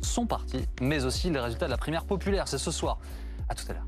son 0.00 0.26
parti, 0.26 0.66
mais 0.80 1.04
aussi 1.04 1.30
les 1.30 1.40
résultats 1.40 1.66
de 1.66 1.70
la 1.70 1.78
primaire 1.78 2.04
populaire. 2.04 2.48
C'est 2.48 2.58
ce 2.58 2.70
soir. 2.70 2.98
À 3.48 3.54
tout 3.54 3.64
à 3.68 3.74
l'heure. 3.74 3.86